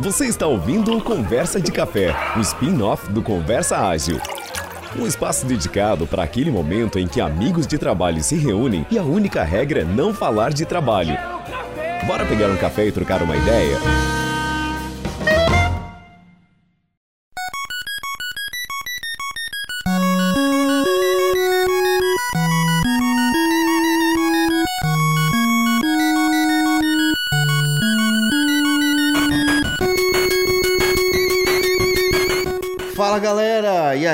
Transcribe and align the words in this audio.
Você 0.00 0.26
está 0.26 0.46
ouvindo 0.46 0.96
o 0.96 1.02
Conversa 1.02 1.60
de 1.60 1.72
Café, 1.72 2.14
o 2.36 2.40
spin-off 2.40 3.10
do 3.10 3.20
Conversa 3.20 3.78
Ágil. 3.78 4.20
Um 4.96 5.04
espaço 5.04 5.44
dedicado 5.44 6.06
para 6.06 6.22
aquele 6.22 6.52
momento 6.52 7.00
em 7.00 7.08
que 7.08 7.20
amigos 7.20 7.66
de 7.66 7.76
trabalho 7.76 8.22
se 8.22 8.36
reúnem 8.36 8.86
e 8.92 8.96
a 8.96 9.02
única 9.02 9.42
regra 9.42 9.80
é 9.80 9.84
não 9.84 10.14
falar 10.14 10.52
de 10.52 10.64
trabalho. 10.64 11.18
Bora 12.06 12.24
pegar 12.26 12.48
um 12.48 12.56
café 12.56 12.86
e 12.86 12.92
trocar 12.92 13.24
uma 13.24 13.36
ideia? 13.36 14.07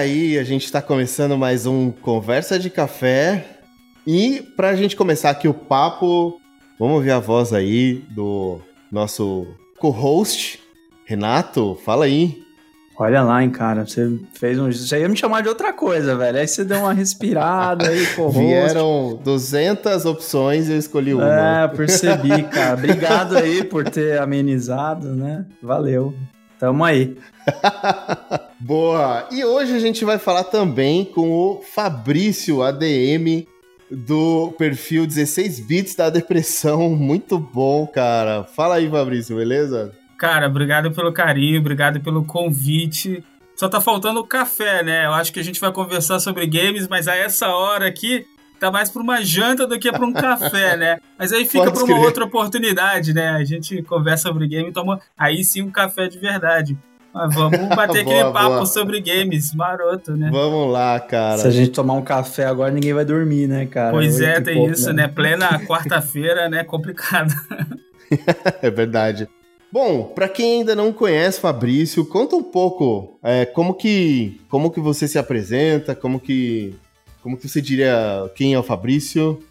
Aí? 0.04 0.38
A 0.38 0.44
gente 0.44 0.66
está 0.66 0.82
começando 0.82 1.36
mais 1.36 1.64
um 1.64 1.90
Conversa 1.90 2.58
de 2.58 2.68
Café. 2.68 3.42
E 4.06 4.42
para 4.54 4.68
a 4.68 4.76
gente 4.76 4.94
começar 4.94 5.30
aqui 5.30 5.48
o 5.48 5.54
papo, 5.54 6.38
vamos 6.78 6.96
ouvir 6.96 7.10
a 7.10 7.18
voz 7.18 7.54
aí 7.54 8.04
do 8.10 8.60
nosso 8.92 9.46
co-host, 9.78 10.60
Renato. 11.06 11.78
Fala 11.86 12.04
aí. 12.04 12.42
Olha 12.98 13.22
lá, 13.22 13.42
hein, 13.42 13.48
cara. 13.48 13.86
Você 13.86 14.18
fez 14.34 14.58
um. 14.58 14.70
Você 14.70 15.00
ia 15.00 15.08
me 15.08 15.16
chamar 15.16 15.40
de 15.40 15.48
outra 15.48 15.72
coisa, 15.72 16.14
velho. 16.14 16.38
Aí 16.38 16.46
você 16.46 16.64
deu 16.64 16.80
uma 16.80 16.92
respirada 16.92 17.88
aí, 17.88 18.06
co-host. 18.14 18.38
Vieram 18.38 19.18
200 19.24 20.04
opções 20.04 20.68
e 20.68 20.72
eu 20.72 20.78
escolhi 20.78 21.14
uma. 21.14 21.62
É, 21.62 21.68
percebi, 21.68 22.42
cara. 22.42 22.74
Obrigado 22.74 23.38
aí 23.38 23.64
por 23.64 23.88
ter 23.88 24.20
amenizado, 24.20 25.16
né? 25.16 25.46
Valeu. 25.62 26.14
Tamo 26.58 26.84
aí. 26.84 27.16
Boa! 28.64 29.28
E 29.30 29.44
hoje 29.44 29.76
a 29.76 29.78
gente 29.78 30.06
vai 30.06 30.18
falar 30.18 30.44
também 30.44 31.04
com 31.04 31.30
o 31.30 31.60
Fabrício 31.60 32.62
ADM 32.62 33.46
do 33.90 34.54
perfil 34.56 35.06
16 35.06 35.60
bits 35.60 35.94
da 35.94 36.08
depressão. 36.08 36.88
Muito 36.88 37.38
bom, 37.38 37.86
cara. 37.86 38.44
Fala 38.44 38.76
aí, 38.76 38.88
Fabrício, 38.88 39.36
beleza? 39.36 39.92
Cara, 40.16 40.46
obrigado 40.46 40.90
pelo 40.92 41.12
carinho, 41.12 41.60
obrigado 41.60 42.00
pelo 42.00 42.24
convite. 42.24 43.22
Só 43.54 43.68
tá 43.68 43.82
faltando 43.82 44.20
o 44.20 44.26
café, 44.26 44.82
né? 44.82 45.04
Eu 45.04 45.12
acho 45.12 45.30
que 45.30 45.40
a 45.40 45.44
gente 45.44 45.60
vai 45.60 45.70
conversar 45.70 46.18
sobre 46.18 46.46
games, 46.46 46.88
mas 46.88 47.06
a 47.06 47.14
essa 47.14 47.48
hora 47.48 47.86
aqui 47.86 48.24
tá 48.58 48.70
mais 48.70 48.88
pra 48.88 49.02
uma 49.02 49.22
janta 49.22 49.66
do 49.66 49.78
que 49.78 49.92
pra 49.92 50.06
um 50.06 50.12
café, 50.14 50.74
né? 50.74 51.00
Mas 51.18 51.34
aí 51.34 51.44
fica 51.44 51.64
Pode 51.64 51.74
pra 51.74 51.84
uma 51.84 51.94
crer. 51.96 52.06
outra 52.06 52.24
oportunidade, 52.24 53.12
né? 53.12 53.28
A 53.28 53.44
gente 53.44 53.82
conversa 53.82 54.28
sobre 54.28 54.48
game 54.48 54.70
e 54.70 54.72
toma 54.72 55.02
aí 55.18 55.44
sim 55.44 55.60
um 55.60 55.70
café 55.70 56.08
de 56.08 56.18
verdade. 56.18 56.78
Mas 57.14 57.34
vamos 57.34 57.68
bater 57.68 58.02
boa, 58.04 58.16
aquele 58.16 58.32
papo 58.32 58.54
boa. 58.56 58.66
sobre 58.66 59.00
games, 59.00 59.54
maroto, 59.54 60.16
né? 60.16 60.30
Vamos 60.32 60.72
lá, 60.72 60.98
cara. 60.98 61.38
Se 61.38 61.46
a 61.46 61.50
gente 61.50 61.70
tomar 61.70 61.94
um 61.94 62.02
café 62.02 62.44
agora, 62.46 62.72
ninguém 62.72 62.92
vai 62.92 63.04
dormir, 63.04 63.46
né, 63.46 63.66
cara? 63.66 63.92
Pois 63.92 64.20
é, 64.20 64.40
tem 64.40 64.56
pouco, 64.56 64.72
isso, 64.72 64.92
né? 64.92 65.02
né? 65.02 65.08
Plena 65.08 65.60
quarta-feira, 65.60 66.48
né? 66.48 66.64
Complicado. 66.64 67.32
é 68.60 68.70
verdade. 68.70 69.28
Bom, 69.70 70.04
para 70.04 70.28
quem 70.28 70.60
ainda 70.60 70.74
não 70.74 70.92
conhece 70.92 71.40
Fabrício, 71.40 72.04
conta 72.04 72.36
um 72.36 72.42
pouco 72.42 73.18
é, 73.22 73.44
como 73.44 73.74
que 73.74 74.40
como 74.48 74.70
que 74.70 74.80
você 74.80 75.08
se 75.08 75.18
apresenta, 75.18 75.94
como 75.94 76.20
que 76.20 76.74
como 77.22 77.36
que 77.36 77.48
você 77.48 77.60
diria 77.60 78.30
quem 78.36 78.54
é 78.54 78.58
o 78.58 78.62
Fabrício? 78.62 79.42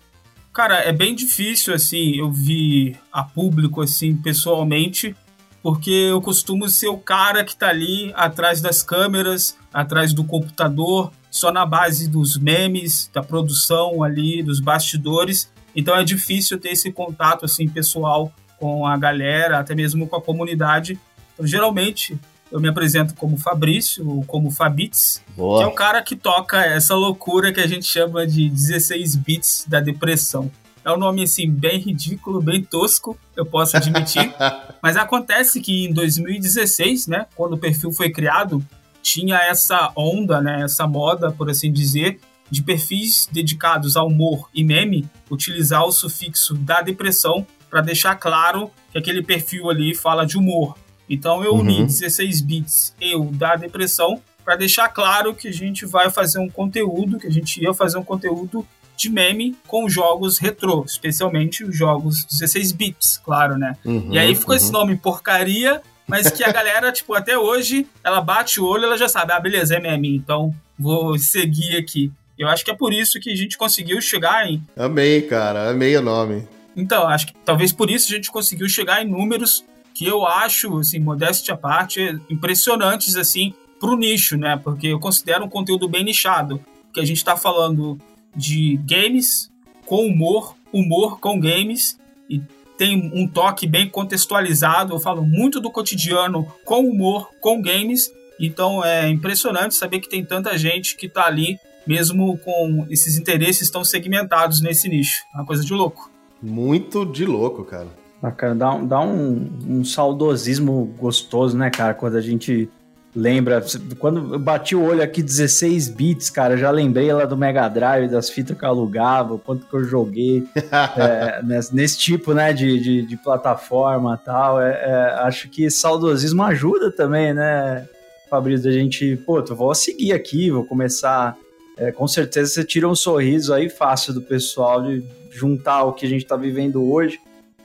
Cara, 0.54 0.78
é 0.78 0.94
bem 0.94 1.16
difícil 1.16 1.74
assim, 1.74 2.18
eu 2.18 2.32
vi 2.32 2.96
a 3.12 3.24
público 3.24 3.82
assim 3.82 4.16
pessoalmente, 4.16 5.16
porque 5.64 5.90
eu 5.90 6.22
costumo 6.22 6.68
ser 6.68 6.90
o 6.90 6.98
cara 6.98 7.44
que 7.46 7.56
tá 7.56 7.70
ali 7.70 8.12
atrás 8.16 8.60
das 8.60 8.84
câmeras, 8.84 9.58
atrás 9.74 10.14
do 10.14 10.26
computador, 10.26 11.10
só 11.32 11.54
na 11.54 11.66
base 11.66 12.10
dos 12.10 12.38
memes, 12.38 13.10
da 13.14 13.24
produção 13.24 14.04
ali, 14.04 14.44
dos 14.44 14.60
bastidores. 14.60 15.50
Então 15.74 15.96
é 15.96 16.04
difícil 16.04 16.60
ter 16.60 16.72
esse 16.72 16.92
contato 16.92 17.46
assim 17.46 17.68
pessoal 17.70 18.32
com 18.60 18.86
a 18.86 18.98
galera, 18.98 19.60
até 19.60 19.74
mesmo 19.74 20.06
com 20.06 20.18
a 20.18 20.22
comunidade. 20.22 21.00
Então, 21.34 21.48
geralmente 21.48 22.20
eu 22.52 22.60
me 22.60 22.68
apresento 22.68 23.16
como 23.16 23.36
Fabrício, 23.38 24.08
ou 24.08 24.24
como 24.26 24.52
Fabits, 24.52 25.24
Boa. 25.36 25.58
que 25.58 25.64
é 25.64 25.68
um 25.68 25.74
cara 25.74 26.04
que 26.04 26.16
toca 26.16 26.64
essa 26.64 26.94
loucura 26.94 27.52
que 27.52 27.60
a 27.60 27.66
gente 27.66 27.86
chama 27.86 28.28
de 28.28 28.48
16 28.50 29.16
bits 29.16 29.66
da 29.68 29.80
depressão. 29.80 30.52
É 30.86 30.92
um 30.92 30.98
nome 30.98 31.24
assim 31.24 31.50
bem 31.50 31.80
ridículo, 31.80 32.42
bem 32.42 32.62
tosco, 32.62 33.18
eu 33.36 33.46
posso 33.46 33.78
admitir. 33.78 34.34
Mas 34.82 34.98
acontece 34.98 35.62
que 35.62 35.86
em 35.86 35.94
2016, 35.94 37.08
né, 37.08 37.26
quando 37.36 37.54
o 37.54 37.58
perfil 37.58 37.92
foi 37.92 38.12
criado, 38.12 38.64
tinha 39.02 39.38
essa 39.38 39.92
onda, 39.96 40.42
né, 40.42 40.64
essa 40.64 40.86
moda, 40.86 41.32
por 41.32 41.50
assim 41.50 41.72
dizer, 41.72 42.20
de 42.50 42.62
perfis 42.62 43.28
dedicados 43.32 43.96
ao 43.96 44.08
humor 44.08 44.50
e 44.54 44.64
meme 44.64 45.10
utilizar 45.30 45.84
o 45.86 45.92
sufixo 45.92 46.54
da 46.54 46.82
depressão 46.82 47.48
para 47.70 47.82
deixar 47.82 48.16
claro 48.16 48.70
que 48.92 48.98
aquele 48.98 49.24
perfil 49.24 49.70
ali 49.70 49.96
fala 49.96 50.26
de 50.26 50.38
humor. 50.38 50.78
Então 51.10 51.44
eu 51.44 51.56
uni 51.56 51.80
uhum. 51.80 51.88
16 51.88 52.42
bits 52.42 52.96
eu 53.02 53.26
da 53.32 53.56
depressão 53.56 54.22
para 54.44 54.56
deixar 54.56 54.90
claro 54.90 55.34
que 55.34 55.48
a 55.48 55.52
gente 55.52 55.86
vai 55.86 56.10
fazer 56.10 56.40
um 56.40 56.50
conteúdo, 56.50 57.18
que 57.18 57.28
a 57.28 57.32
gente 57.32 57.62
ia 57.62 57.74
fazer 57.74 57.98
um 57.98 58.04
conteúdo 58.04 58.66
de 58.96 59.10
meme 59.10 59.56
com 59.68 59.90
jogos 59.90 60.38
retrô, 60.38 60.84
especialmente 60.86 61.64
os 61.64 61.76
jogos 61.76 62.26
16 62.26 62.72
bits, 62.72 63.22
claro, 63.24 63.58
né? 63.58 63.76
Uhum, 63.84 64.10
e 64.12 64.18
aí 64.18 64.36
ficou 64.36 64.54
uhum. 64.54 64.58
esse 64.58 64.72
nome 64.72 64.96
porcaria, 64.96 65.82
mas 66.08 66.30
que 66.30 66.44
a 66.44 66.52
galera, 66.54 66.92
tipo, 66.92 67.14
até 67.14 67.38
hoje, 67.38 67.88
ela 68.04 68.22
bate 68.22 68.60
o 68.60 68.66
olho, 68.66 68.86
ela 68.86 68.98
já 68.98 69.08
sabe, 69.08 69.32
ah, 69.34 69.40
beleza, 69.40 69.76
é 69.76 69.80
meme, 69.80 70.16
então 70.16 70.54
vou 70.78 71.18
seguir 71.18 71.78
aqui. 71.78 72.12
Eu 72.38 72.48
acho 72.48 72.66
que 72.66 72.72
é 72.72 72.76
por 72.76 72.94
isso 72.94 73.20
que 73.20 73.32
a 73.32 73.36
gente 73.36 73.58
conseguiu 73.58 74.02
chegar 74.02 74.48
em. 74.50 74.62
Amei, 74.76 75.22
cara, 75.22 75.70
amei 75.70 75.96
o 75.96 76.02
nome. 76.02 76.48
Então, 76.76 77.08
acho 77.08 77.28
que 77.28 77.34
talvez 77.46 77.72
por 77.72 77.90
isso 77.90 78.12
a 78.12 78.16
gente 78.16 78.32
conseguiu 78.32 78.68
chegar 78.68 79.04
em 79.04 79.10
números 79.10 79.64
que 79.94 80.06
eu 80.06 80.26
acho, 80.26 80.80
assim, 80.80 81.00
modéstia 81.00 81.54
à 81.54 81.58
parte, 81.58 82.20
impressionantes, 82.30 83.16
assim, 83.16 83.54
pro 83.80 83.96
nicho, 83.96 84.36
né? 84.38 84.60
Porque 84.62 84.88
eu 84.88 85.00
considero 85.00 85.46
um 85.46 85.50
conteúdo 85.50 85.88
bem 85.88 86.04
nichado. 86.04 86.60
Porque 86.86 87.00
a 87.00 87.06
gente 87.06 87.24
tá 87.24 87.38
falando 87.38 88.00
de 88.36 88.78
games 88.86 89.52
com 89.86 90.06
humor, 90.06 90.56
humor 90.72 91.20
com 91.20 91.40
games, 91.40 91.98
e 92.30 92.42
tem 92.78 93.12
um 93.14 93.28
toque 93.28 93.68
bem 93.68 93.88
contextualizado. 93.88 94.94
Eu 94.94 95.00
falo 95.00 95.24
muito 95.24 95.60
do 95.60 95.72
cotidiano 95.72 96.48
com 96.66 96.82
humor, 96.82 97.30
com 97.40 97.62
games. 97.62 98.12
Então 98.40 98.84
é 98.84 99.10
impressionante 99.10 99.76
saber 99.76 100.00
que 100.00 100.10
tem 100.10 100.26
tanta 100.26 100.58
gente 100.58 100.96
que 100.96 101.08
tá 101.08 101.26
ali, 101.26 101.58
mesmo 101.86 102.38
com 102.40 102.86
esses 102.90 103.18
interesses 103.18 103.70
tão 103.70 103.84
segmentados 103.84 104.62
nesse 104.62 104.90
nicho. 104.90 105.24
É 105.34 105.38
uma 105.38 105.46
coisa 105.46 105.64
de 105.64 105.74
louco. 105.74 106.10
Muito 106.42 107.06
de 107.06 107.26
louco, 107.26 107.64
cara. 107.64 107.88
Bacana, 108.22 108.56
dá, 108.56 108.78
dá 108.78 109.02
um, 109.02 109.50
um 109.68 109.84
saudosismo 109.84 110.94
gostoso, 110.98 111.58
né, 111.58 111.70
cara? 111.70 111.94
Quando 111.94 112.16
a 112.16 112.22
gente 112.22 112.70
lembra. 113.16 113.64
Quando 114.00 114.34
eu 114.34 114.40
bati 114.40 114.76
o 114.76 114.84
olho 114.84 115.02
aqui 115.02 115.22
16 115.22 115.90
bits, 115.90 116.30
cara, 116.30 116.58
já 116.58 116.72
lembrei 116.72 117.12
lá 117.14 117.26
do 117.26 117.38
Mega 117.38 117.68
Drive, 117.68 118.10
das 118.10 118.30
fitas 118.30 118.58
que 118.58 118.64
eu 118.64 118.70
alugava, 118.70 119.36
o 119.36 119.40
quanto 119.40 119.66
que 119.66 119.74
eu 119.74 119.84
joguei 119.84 120.44
é, 120.98 121.42
nesse, 121.44 121.76
nesse, 121.76 121.98
tipo 121.98 122.34
né, 122.34 122.54
de, 122.54 122.80
de, 122.80 123.02
de 123.06 123.18
plataforma 123.18 124.20
e 124.22 124.26
tal. 124.26 124.62
É, 124.62 124.72
é, 124.72 125.04
acho 125.22 125.50
que 125.50 125.70
saudosismo 125.70 126.44
ajuda 126.44 126.92
também, 126.92 127.34
né, 127.34 127.88
Fabrício? 128.30 128.70
A 128.70 128.74
gente, 128.74 129.16
pô, 129.18 129.40
eu 129.40 129.56
vou 129.56 129.74
seguir 129.76 130.14
aqui, 130.14 130.50
vou 130.50 130.66
começar. 130.66 131.38
É, 131.78 131.92
com 131.92 132.08
certeza 132.08 132.52
você 132.52 132.64
tira 132.64 132.88
um 132.88 132.96
sorriso 132.96 133.52
aí 133.52 133.68
fácil 133.68 134.14
do 134.14 134.22
pessoal 134.22 134.84
de 134.84 135.04
juntar 135.32 135.84
o 135.86 135.94
que 135.94 136.06
a 136.06 136.10
gente 136.10 136.24
tá 136.24 136.36
vivendo 136.36 136.84
hoje 136.84 137.20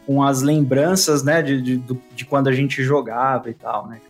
com 0.06 0.22
as 0.22 0.40
lembranças, 0.40 1.22
né, 1.22 1.42
de, 1.42 1.60
de, 1.60 1.82
de 2.14 2.24
quando 2.24 2.48
a 2.48 2.52
gente 2.52 2.82
jogava 2.82 3.50
e 3.50 3.54
tal, 3.54 3.86
né? 3.86 4.00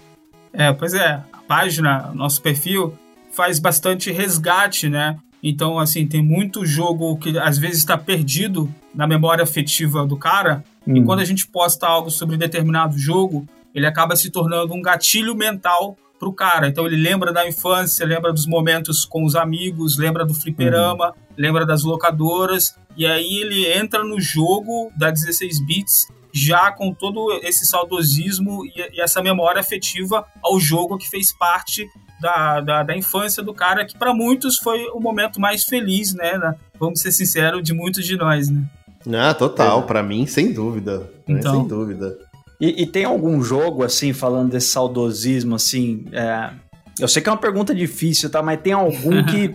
É, 0.53 0.73
pois 0.73 0.95
é, 0.95 1.23
a 1.33 1.39
página, 1.47 2.11
nosso 2.15 2.43
perfil, 2.43 2.97
faz 3.33 3.59
bastante 3.59 4.11
resgate, 4.11 4.89
né? 4.89 5.19
Então, 5.43 5.79
assim, 5.79 6.06
tem 6.06 6.23
muito 6.23 6.67
jogo 6.67 7.17
que 7.19 7.39
às 7.39 7.59
vezes 7.59 7.79
está 7.79 7.97
perdido 7.97 8.73
na 8.95 9.06
memória 9.06 9.45
afetiva 9.45 10.05
do 10.05 10.17
cara, 10.17 10.65
hum. 10.87 10.97
e 10.97 11.05
quando 11.05 11.21
a 11.21 11.25
gente 11.25 11.47
posta 11.47 11.87
algo 11.87 12.11
sobre 12.11 12.37
determinado 12.37 12.99
jogo, 12.99 13.47
ele 13.75 13.87
acaba 13.87 14.17
se 14.17 14.31
tornando 14.31 14.75
um 14.75 14.83
gatilho 14.83 15.35
mental 15.37 15.97
pro 16.19 16.33
cara. 16.33 16.67
Então 16.67 16.87
ele 16.87 16.97
lembra 16.97 17.33
da 17.33 17.47
infância, 17.47 18.05
lembra 18.05 18.33
dos 18.33 18.47
momentos 18.47 19.05
com 19.05 19.25
os 19.25 19.37
amigos, 19.37 19.97
lembra 19.97 20.27
do 20.27 20.35
fliperama, 20.35 21.09
uhum. 21.09 21.12
lembra 21.37 21.65
das 21.65 21.85
locadoras, 21.85 22.75
e 22.97 23.06
aí 23.06 23.39
ele 23.39 23.67
entra 23.73 24.03
no 24.03 24.21
jogo 24.21 24.91
da 24.97 25.11
16 25.11 25.65
bits 25.65 26.09
já 26.38 26.73
com 26.73 26.93
todo 26.93 27.32
esse 27.43 27.67
saudosismo 27.67 28.64
e, 28.64 28.96
e 28.96 29.00
essa 29.00 29.23
memória 29.23 29.61
afetiva 29.61 30.25
ao 30.43 30.58
jogo 30.61 30.96
que 30.96 31.08
fez 31.08 31.37
parte 31.37 31.87
da, 32.20 32.61
da, 32.61 32.82
da 32.82 32.96
infância 32.96 33.43
do 33.43 33.55
cara, 33.55 33.85
que 33.85 33.96
para 33.96 34.12
muitos 34.14 34.58
foi 34.58 34.87
o 34.88 35.00
momento 35.00 35.40
mais 35.40 35.64
feliz, 35.64 36.14
né? 36.14 36.38
vamos 36.79 37.00
ser 37.00 37.12
sinceros, 37.12 37.62
de 37.62 37.75
muitos 37.75 38.05
de 38.06 38.17
nós, 38.17 38.49
né? 38.49 38.64
Ah, 39.12 39.35
total, 39.35 39.81
é. 39.81 39.82
para 39.82 40.02
mim, 40.02 40.26
sem 40.26 40.52
dúvida. 40.52 41.11
Então, 41.26 41.55
sem 41.55 41.69
dúvida. 41.69 42.19
E, 42.61 42.82
e, 42.82 42.87
tem 42.87 43.05
algum 43.05 43.43
jogo, 43.43 43.84
assim, 43.84 44.12
falando 44.12 44.50
desse 44.50 44.69
saudosismo, 44.69 45.55
assim, 45.55 46.05
é... 46.12 46.50
eu 46.99 47.06
sei 47.06 47.23
que 47.23 47.29
é 47.29 47.32
uma 47.32 47.38
pergunta 47.38 47.75
difícil, 47.75 48.29
tá? 48.29 48.43
Mas 48.43 48.61
tem 48.61 48.73
algum 48.73 49.23
que, 49.25 49.55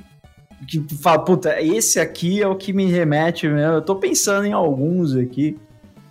que 0.67 0.95
fala, 1.01 1.19
puta, 1.19 1.61
esse 1.61 1.99
aqui 1.99 2.41
é 2.41 2.47
o 2.47 2.55
que 2.55 2.71
me 2.71 2.85
remete, 2.85 3.45
eu 3.45 3.81
tô 3.81 3.95
pensando 3.95 4.45
em 4.45 4.53
alguns 4.53 5.15
aqui, 5.15 5.57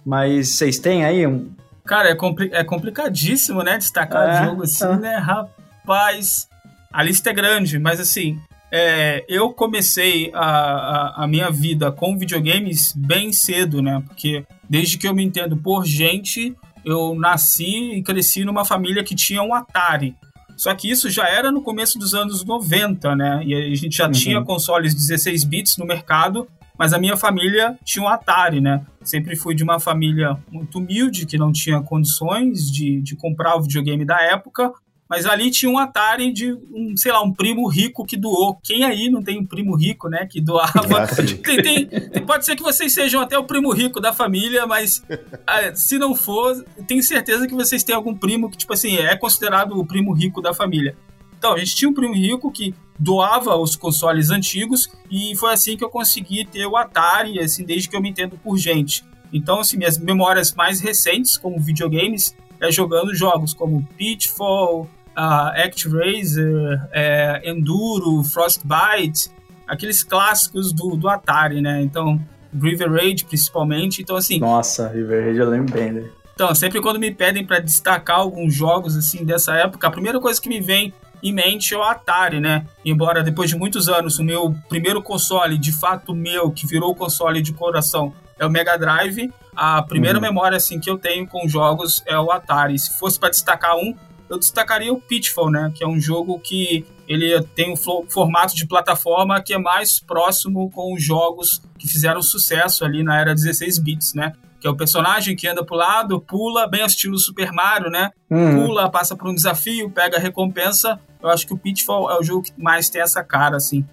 mas 0.04 0.50
vocês 0.50 0.78
têm 0.78 1.04
aí 1.04 1.26
um... 1.26 1.50
Cara, 1.84 2.10
é, 2.10 2.14
compli 2.14 2.49
é 2.52 2.62
complicadíssimo, 2.62 3.62
né, 3.62 3.76
destacar 3.76 4.28
é, 4.28 4.44
jogo 4.44 4.62
assim, 4.62 4.84
é. 4.84 4.96
né, 4.96 5.16
rapaz, 5.16 6.49
a 6.93 7.02
lista 7.02 7.31
é 7.31 7.32
grande, 7.32 7.78
mas 7.78 7.99
assim, 7.99 8.38
é, 8.70 9.25
eu 9.28 9.52
comecei 9.52 10.31
a, 10.32 10.46
a, 10.46 11.25
a, 11.25 11.26
minha 11.26 11.50
vida 11.50 11.93
com 11.93 12.16
videogames 12.16 12.94
bem 12.96 13.31
cedo, 13.31 13.82
né? 13.82 14.02
Porque 14.06 14.46
desde 14.69 14.96
que 14.96 15.06
eu 15.06 15.14
me 15.14 15.22
entendo 15.22 15.58
por 15.58 15.84
gente, 15.84 16.56
eu 16.82 17.14
nasci 17.14 17.93
e 17.93 18.02
cresci 18.02 18.44
numa 18.44 18.64
família 18.64 19.04
que 19.04 19.14
tinha 19.14 19.43
um 19.43 19.54
Atari. 19.54 20.16
Só 20.56 20.75
que 20.75 20.90
isso 20.90 21.10
já 21.10 21.28
era 21.28 21.52
no 21.52 21.60
começo 21.60 21.99
dos 21.99 22.14
anos 22.14 22.44
90, 22.44 23.14
né? 23.14 23.43
E 23.44 23.54
a 23.54 23.75
gente 23.75 23.96
já 23.96 24.06
uhum. 24.06 24.12
tinha 24.12 24.43
consoles 24.43 24.94
16 24.94 25.44
bits 25.44 25.76
no 25.76 25.84
mercado, 25.84 26.49
mas 26.82 26.93
a 26.93 26.99
minha 26.99 27.17
família 27.17 27.79
tinha 27.84 28.05
um 28.05 28.08
Atari, 28.08 28.61
né? 28.61 28.84
Sempre 29.05 29.37
fui 29.37 29.55
de 29.55 29.62
uma 29.62 29.79
família 29.79 30.37
muito 30.50 30.79
humilde, 30.79 31.26
que 31.26 31.38
não 31.38 31.52
tinha 31.52 31.81
condições 31.81 32.69
de, 32.69 33.00
de 33.00 33.14
comprar 33.14 33.55
o 33.55 33.62
videogame 33.62 34.05
da 34.05 34.20
época, 34.20 34.73
mas 35.08 35.25
ali 35.25 35.49
tinha 35.52 35.70
um 35.70 35.79
Atari 35.79 36.32
de 36.32 36.52
um, 36.52 36.96
sei 36.96 37.12
lá, 37.12 37.23
um 37.23 37.32
primo 37.32 37.69
rico 37.69 38.05
que 38.05 38.17
doou. 38.17 38.58
Quem 38.64 38.82
aí 38.82 39.08
não 39.08 39.23
tem 39.23 39.38
um 39.38 39.46
primo 39.46 39.76
rico, 39.76 40.08
né, 40.08 40.26
que 40.29 40.40
doava? 40.40 41.05
Ah, 41.05 41.06
tem, 41.14 41.62
tem, 41.62 41.87
tem, 41.87 42.26
pode 42.26 42.44
ser 42.44 42.56
que 42.56 42.62
vocês 42.64 42.93
sejam 42.93 43.20
até 43.20 43.38
o 43.38 43.44
primo 43.44 43.73
rico 43.73 44.00
da 44.00 44.12
família, 44.12 44.67
mas 44.67 45.05
ah, 45.46 45.73
se 45.76 45.99
não 45.99 46.17
for, 46.17 46.64
tenho 46.88 47.02
certeza 47.05 47.46
que 47.46 47.55
vocês 47.55 47.85
têm 47.85 47.94
algum 47.94 48.12
primo 48.12 48.50
que, 48.50 48.58
tipo 48.58 48.73
assim, 48.73 48.96
é 48.96 49.17
considerado 49.17 49.78
o 49.78 49.87
primo 49.87 50.12
rico 50.12 50.43
da 50.43 50.52
família. 50.52 50.96
Então, 51.42 51.54
a 51.54 51.58
gente 51.58 51.74
tinha 51.74 51.90
um 51.90 51.92
primo 51.92 52.14
rico 52.14 52.52
que 52.52 52.72
doava 52.96 53.56
os 53.56 53.74
consoles 53.74 54.30
antigos 54.30 54.88
e 55.10 55.34
foi 55.34 55.52
assim 55.52 55.76
que 55.76 55.82
eu 55.82 55.90
consegui 55.90 56.44
ter 56.44 56.66
o 56.66 56.76
Atari, 56.76 57.40
assim, 57.40 57.64
desde 57.64 57.88
que 57.88 57.96
eu 57.96 58.00
me 58.00 58.10
entendo 58.10 58.38
por 58.38 58.56
gente. 58.56 59.04
Então, 59.32 59.58
assim, 59.58 59.76
minhas 59.76 59.98
memórias 59.98 60.54
mais 60.54 60.78
recentes 60.78 61.36
como 61.36 61.58
videogames 61.58 62.36
é 62.60 62.70
jogando 62.70 63.12
jogos 63.12 63.52
como 63.52 63.84
Pitfall, 63.98 64.82
uh, 65.16 65.64
ActRaiser, 65.64 66.80
é, 66.92 67.42
Enduro, 67.50 68.22
Frostbite, 68.22 69.28
aqueles 69.66 70.04
clássicos 70.04 70.72
do, 70.72 70.94
do 70.94 71.08
Atari, 71.08 71.60
né? 71.60 71.82
Então, 71.82 72.24
River 72.54 72.88
Raid 72.88 73.24
principalmente. 73.24 74.00
Então, 74.00 74.14
assim. 74.14 74.38
Nossa, 74.38 74.86
River 74.86 75.24
Raid 75.24 75.38
eu 75.40 75.50
lembro 75.50 75.74
bem, 75.74 75.90
né? 75.90 76.08
Então, 76.36 76.54
sempre 76.54 76.80
quando 76.80 77.00
me 77.00 77.12
pedem 77.12 77.44
para 77.44 77.58
destacar 77.58 78.20
alguns 78.20 78.54
jogos 78.54 78.96
assim 78.96 79.24
dessa 79.24 79.56
época, 79.56 79.88
a 79.88 79.90
primeira 79.90 80.20
coisa 80.20 80.40
que 80.40 80.48
me 80.48 80.60
vem 80.60 80.94
em 81.22 81.32
mente 81.32 81.74
é 81.74 81.78
o 81.78 81.82
Atari, 81.82 82.40
né? 82.40 82.66
Embora 82.84 83.22
depois 83.22 83.48
de 83.48 83.56
muitos 83.56 83.88
anos 83.88 84.19
o 84.19 84.24
meu 84.24 84.54
primeiro 84.69 85.02
console, 85.02 85.56
de 85.56 85.72
fato 85.72 86.14
meu, 86.14 86.50
que 86.50 86.66
virou 86.66 86.94
console 86.94 87.40
de 87.40 87.52
coração, 87.52 88.12
é 88.38 88.46
o 88.46 88.50
Mega 88.50 88.76
Drive. 88.76 89.32
A 89.54 89.82
primeira 89.82 90.19
uhum. 90.19 90.22
memória 90.22 90.56
assim 90.56 90.80
que 90.80 90.90
eu 90.90 90.98
tenho 90.98 91.26
com 91.26 91.46
jogos 91.48 92.02
é 92.06 92.19
o 92.19 92.30
Atari. 92.30 92.78
Se 92.78 92.98
fosse 92.98 93.19
para 93.19 93.30
destacar 93.30 93.76
um, 93.76 93.94
eu 94.28 94.38
destacaria 94.38 94.92
o 94.92 95.00
Pitfall, 95.00 95.50
né? 95.50 95.70
Que 95.74 95.84
é 95.84 95.86
um 95.86 96.00
jogo 96.00 96.40
que 96.40 96.86
ele 97.06 97.40
tem 97.54 97.72
um 97.72 97.76
formato 97.76 98.56
de 98.56 98.66
plataforma 98.66 99.42
que 99.42 99.52
é 99.52 99.58
mais 99.58 100.00
próximo 100.00 100.70
com 100.70 100.94
os 100.94 101.04
jogos 101.04 101.60
que 101.78 101.86
fizeram 101.86 102.22
sucesso 102.22 102.84
ali 102.84 103.02
na 103.02 103.20
era 103.20 103.34
16 103.34 103.78
bits, 103.78 104.14
né? 104.14 104.32
Que 104.58 104.66
é 104.66 104.70
o 104.70 104.76
personagem 104.76 105.36
que 105.36 105.46
anda 105.46 105.64
pro 105.64 105.76
lado, 105.76 106.20
pula, 106.20 106.66
bem 106.66 106.80
ao 106.80 106.86
estilo 106.86 107.18
Super 107.18 107.52
Mario, 107.52 107.90
né? 107.90 108.10
Uhum. 108.30 108.66
Pula, 108.66 108.90
passa 108.90 109.14
por 109.14 109.28
um 109.28 109.34
desafio, 109.34 109.90
pega 109.90 110.16
a 110.16 110.20
recompensa. 110.20 110.98
Eu 111.22 111.28
acho 111.28 111.46
que 111.46 111.54
o 111.54 111.56
Pitfall 111.58 112.10
é 112.10 112.19
o 112.19 112.22
jogo 112.22 112.42
que 112.42 112.52
mais 112.56 112.90
tem 112.90 113.00
essa 113.00 113.22
cara, 113.22 113.56
assim. 113.56 113.84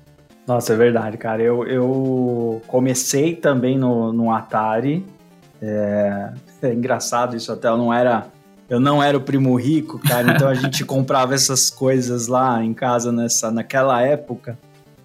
Nossa, 0.47 0.73
é 0.73 0.75
verdade, 0.75 1.17
cara. 1.17 1.43
Eu, 1.43 1.65
eu 1.65 2.61
comecei 2.67 3.35
também 3.35 3.77
no, 3.77 4.11
no 4.11 4.33
Atari. 4.33 5.05
É... 5.61 6.31
é 6.63 6.73
engraçado 6.73 7.35
isso 7.35 7.51
até. 7.51 7.67
Eu 7.67 7.77
não 7.77 7.93
era 7.93 8.27
eu 8.69 8.79
não 8.79 9.01
era 9.01 9.17
o 9.17 9.21
primo 9.21 9.55
rico, 9.55 9.97
cara, 9.97 10.31
então 10.31 10.47
a 10.47 10.53
gente 10.53 10.85
comprava 10.85 11.33
essas 11.33 11.71
coisas 11.71 12.27
lá 12.27 12.63
em 12.63 12.73
casa 12.73 13.11
nessa, 13.11 13.49
naquela 13.49 13.99
época. 14.01 14.57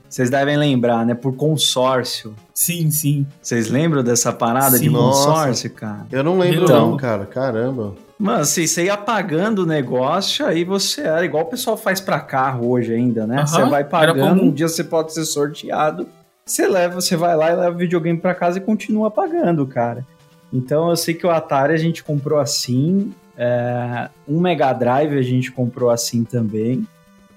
Vocês 0.06 0.28
devem 0.28 0.56
lembrar, 0.56 1.04
né? 1.04 1.14
Por 1.14 1.34
consórcio. 1.34 2.36
Sim, 2.54 2.90
sim. 2.90 3.26
Vocês 3.42 3.68
lembram 3.68 4.04
dessa 4.04 4.32
parada 4.32 4.76
sim, 4.76 4.84
de 4.84 4.90
consórcio, 4.90 5.70
nossa. 5.70 5.80
cara? 5.80 6.06
Eu 6.12 6.22
não 6.22 6.38
lembro 6.38 6.64
então, 6.64 6.90
não, 6.90 6.96
cara. 6.96 7.26
Caramba. 7.26 7.94
Mano, 8.18 8.42
assim, 8.42 8.66
você 8.66 8.84
ia 8.84 8.96
pagando 8.96 9.60
o 9.62 9.66
negócio, 9.66 10.46
aí 10.46 10.64
você 10.64 11.02
era 11.02 11.24
igual 11.24 11.44
o 11.44 11.48
pessoal 11.48 11.76
faz 11.76 12.00
para 12.00 12.20
carro 12.20 12.70
hoje 12.70 12.94
ainda, 12.94 13.26
né? 13.26 13.44
Você 13.46 13.62
vai 13.64 13.84
pagando, 13.84 14.42
um 14.42 14.50
dia 14.50 14.68
você 14.68 14.84
pode 14.84 15.12
ser 15.12 15.24
sorteado, 15.24 16.06
você 16.46 16.68
leva, 16.68 17.00
você 17.00 17.16
vai 17.16 17.36
lá 17.36 17.50
e 17.50 17.56
leva 17.56 17.74
o 17.74 17.78
videogame 17.78 18.18
para 18.18 18.34
casa 18.34 18.58
e 18.58 18.60
continua 18.60 19.10
pagando, 19.10 19.66
cara. 19.66 20.06
Então 20.52 20.90
eu 20.90 20.96
sei 20.96 21.14
que 21.14 21.26
o 21.26 21.30
Atari 21.30 21.74
a 21.74 21.76
gente 21.76 22.04
comprou 22.04 22.38
assim, 22.38 23.12
é, 23.36 24.08
um 24.28 24.40
Mega 24.40 24.72
Drive 24.72 25.18
a 25.18 25.22
gente 25.22 25.50
comprou 25.50 25.90
assim 25.90 26.22
também. 26.22 26.86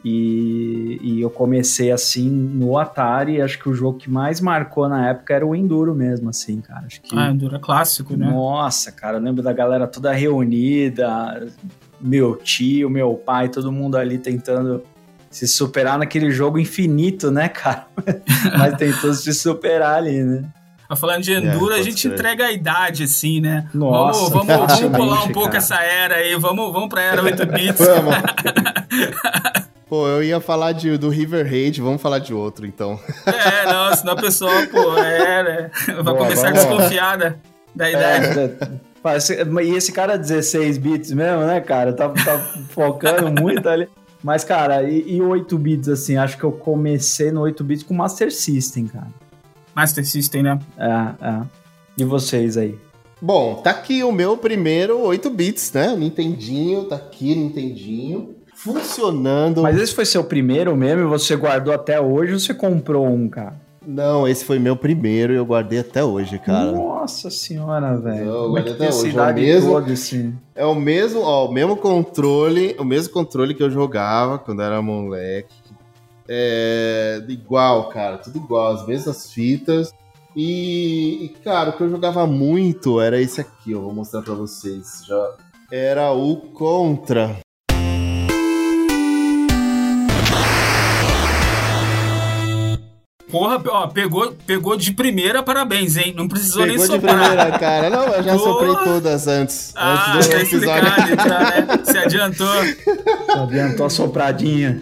E, 0.10 1.00
e, 1.02 1.22
eu 1.22 1.30
comecei 1.30 1.92
assim 1.92 2.30
no 2.30 2.78
Atari. 2.78 3.42
Acho 3.42 3.60
que 3.60 3.68
o 3.68 3.74
jogo 3.74 3.98
que 3.98 4.10
mais 4.10 4.40
marcou 4.40 4.88
na 4.88 5.10
época 5.10 5.34
era 5.34 5.46
o 5.46 5.54
Enduro 5.54 5.94
mesmo, 5.94 6.30
assim, 6.30 6.62
cara. 6.62 6.86
Acho 6.86 7.02
que, 7.02 7.18
ah, 7.18 7.30
Enduro 7.30 7.58
é 7.58 7.60
clássico, 7.60 8.16
né? 8.16 8.30
Nossa, 8.30 8.90
cara, 8.90 9.18
eu 9.18 9.22
lembro 9.22 9.44
da 9.44 9.52
galera 9.52 9.86
toda 9.86 10.14
reunida, 10.14 11.46
meu 12.00 12.38
tio, 12.38 12.90
meu 12.90 13.16
pai, 13.16 13.50
todo 13.50 13.70
mundo 13.70 13.98
ali 13.98 14.18
tentando 14.18 14.82
se 15.30 15.46
superar 15.46 15.98
naquele 15.98 16.32
jogo 16.32 16.58
infinito, 16.58 17.30
né, 17.30 17.50
cara? 17.50 17.88
Mas 18.58 18.78
tentou 18.78 19.14
se 19.14 19.34
superar 19.34 19.96
ali, 19.96 20.24
né? 20.24 20.46
Mas 20.90 21.00
falando 21.02 21.22
de 21.22 21.34
Enduro, 21.34 21.74
é, 21.74 21.80
a 21.80 21.84
gente 21.84 22.00
ser. 22.00 22.14
entrega 22.14 22.46
a 22.46 22.52
idade, 22.54 23.04
assim, 23.04 23.42
né? 23.42 23.68
Nossa, 23.74 24.30
vamos, 24.30 24.48
vamos, 24.48 24.80
vamos 24.80 24.98
pular 24.98 25.24
um 25.26 25.34
pouco 25.34 25.50
cara. 25.50 25.58
essa 25.58 25.84
era 25.84 26.16
aí, 26.16 26.34
vamos, 26.38 26.72
vamos 26.72 26.88
pra 26.88 27.02
era 27.02 27.22
8 27.22 27.46
bits. 27.46 27.86
vamos. 27.86 28.16
Pô, 29.90 30.08
eu 30.08 30.22
ia 30.22 30.42
falar 30.42 30.74
de, 30.74 30.98
do 30.98 31.10
River 31.10 31.46
Raid, 31.46 31.82
vamos 31.82 32.02
falar 32.02 32.20
de 32.20 32.34
outro, 32.34 32.66
então. 32.66 33.00
É, 33.26 33.66
não, 33.72 33.96
senão 33.96 34.14
a 34.14 34.18
pessoa, 34.18 34.52
pô, 34.68 34.98
é, 34.98 35.44
né? 35.44 35.72
Vai 35.88 36.04
Boa, 36.04 36.18
começar 36.18 36.52
desconfiada 36.52 37.40
da 37.74 37.90
idade. 37.90 38.40
É, 39.06 39.64
e 39.64 39.76
esse 39.76 39.94
cara 39.94 40.18
16 40.18 40.78
bits 40.78 41.12
mesmo, 41.14 41.46
né, 41.46 41.62
cara? 41.62 41.94
Tá, 41.94 42.10
tá 42.10 42.38
focando 42.70 43.32
muito 43.42 43.68
ali. 43.70 43.88
Mas, 44.22 44.44
cara, 44.44 44.84
e, 44.84 45.16
e 45.16 45.22
8 45.22 45.58
bits, 45.58 45.88
assim, 45.88 46.18
acho 46.18 46.38
que 46.38 46.44
eu 46.44 46.52
comecei 46.52 47.32
no 47.32 47.42
8 47.42 47.64
bits 47.64 47.84
com 47.84 47.94
Master 47.94 48.34
System, 48.34 48.88
cara. 48.88 49.08
Master 49.74 50.06
System, 50.06 50.44
né? 50.44 50.60
É, 50.78 51.28
é. 51.28 51.42
E 51.98 52.04
vocês 52.04 52.58
aí? 52.58 52.78
Bom, 53.22 53.56
tá 53.56 53.70
aqui 53.70 54.04
o 54.04 54.12
meu 54.12 54.36
primeiro 54.36 55.00
8 55.00 55.30
bits, 55.30 55.72
né? 55.72 55.96
Nintendinho, 55.96 56.86
tá 56.86 56.96
aqui 56.96 57.36
Nintendinho. 57.36 58.37
Funcionando. 58.74 59.62
Mas 59.62 59.80
esse 59.80 59.94
foi 59.94 60.06
seu 60.06 60.24
primeiro 60.24 60.76
mesmo 60.76 61.08
você 61.10 61.36
guardou 61.36 61.74
até 61.74 62.00
hoje 62.00 62.34
ou 62.34 62.40
você 62.40 62.54
comprou 62.54 63.08
um, 63.08 63.28
cara? 63.30 63.56
Não, 63.86 64.28
esse 64.28 64.44
foi 64.44 64.60
meu 64.60 64.76
primeiro 64.76 65.32
e 65.32 65.38
eu 65.38 65.46
guardei 65.46 65.80
até 65.80 66.04
hoje, 66.04 66.38
cara. 66.40 66.74
Nossa 66.74 67.30
senhora, 67.30 67.98
velho. 67.98 68.26
Eu 68.26 68.50
guardei 68.50 68.74
até 68.74 68.90
hoje. 68.90 69.18
É 69.18 69.22
o 69.22 69.34
mesmo, 69.34 69.72
toda, 69.72 69.94
assim. 69.94 70.36
é 70.54 70.66
o 70.66 70.76
mesmo, 70.76 71.22
ó, 71.22 71.46
o 71.46 71.54
mesmo 71.54 71.78
controle, 71.78 72.76
o 72.78 72.84
mesmo 72.84 73.14
controle 73.14 73.54
que 73.54 73.64
eu 73.64 73.72
jogava 73.72 74.38
quando 74.38 74.62
era 74.62 74.82
moleque. 74.82 75.56
É, 76.28 77.24
igual, 77.30 77.88
cara, 77.88 78.18
tudo 78.18 78.38
igual, 78.38 78.74
as 78.74 78.86
mesmas 78.86 79.32
fitas. 79.32 79.94
E, 80.36 81.24
e, 81.24 81.30
cara, 81.42 81.70
o 81.70 81.74
que 81.74 81.82
eu 81.82 81.90
jogava 81.90 82.28
muito 82.28 83.00
era 83.00 83.22
esse 83.22 83.40
aqui, 83.40 83.72
eu 83.72 83.82
vou 83.82 83.94
mostrar 83.94 84.22
pra 84.22 84.34
vocês. 84.34 85.02
Já 85.08 85.36
era 85.72 86.12
o 86.12 86.36
Contra. 86.36 87.38
Porra, 93.30 93.62
ó, 93.68 93.88
pegou, 93.88 94.34
pegou 94.46 94.78
de 94.78 94.94
primeira, 94.94 95.44
parabéns, 95.44 95.98
hein? 95.98 96.14
Não 96.16 96.28
precisou 96.28 96.64
pegou 96.64 96.78
nem 96.78 96.86
soprar. 96.86 97.02
Pegou 97.02 97.28
de 97.28 97.36
primeira, 97.36 97.60
cara. 97.60 97.90
Não, 97.90 98.04
eu 98.06 98.24
já 98.24 98.38
Porra. 98.38 98.52
soprei 98.52 98.76
todas 98.86 99.28
antes. 99.28 99.74
Ah, 99.76 100.16
antes 100.16 100.28
do 100.28 100.32
tá 100.32 100.42
episódio. 100.42 101.16
Já, 101.16 101.40
né? 101.40 101.68
Se 101.84 101.98
adiantou. 101.98 102.64
Se 102.64 103.40
adiantou 103.40 103.86
a 103.86 103.90
sopradinha. 103.90 104.82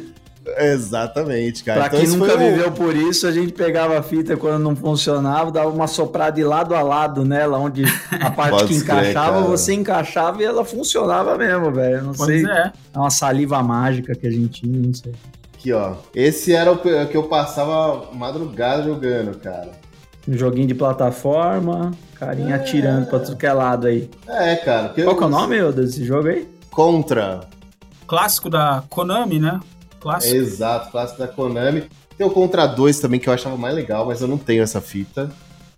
Exatamente, 0.57 1.63
cara. 1.63 1.79
Pra 1.79 1.87
então, 1.87 1.99
quem 1.99 2.19
nunca 2.19 2.37
viveu 2.37 2.71
por 2.71 2.95
isso, 2.95 3.25
a 3.25 3.31
gente 3.31 3.51
pegava 3.51 3.97
a 3.97 4.03
fita 4.03 4.37
quando 4.37 4.61
não 4.61 4.75
funcionava, 4.75 5.51
dava 5.51 5.69
uma 5.69 5.87
soprada 5.87 6.33
de 6.33 6.43
lado 6.43 6.75
a 6.75 6.83
lado 6.83 7.25
nela, 7.25 7.57
onde 7.57 7.83
a 8.11 8.29
parte 8.31 8.51
Pode 8.51 8.67
que 8.67 8.75
encaixava, 8.75 9.41
você 9.41 9.73
encaixava 9.73 10.41
e 10.41 10.45
ela 10.45 10.63
funcionava 10.63 11.35
mesmo, 11.35 11.71
velho. 11.71 12.03
Não 12.03 12.13
pois 12.13 12.41
sei. 12.41 12.51
É. 12.51 12.71
é 12.93 12.97
uma 12.99 13.09
saliva 13.09 13.61
mágica 13.63 14.13
que 14.13 14.27
a 14.27 14.31
gente 14.31 14.61
tinha, 14.61 14.79
não 14.79 14.93
sei. 14.93 15.13
Aqui, 15.65 15.73
ó. 15.73 15.95
Esse 16.13 16.53
era 16.53 16.71
o 16.71 16.77
que 16.77 17.17
eu 17.17 17.23
passava 17.23 18.11
madrugada 18.13 18.83
jogando, 18.83 19.35
cara. 19.39 19.71
Um 20.27 20.37
joguinho 20.37 20.67
de 20.67 20.75
plataforma, 20.75 21.91
carinha 22.13 22.55
atirando 22.55 23.07
pra 23.07 23.19
tudo 23.19 23.35
que 23.35 23.47
é 23.47 23.53
lado 23.53 23.87
aí. 23.87 24.07
É, 24.27 24.55
cara. 24.57 24.89
Qual 24.89 24.93
que 24.93 25.01
é 25.01 25.05
o 25.05 25.11
eu- 25.23 25.29
nome 25.29 25.71
desse 25.71 26.05
jogo 26.05 26.27
aí? 26.27 26.47
Contra. 26.69 27.41
Clássico 28.07 28.47
da 28.49 28.83
Konami, 28.89 29.39
né? 29.39 29.59
Clássico. 29.99 30.35
Exato, 30.35 30.91
clássico 30.91 31.19
da 31.19 31.27
Konami. 31.27 31.85
Tem 32.15 32.25
o 32.27 32.29
Contra 32.29 32.67
2 32.67 32.99
também, 32.99 33.19
que 33.19 33.27
eu 33.27 33.33
achava 33.33 33.57
mais 33.57 33.73
legal, 33.73 34.05
mas 34.05 34.21
eu 34.21 34.27
não 34.27 34.37
tenho 34.37 34.61
essa 34.61 34.79
fita. 34.79 35.31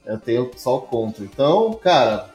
Eu 0.06 0.17
tenho 0.17 0.51
só 0.58 0.75
o 0.77 0.82
Contra. 0.82 1.24
Então, 1.24 1.74
cara, 1.82 2.25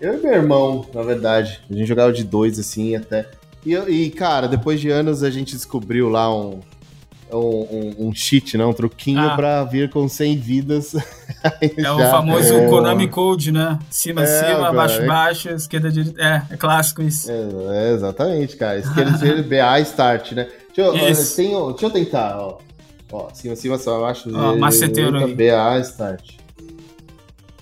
eu 0.00 0.14
e 0.18 0.20
meu 0.22 0.32
irmão, 0.32 0.84
na 0.92 1.02
verdade, 1.02 1.60
a 1.70 1.72
gente 1.74 1.86
jogava 1.86 2.12
de 2.12 2.24
dois, 2.24 2.58
assim, 2.58 2.96
até. 2.96 3.28
E, 3.64 3.72
eu- 3.72 3.88
e, 3.88 4.10
cara, 4.10 4.48
depois 4.48 4.80
de 4.80 4.90
anos 4.90 5.22
a 5.22 5.30
gente 5.30 5.54
descobriu 5.54 6.08
lá 6.08 6.34
um. 6.34 6.58
Um, 7.30 7.36
um, 7.38 8.08
um 8.08 8.14
cheat, 8.14 8.56
né? 8.56 8.64
Um 8.64 8.72
truquinho 8.72 9.20
Ah. 9.20 9.36
pra 9.36 9.64
vir 9.64 9.90
com 9.90 10.08
100 10.08 10.36
vidas. 10.38 10.94
É 11.76 11.90
o 11.92 11.98
famoso 12.10 12.52
É. 12.54 12.66
Konami 12.68 13.06
Code, 13.08 13.52
né? 13.52 13.78
Cima, 13.90 14.22
É, 14.22 14.26
cima, 14.26 14.58
cara, 14.60 14.72
baixo, 14.72 15.00
é- 15.02 15.06
baixo, 15.06 15.48
esquerda, 15.50 15.90
direita. 15.90 16.20
É, 16.20 16.42
é 16.54 16.56
clássico 16.56 17.00
isso. 17.02 17.30
É, 17.30 17.48
é, 17.90 17.92
exatamente, 17.94 18.56
cara. 18.56 18.82
Quer 18.82 19.12
dizer 19.12 19.42
BA 19.44 19.78
Start, 19.80 20.32
né? 20.32 20.48
Deixa 20.74 20.80
eu, 20.90 21.08
Isso. 21.10 21.36
tem, 21.36 21.50
deixa 21.50 21.86
eu 21.86 21.90
tentar, 21.90 22.38
ó. 22.40 22.58
Ó, 23.12 23.28
cima, 23.32 23.54
cima, 23.56 23.78
só 23.78 23.98
abaixo. 23.98 24.30
Ó, 24.34 24.56
maceteiro 24.56 25.16
aí. 25.16 25.34
BA 25.34 25.78
Start. 25.80 26.30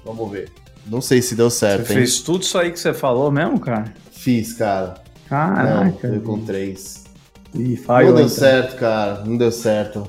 Vamos 0.04 0.30
ver. 0.30 0.48
Não 0.86 1.00
sei 1.00 1.20
se 1.20 1.34
deu 1.34 1.50
Você 1.50 1.58
certo, 1.58 1.90
hein? 1.90 1.96
fez 1.98 2.20
tudo 2.20 2.42
isso 2.42 2.56
aí 2.56 2.70
que 2.70 2.78
você 2.78 2.94
falou 2.94 3.30
mesmo, 3.30 3.58
cara? 3.60 3.92
Fiz, 4.12 4.52
cara. 4.54 4.94
Não, 5.30 5.38
Caraca. 5.54 6.08
foi 6.08 6.20
com 6.20 6.40
três. 6.44 7.04
Ih, 7.56 7.76
não 7.76 7.84
falhou, 7.84 8.14
deu 8.14 8.24
então. 8.24 8.36
certo, 8.36 8.76
cara. 8.76 9.24
Não 9.24 9.36
deu 9.36 9.50
certo. 9.50 10.06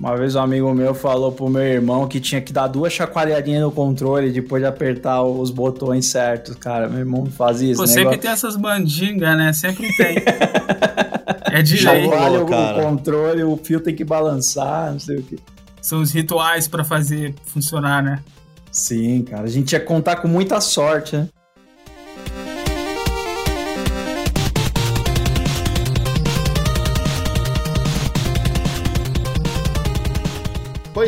Uma 0.00 0.16
vez 0.16 0.36
um 0.36 0.40
amigo 0.40 0.72
meu 0.72 0.94
falou 0.94 1.32
pro 1.32 1.48
meu 1.48 1.62
irmão 1.62 2.06
que 2.06 2.20
tinha 2.20 2.40
que 2.40 2.52
dar 2.52 2.68
duas 2.68 2.92
chacoalhadinhas 2.92 3.62
no 3.62 3.72
controle 3.72 4.30
depois 4.30 4.62
de 4.62 4.68
apertar 4.68 5.22
os 5.24 5.50
botões 5.50 6.06
certos, 6.06 6.54
cara. 6.54 6.88
Meu 6.88 7.00
irmão 7.00 7.26
fazia 7.26 7.72
isso, 7.72 7.82
Pô, 7.82 7.86
né? 7.88 7.92
sempre 7.92 8.16
tem 8.16 8.30
essas 8.30 8.56
mandingas, 8.56 9.36
né? 9.36 9.52
Sempre 9.52 9.88
tem. 9.96 10.16
é 11.50 11.62
de. 11.62 11.76
Chacoalha. 11.76 12.42
O 12.42 12.46
cara. 12.46 12.82
controle, 12.82 13.42
o 13.42 13.56
fio 13.56 13.80
tem 13.80 13.94
que 13.94 14.04
balançar, 14.04 14.92
não 14.92 15.00
sei 15.00 15.16
o 15.16 15.22
que. 15.22 15.36
São 15.82 16.00
os 16.00 16.12
rituais 16.12 16.68
pra 16.68 16.84
fazer 16.84 17.34
funcionar, 17.46 18.00
né? 18.02 18.20
Sim, 18.70 19.22
cara. 19.22 19.44
A 19.44 19.50
gente 19.50 19.72
ia 19.72 19.80
contar 19.80 20.16
com 20.16 20.28
muita 20.28 20.60
sorte, 20.60 21.16
né? 21.16 21.28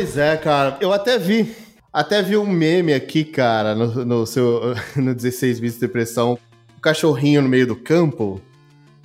Pois 0.01 0.17
é, 0.17 0.35
cara. 0.35 0.77
Eu 0.81 0.91
até 0.91 1.19
vi. 1.19 1.55
Até 1.93 2.23
vi 2.23 2.35
um 2.35 2.47
meme 2.47 2.91
aqui, 2.91 3.23
cara, 3.23 3.75
no, 3.75 4.03
no 4.03 4.25
seu 4.25 4.73
no 4.97 5.13
16 5.13 5.59
bits 5.59 5.75
de 5.75 5.81
depressão. 5.81 6.39
O 6.75 6.81
cachorrinho 6.81 7.43
no 7.43 7.47
meio 7.47 7.67
do 7.67 7.75
campo. 7.75 8.41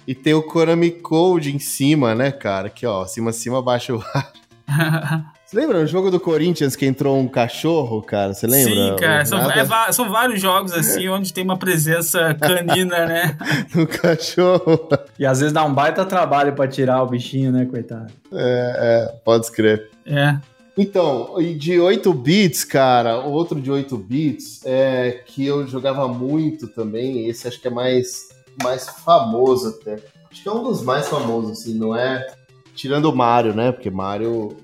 E 0.07 0.15
tem 0.15 0.33
o 0.33 0.43
Konami 0.43 0.91
Code 0.91 1.55
em 1.55 1.59
cima, 1.59 2.15
né, 2.15 2.33
cara? 2.33 2.69
Aqui, 2.69 2.87
ó. 2.87 3.05
Cima, 3.05 3.31
cima, 3.31 3.61
baixo, 3.61 3.99
baixo. 4.15 5.27
Você 5.45 5.55
lembra 5.55 5.81
o 5.81 5.87
jogo 5.87 6.11
do 6.11 6.19
Corinthians 6.19 6.75
que 6.75 6.87
entrou 6.87 7.19
um 7.19 7.29
cachorro, 7.29 8.01
cara? 8.01 8.33
Você 8.33 8.47
lembra? 8.47 8.73
Sim, 8.73 8.97
cara. 8.99 9.27
São, 9.27 9.51
é 9.51 9.93
são 9.93 10.09
vários 10.11 10.41
jogos 10.41 10.73
assim 10.73 11.11
onde 11.11 11.31
tem 11.31 11.45
uma 11.45 11.59
presença 11.59 12.33
canina, 12.41 13.05
né? 13.05 13.37
do 13.75 13.87
cachorro. 13.87 14.89
E 15.19 15.27
às 15.27 15.41
vezes 15.41 15.53
dá 15.53 15.63
um 15.63 15.75
baita 15.75 16.07
trabalho 16.07 16.55
pra 16.55 16.67
tirar 16.67 17.03
o 17.03 17.07
bichinho, 17.07 17.53
né, 17.53 17.67
coitado? 17.67 18.11
É, 18.33 19.09
é, 19.13 19.15
pode 19.23 19.45
escrever. 19.45 19.91
É. 20.07 20.39
Então, 20.77 21.41
e 21.41 21.55
de 21.55 21.81
8 21.81 22.13
bits, 22.13 22.63
cara, 22.65 23.21
outro 23.21 23.61
de 23.61 23.71
8 23.71 23.97
bits 23.97 24.61
é 24.67 25.23
que 25.25 25.47
eu 25.47 25.67
jogava 25.67 26.07
muito 26.07 26.69
também, 26.69 27.27
esse 27.29 27.49
acho 27.49 27.59
que 27.59 27.69
é 27.69 27.71
mais, 27.71 28.29
mais 28.63 28.87
famoso 28.87 29.69
até. 29.69 29.95
Acho 30.31 30.43
que 30.43 30.49
é 30.49 30.53
um 30.53 30.63
dos 30.63 30.83
mais 30.83 31.09
famosos, 31.09 31.53
assim, 31.53 31.75
não 31.79 31.97
é? 31.97 32.27
Tirando 32.75 33.07
o 33.07 33.17
Mario, 33.17 33.55
né? 33.55 33.73
Porque 33.73 33.89
Mario. 33.89 34.55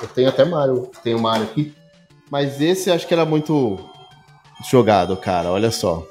Eu 0.00 0.08
tenho 0.08 0.28
até 0.30 0.44
Mario, 0.44 0.90
tenho 1.02 1.20
Mario 1.20 1.44
aqui. 1.44 1.74
Mas 2.30 2.62
esse 2.62 2.90
acho 2.90 3.06
que 3.06 3.12
era 3.12 3.26
muito 3.26 3.78
jogado, 4.70 5.16
cara, 5.18 5.50
olha 5.50 5.70
só. 5.70 6.06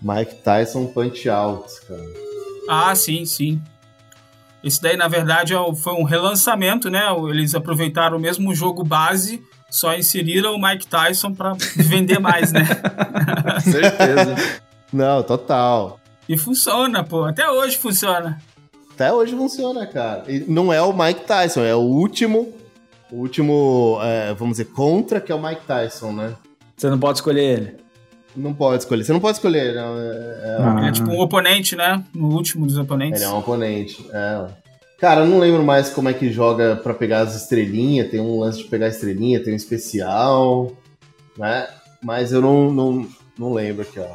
Mike 0.00 0.36
Tyson 0.36 0.86
Punch 0.86 1.28
Out, 1.28 1.80
cara. 1.86 2.12
Ah, 2.68 2.94
sim, 2.96 3.24
sim. 3.24 3.62
Esse 4.62 4.80
daí, 4.80 4.96
na 4.96 5.08
verdade, 5.08 5.54
é 5.54 5.74
foi 5.74 5.92
um 5.94 6.04
relançamento, 6.04 6.88
né? 6.88 7.02
Eles 7.28 7.54
aproveitaram 7.54 8.16
o 8.16 8.20
mesmo 8.20 8.54
jogo 8.54 8.84
base, 8.84 9.42
só 9.70 9.94
inseriram 9.94 10.54
o 10.54 10.62
Mike 10.62 10.86
Tyson 10.86 11.34
pra 11.34 11.54
vender 11.76 12.20
mais, 12.20 12.52
né? 12.52 12.64
Certeza. 13.60 14.34
Não, 14.92 15.22
total. 15.22 15.98
E 16.28 16.36
funciona, 16.36 17.02
pô. 17.02 17.24
Até 17.24 17.48
hoje 17.48 17.76
funciona. 17.76 18.40
Até 18.94 19.12
hoje 19.12 19.34
funciona, 19.34 19.86
cara. 19.86 20.24
E 20.28 20.40
não 20.40 20.72
é 20.72 20.80
o 20.80 20.92
Mike 20.92 21.24
Tyson, 21.26 21.62
é 21.62 21.74
o 21.74 21.80
último. 21.80 22.52
O 23.10 23.16
último, 23.16 23.98
é, 24.02 24.32
vamos 24.34 24.58
dizer, 24.58 24.66
contra, 24.66 25.20
que 25.20 25.32
é 25.32 25.34
o 25.34 25.42
Mike 25.42 25.66
Tyson, 25.66 26.12
né? 26.12 26.34
Você 26.76 26.88
não 26.88 26.98
pode 26.98 27.18
escolher 27.18 27.42
ele. 27.42 27.81
Não 28.36 28.54
pode 28.54 28.82
escolher. 28.82 29.04
Você 29.04 29.12
não 29.12 29.20
pode 29.20 29.36
escolher, 29.36 29.74
não. 29.74 29.98
É, 29.98 30.02
é- 30.06 30.56
Ah. 30.60 30.74
Ele 30.78 30.88
é 30.88 30.92
tipo 30.92 31.10
um 31.10 31.20
oponente, 31.20 31.76
né? 31.76 32.02
No 32.14 32.28
último 32.34 32.66
dos 32.66 32.76
oponentes. 32.78 33.20
ele 33.20 33.30
é 33.30 33.32
um 33.34 33.38
oponente. 33.38 34.06
É. 34.12 34.46
Cara, 34.98 35.22
eu 35.22 35.26
não 35.26 35.38
lembro 35.38 35.64
mais 35.64 35.90
como 35.90 36.08
é 36.08 36.12
que 36.14 36.30
joga 36.32 36.76
pra 36.76 36.94
pegar 36.94 37.20
as 37.20 37.34
estrelinhas. 37.34 38.08
Tem 38.10 38.20
um 38.20 38.38
lance 38.40 38.58
de 38.58 38.64
pegar 38.64 38.88
estrelinha, 38.88 39.42
tem 39.42 39.52
um 39.52 39.56
especial, 39.56 40.72
né? 41.36 41.66
Mas 42.02 42.32
eu 42.32 42.40
não, 42.40 42.72
não, 42.72 43.08
não 43.38 43.52
lembro 43.52 43.82
aqui, 43.82 43.98
ó. 43.98 44.14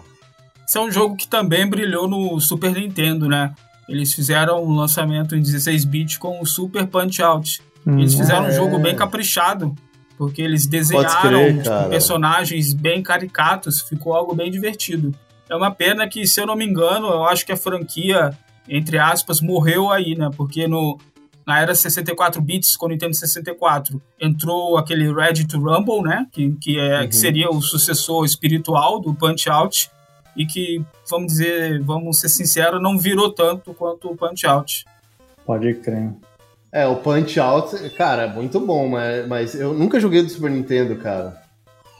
Esse 0.67 0.77
é 0.77 0.81
um 0.81 0.91
jogo 0.91 1.15
que 1.15 1.27
também 1.27 1.67
brilhou 1.67 2.07
no 2.07 2.39
Super 2.39 2.71
Nintendo, 2.73 3.27
né? 3.27 3.53
Eles 3.87 4.13
fizeram 4.13 4.63
um 4.63 4.75
lançamento 4.75 5.35
em 5.35 5.41
16 5.41 5.85
bits 5.85 6.17
com 6.17 6.41
o 6.41 6.45
Super 6.45 6.85
Punch 6.87 7.21
Out. 7.21 7.61
Eles 7.85 8.13
Hum. 8.13 8.17
fizeram 8.17 8.43
um 8.43 8.47
é. 8.47 8.51
jogo 8.51 8.77
bem 8.79 8.93
caprichado, 8.95 9.73
porque 10.17 10.41
eles 10.41 10.65
desenharam 10.65 11.21
crer, 11.21 11.61
tipo, 11.61 11.89
personagens 11.89 12.73
bem 12.73 13.03
caricatos, 13.03 13.81
ficou 13.81 14.13
algo 14.13 14.33
bem 14.35 14.49
divertido. 14.49 15.13
É 15.49 15.55
uma 15.55 15.71
pena 15.71 16.07
que, 16.07 16.25
se 16.27 16.41
eu 16.41 16.45
não 16.45 16.55
me 16.55 16.65
engano, 16.65 17.07
eu 17.07 17.23
acho 17.25 17.45
que 17.45 17.51
a 17.51 17.57
franquia, 17.57 18.31
entre 18.67 18.97
aspas, 18.97 19.39
morreu 19.39 19.89
aí, 19.91 20.15
né? 20.15 20.29
Porque 20.35 20.67
no, 20.67 20.97
na 21.45 21.61
era 21.61 21.73
64 21.73 22.41
bits, 22.41 22.75
com 22.75 22.87
o 22.87 22.89
Nintendo 22.89 23.13
64, 23.15 24.01
entrou 24.19 24.77
aquele 24.77 25.13
Ready 25.13 25.47
to 25.47 25.57
Rumble, 25.59 26.01
né? 26.01 26.25
Que, 26.31 26.51
que, 26.59 26.77
é, 26.79 27.01
Uhum. 27.01 27.07
que 27.07 27.15
seria 27.15 27.49
o 27.49 27.61
sucessor 27.61 28.25
espiritual 28.25 28.99
do 28.99 29.13
Punch 29.13 29.49
Out 29.49 29.89
e 30.35 30.45
que, 30.45 30.83
vamos 31.09 31.27
dizer, 31.33 31.81
vamos 31.83 32.19
ser 32.19 32.29
sinceros, 32.29 32.81
não 32.81 32.97
virou 32.97 33.31
tanto 33.31 33.73
quanto 33.73 34.09
o 34.09 34.15
Punch 34.17 34.45
Out. 34.45 34.83
Pode 35.45 35.73
crer. 35.75 36.11
É, 36.77 36.85
o 36.85 36.95
Punch 36.97 37.39
Out, 37.39 37.89
cara, 37.97 38.23
é 38.23 38.27
muito 38.27 38.59
bom, 38.59 38.87
mas, 38.87 39.27
mas 39.27 39.55
eu 39.55 39.73
nunca 39.73 39.99
joguei 39.99 40.21
do 40.21 40.29
Super 40.29 40.51
Nintendo, 40.51 40.95
cara. 40.95 41.41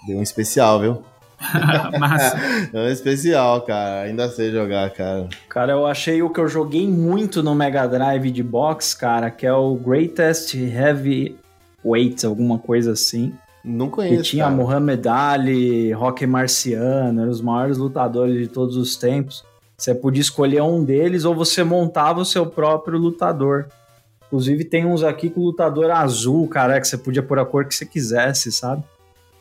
Deu 0.06 0.20
um 0.20 0.22
especial, 0.22 0.80
viu? 0.80 1.02
Mas 2.00 2.34
É 2.72 2.78
um 2.78 2.88
especial, 2.88 3.62
cara. 3.62 4.04
Ainda 4.04 4.30
sei 4.30 4.52
jogar, 4.52 4.90
cara. 4.92 5.28
Cara, 5.50 5.72
eu 5.72 5.86
achei 5.88 6.22
o 6.22 6.30
que 6.30 6.40
eu 6.40 6.48
joguei 6.48 6.88
muito 6.88 7.42
no 7.42 7.56
Mega 7.56 7.88
Drive 7.88 8.30
de 8.30 8.44
box, 8.44 8.94
cara, 8.94 9.32
que 9.32 9.48
é 9.48 9.54
o 9.54 9.74
Greatest 9.76 10.54
Heavy 10.54 11.36
Weight, 11.84 12.24
alguma 12.26 12.60
coisa 12.60 12.92
assim. 12.92 13.34
Não 13.64 13.88
Que 13.88 13.94
conheço. 13.96 14.24
tinha 14.24 14.46
cara. 14.46 14.56
Muhammad 14.56 15.08
Ali, 15.08 15.92
Rock 15.92 16.26
Marciano, 16.28 17.22
eram 17.22 17.32
os 17.32 17.42
maiores 17.42 17.78
lutadores 17.78 18.38
de 18.38 18.48
todos 18.48 18.78
os 18.78 18.96
tempos. 18.96 19.44
Você 19.76 19.94
podia 19.96 20.22
escolher 20.22 20.62
um 20.62 20.84
deles 20.84 21.26
ou 21.26 21.34
você 21.36 21.64
montava 21.64 22.20
o 22.22 22.26
seu 22.26 22.46
próprio 22.46 22.98
lutador. 23.00 23.68
Inclusive 24.28 24.66
tem 24.66 24.86
uns 24.86 25.04
aqui 25.04 25.30
com 25.30 25.42
o 25.42 25.46
lutador 25.46 25.90
azul, 25.92 26.48
cara, 26.48 26.80
que 26.80 26.88
você 26.88 26.98
podia 26.98 27.24
pôr 27.24 27.40
a 27.40 27.46
cor 27.46 27.66
que 27.66 27.74
você 27.76 27.86
quisesse, 27.86 28.52
sabe? 28.52 28.84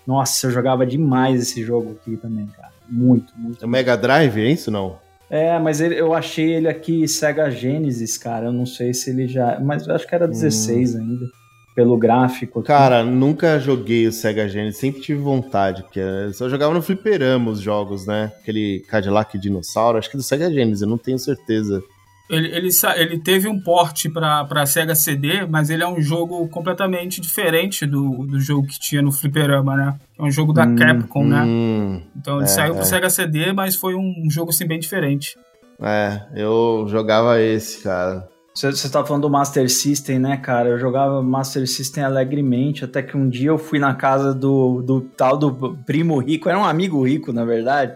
Nossa, 0.07 0.47
eu 0.47 0.51
jogava 0.53 0.87
demais 0.87 1.43
esse 1.43 1.65
jogo 1.65 1.93
aqui 2.01 2.17
também, 2.17 2.47
cara. 2.47 2.71
Muito, 2.89 3.33
muito. 3.37 3.63
É 3.65 3.67
o 3.67 3.69
Mega 3.69 3.97
Drive, 3.97 4.39
é 4.41 4.51
isso 4.51 4.71
não? 4.71 4.97
É, 5.29 5.59
mas 5.59 5.81
ele- 5.81 5.99
eu 6.01 6.15
achei 6.15 6.55
ele 6.55 6.69
aqui 6.69 7.09
Sega 7.09 7.51
Genesis, 7.51 8.17
cara. 8.17 8.47
Eu 8.47 8.53
não 8.53 8.65
sei 8.65 8.95
se 8.95 9.11
ele 9.11 9.27
já. 9.27 9.59
Mas 9.59 9.85
eu 9.85 9.93
acho 9.93 10.07
que 10.07 10.15
era 10.15 10.29
16 10.29 10.95
ainda. 10.95 11.27
Pelo 11.75 11.99
gráfico. 11.99 12.61
aqui. 12.61 12.69
Cara, 12.69 13.03
nunca 13.05 13.59
joguei 13.59 14.07
o 14.07 14.13
Sega 14.13 14.49
Genesis, 14.49 14.81
sempre 14.81 15.01
tive 15.03 15.21
vontade, 15.21 15.83
porque 15.83 15.99
eu 16.01 16.33
só 16.33 16.49
jogava 16.49 16.73
no 16.73 16.81
fliperama 16.81 17.51
os 17.51 17.61
jogos, 17.61 18.07
né? 18.07 18.33
Aquele 18.41 18.85
Cadillac 18.89 19.37
Dinossauro, 19.37 19.99
acho 19.99 20.09
que 20.11 20.17
do 20.17 20.23
Sega 20.23 20.51
Genesis, 20.51 20.81
eu 20.83 20.89
não 20.89 20.97
tenho 20.97 21.19
certeza. 21.19 21.83
Ele, 22.29 22.49
ele, 22.49 22.69
ele 22.97 23.19
teve 23.19 23.49
um 23.49 23.61
porte 23.61 24.09
para 24.09 24.67
Sega 24.67 24.95
CD, 24.95 25.47
mas 25.47 25.71
ele 25.71 25.83
é 25.83 25.89
um 25.89 26.01
jogo 26.03 26.49
completamente 26.49 27.21
diferente 27.21 27.87
do, 27.87 28.27
do 28.27 28.41
jogo 28.41 28.67
que 28.67 28.81
tinha 28.81 29.01
no 29.01 29.13
Fliperama, 29.13 29.77
né? 29.77 29.95
É 30.19 30.23
um 30.23 30.31
jogo 30.31 30.53
da 30.53 30.65
Hum, 30.65 30.75
Capcom, 30.77 31.25
né? 31.25 31.43
Hum, 31.45 32.03
Então 32.17 32.37
ele 32.37 32.45
é, 32.45 32.49
saiu 32.49 32.75
pro 32.75 32.83
é. 32.83 32.87
Sega 32.87 33.09
CD, 33.11 33.53
mas 33.53 33.77
foi 33.77 33.95
um 33.95 34.29
jogo 34.29 34.51
assim 34.51 34.67
bem 34.67 34.79
diferente. 34.81 35.37
é, 35.81 36.21
eu 36.35 36.87
jogava 36.89 37.41
esse, 37.41 37.83
cara. 37.83 38.27
Você 38.57 38.89
tá 38.89 39.05
falando 39.05 39.23
do 39.23 39.31
Master 39.31 39.71
System, 39.71 40.19
né, 40.19 40.39
cara? 40.39 40.71
Eu 40.71 40.79
jogava 40.79 41.23
Master 41.23 41.69
System 41.69 42.03
alegremente, 42.03 42.85
até 42.87 43.03
que 43.03 43.15
um 43.15 43.29
dia 43.29 43.51
eu 43.51 43.59
fui 43.59 43.79
na 43.79 43.95
casa 43.95 44.33
do, 44.35 44.81
do 44.83 45.03
tal 45.03 45.37
do 45.37 45.77
primo 45.85 46.19
rico, 46.19 46.49
era 46.49 46.59
um 46.59 46.65
amigo 46.65 47.07
rico, 47.07 47.35
na 47.35 47.45
verdade. 47.45 47.93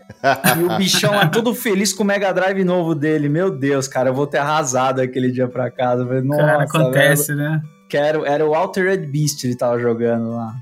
e 0.58 0.62
o 0.62 0.76
bichão 0.76 1.14
é 1.14 1.26
todo 1.26 1.54
feliz 1.54 1.94
com 1.94 2.02
o 2.02 2.06
Mega 2.06 2.30
Drive 2.32 2.62
novo 2.62 2.94
dele. 2.94 3.26
Meu 3.28 3.50
Deus, 3.50 3.88
cara, 3.88 4.10
eu 4.10 4.14
vou 4.14 4.26
ter 4.26 4.36
arrasado 4.38 5.00
aquele 5.00 5.30
dia 5.32 5.48
pra 5.48 5.70
casa. 5.70 6.04
Nossa, 6.04 6.42
cara, 6.42 6.62
acontece, 6.64 7.28
velho. 7.34 7.38
né? 7.38 7.62
Que 7.88 7.96
era, 7.96 8.18
era 8.28 8.46
o 8.46 8.54
Altered 8.54 9.06
Beast 9.06 9.42
ele 9.44 9.56
tava 9.56 9.78
jogando 9.80 10.30
lá. 10.30 10.52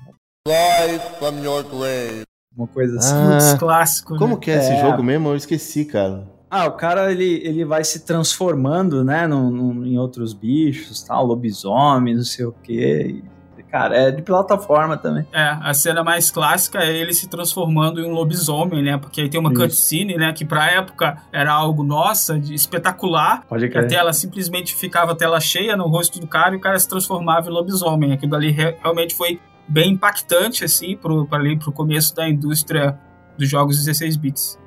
Rise 0.47 1.01
from 1.19 1.43
your 1.43 1.65
grave. 1.65 2.23
Uma 2.57 2.67
coisa 2.69 2.97
assim. 2.99 3.15
Ah, 3.15 3.33
Putz, 3.33 3.55
clássico. 3.59 4.17
Como 4.17 4.35
né? 4.35 4.41
que 4.41 4.51
é, 4.51 4.59
esse 4.59 4.73
É. 4.73 4.81
jogo 4.81 5.03
mesmo? 5.03 5.29
Eu 5.29 5.37
esqueci, 5.37 5.85
cara. 5.85 6.25
Ah, 6.51 6.67
o 6.67 6.73
cara 6.73 7.11
ele, 7.13 7.41
ele 7.45 7.65
vai 7.65 7.85
se 7.85 8.05
transformando, 8.07 9.05
né, 9.05 9.27
num, 9.27 9.51
num- 9.51 9.87
em 9.87 9.99
outros 9.99 10.33
bichos, 10.33 11.03
tal, 11.03 11.27
lobisomem, 11.27 12.15
não 12.17 12.23
sei 12.23 12.45
o 12.47 12.53
quê. 12.63 13.23
Cara, 13.71 13.95
é 13.99 14.11
de 14.11 14.23
plataforma 14.23 14.97
também. 14.97 15.27
É, 15.31 15.43
a 15.61 15.75
cena 15.75 16.03
mais 16.03 16.31
clássica 16.31 16.79
é 16.79 16.91
ele 16.97 17.13
se 17.13 17.29
transformando 17.29 18.01
em 18.01 18.05
um 18.09 18.13
lobisomem, 18.15 18.83
né? 18.83 18.97
Porque 18.97 19.21
aí 19.21 19.29
tem 19.29 19.39
uma 19.39 19.53
Isso. 19.53 19.61
cutscene, 19.61 20.17
né? 20.17 20.33
Que 20.33 20.43
pra 20.43 20.71
época 20.71 21.19
era 21.31 21.53
algo, 21.53 21.83
nossa, 21.85 22.39
de 22.39 22.55
espetacular. 22.55 23.45
Pode 23.47 23.69
Que 23.69 23.77
a 23.77 23.87
tela 23.87 24.11
simplesmente 24.15 24.75
ficava 24.75 25.13
a 25.13 25.15
tela 25.15 25.39
cheia 25.39 25.77
no 25.77 25.87
rosto 25.87 26.19
do 26.19 26.27
cara 26.27 26.55
e 26.55 26.57
o 26.57 26.61
cara 26.61 26.79
se 26.79 26.89
transformava 26.89 27.49
em 27.51 27.53
lobisomem. 27.53 28.13
Aquilo 28.15 28.35
ali 28.37 28.51
re- 28.51 28.75
realmente 28.83 29.15
foi 29.15 29.39
bem 29.69 29.93
impactante, 29.93 30.65
assim, 30.65 30.97
pro, 30.97 31.27
pra 31.27 31.39
ali, 31.39 31.59
pro 31.59 31.71
começo 31.71 32.17
da 32.17 32.27
indústria 32.27 32.99
dos 33.37 33.51
jogos 33.51 33.77
16 33.77 34.17
bits. 34.17 34.59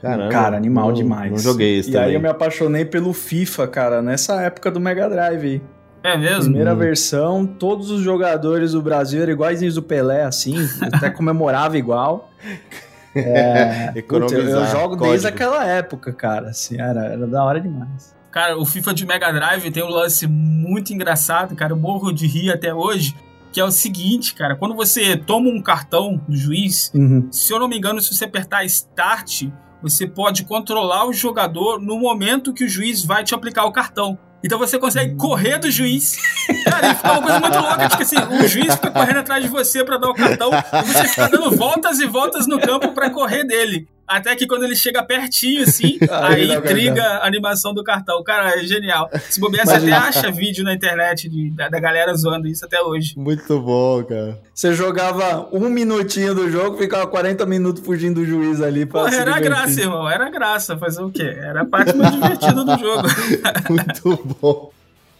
Caramba. 0.00 0.28
cara, 0.30 0.56
animal 0.56 0.88
não- 0.88 0.94
demais. 0.94 1.30
Não 1.30 1.38
joguei 1.38 1.78
esse 1.78 1.90
E 1.90 1.92
também. 1.92 2.08
aí 2.08 2.14
eu 2.14 2.20
me 2.20 2.28
apaixonei 2.28 2.84
pelo 2.84 3.12
FIFA, 3.12 3.66
cara, 3.68 4.02
nessa 4.02 4.40
época 4.42 4.70
do 4.70 4.78
Mega 4.80 5.08
Drive. 5.08 5.62
É 6.02 6.16
mesmo? 6.16 6.44
Primeira 6.44 6.74
Hum. 6.74 6.78
versão, 6.78 7.46
todos 7.46 7.90
os 7.90 8.00
jogadores 8.02 8.72
do 8.72 8.82
Brasil 8.82 9.22
eram 9.22 9.32
iguaizinhos 9.32 9.74
do 9.74 9.82
Pelé, 9.82 10.22
assim, 10.24 10.54
até 10.92 11.10
comemorava 11.10 11.76
igual. 11.78 12.30
É, 13.18 13.92
putz, 14.06 14.30
eu, 14.30 14.40
eu 14.40 14.66
jogo 14.66 14.88
código. 14.90 15.06
desde 15.08 15.26
aquela 15.26 15.64
época, 15.66 16.12
cara, 16.12 16.50
assim, 16.50 16.78
era, 16.78 17.06
era 17.06 17.26
da 17.26 17.42
hora 17.42 17.58
demais. 17.58 18.14
Cara, 18.30 18.58
o 18.58 18.66
FIFA 18.66 18.92
de 18.92 19.06
Mega 19.06 19.32
Drive 19.32 19.70
tem 19.70 19.82
um 19.82 19.88
lance 19.88 20.26
muito 20.26 20.92
engraçado, 20.92 21.56
cara. 21.56 21.72
Eu 21.72 21.78
morro 21.78 22.12
de 22.12 22.26
rir 22.26 22.50
até 22.52 22.74
hoje. 22.74 23.16
Que 23.50 23.58
é 23.58 23.64
o 23.64 23.70
seguinte, 23.70 24.34
cara. 24.34 24.54
Quando 24.54 24.74
você 24.74 25.16
toma 25.16 25.48
um 25.48 25.62
cartão 25.62 26.20
do 26.28 26.36
juiz, 26.36 26.92
se 27.30 27.50
eu 27.54 27.58
não 27.58 27.66
me 27.68 27.78
engano, 27.78 28.02
se 28.02 28.14
você 28.14 28.26
apertar 28.26 28.62
Start, 28.66 29.44
você 29.88 30.04
pode 30.04 30.44
controlar 30.44 31.06
o 31.06 31.12
jogador 31.12 31.80
no 31.80 31.96
momento 31.96 32.52
que 32.52 32.64
o 32.64 32.68
juiz 32.68 33.04
vai 33.04 33.22
te 33.22 33.34
aplicar 33.34 33.64
o 33.66 33.72
cartão. 33.72 34.18
Então 34.42 34.58
você 34.58 34.78
consegue 34.78 35.14
correr 35.14 35.58
do 35.58 35.70
juiz. 35.70 36.16
Cara, 36.64 36.94
fica 36.94 37.12
uma 37.12 37.22
coisa 37.22 37.40
muito 37.40 37.58
louca, 37.58 37.88
tipo 37.88 38.02
assim, 38.02 38.16
o 38.16 38.48
juiz 38.48 38.74
fica 38.74 38.90
correndo 38.90 39.18
atrás 39.18 39.42
de 39.42 39.48
você 39.48 39.84
pra 39.84 39.96
dar 39.96 40.10
o 40.10 40.14
cartão 40.14 40.50
e 40.52 40.86
você 40.86 41.08
fica 41.08 41.28
dando 41.28 41.56
voltas 41.56 42.00
e 42.00 42.06
voltas 42.06 42.46
no 42.48 42.60
campo 42.60 42.92
pra 42.92 43.10
correr 43.10 43.44
dele. 43.44 43.88
Até 44.06 44.36
que 44.36 44.46
quando 44.46 44.64
ele 44.64 44.76
chega 44.76 45.02
pertinho, 45.02 45.62
assim, 45.64 45.98
Aí 46.10 46.42
aí 46.42 46.48
dá 46.48 46.58
o 46.58 46.62
triga 46.62 47.02
a 47.02 47.26
animação 47.26 47.74
do 47.74 47.82
cartão. 47.82 48.22
Cara, 48.22 48.58
é 48.58 48.64
genial. 48.64 49.10
Se 49.28 49.40
bobear, 49.40 49.66
você 49.66 49.74
até 49.76 49.92
acha 49.92 50.30
vídeo 50.30 50.62
na 50.64 50.72
internet 50.74 51.28
de- 51.28 51.50
da, 51.50 51.68
da 51.68 51.80
galera 51.80 52.14
zoando 52.14 52.46
isso 52.46 52.64
até 52.64 52.80
hoje. 52.80 53.14
Muito 53.16 53.60
bom, 53.60 54.04
cara. 54.04 54.38
Você 54.54 54.72
jogava 54.74 55.48
um 55.52 55.68
minutinho 55.68 56.34
do 56.34 56.50
jogo, 56.50 56.78
ficava 56.78 57.06
40 57.06 57.44
minutos 57.46 57.84
fugindo 57.84 58.20
do 58.20 58.24
juiz 58.26 58.60
ali 58.62 58.86
pra 58.86 59.00
Porra, 59.00 59.12
se 59.12 59.18
era 59.18 59.32
divertir. 59.32 59.50
graça, 59.50 59.80
irmão. 59.80 60.08
Era 60.08 60.30
graça. 60.30 60.78
Fazer 60.78 61.02
o 61.02 61.10
quê? 61.10 61.22
Era 61.36 61.62
a 61.62 61.64
parte 61.66 61.94
mais 61.96 62.12
divertida 62.14 62.64
do 62.64 62.78
jogo. 62.78 63.08
Muito 63.68 64.36
bom. 64.40 64.70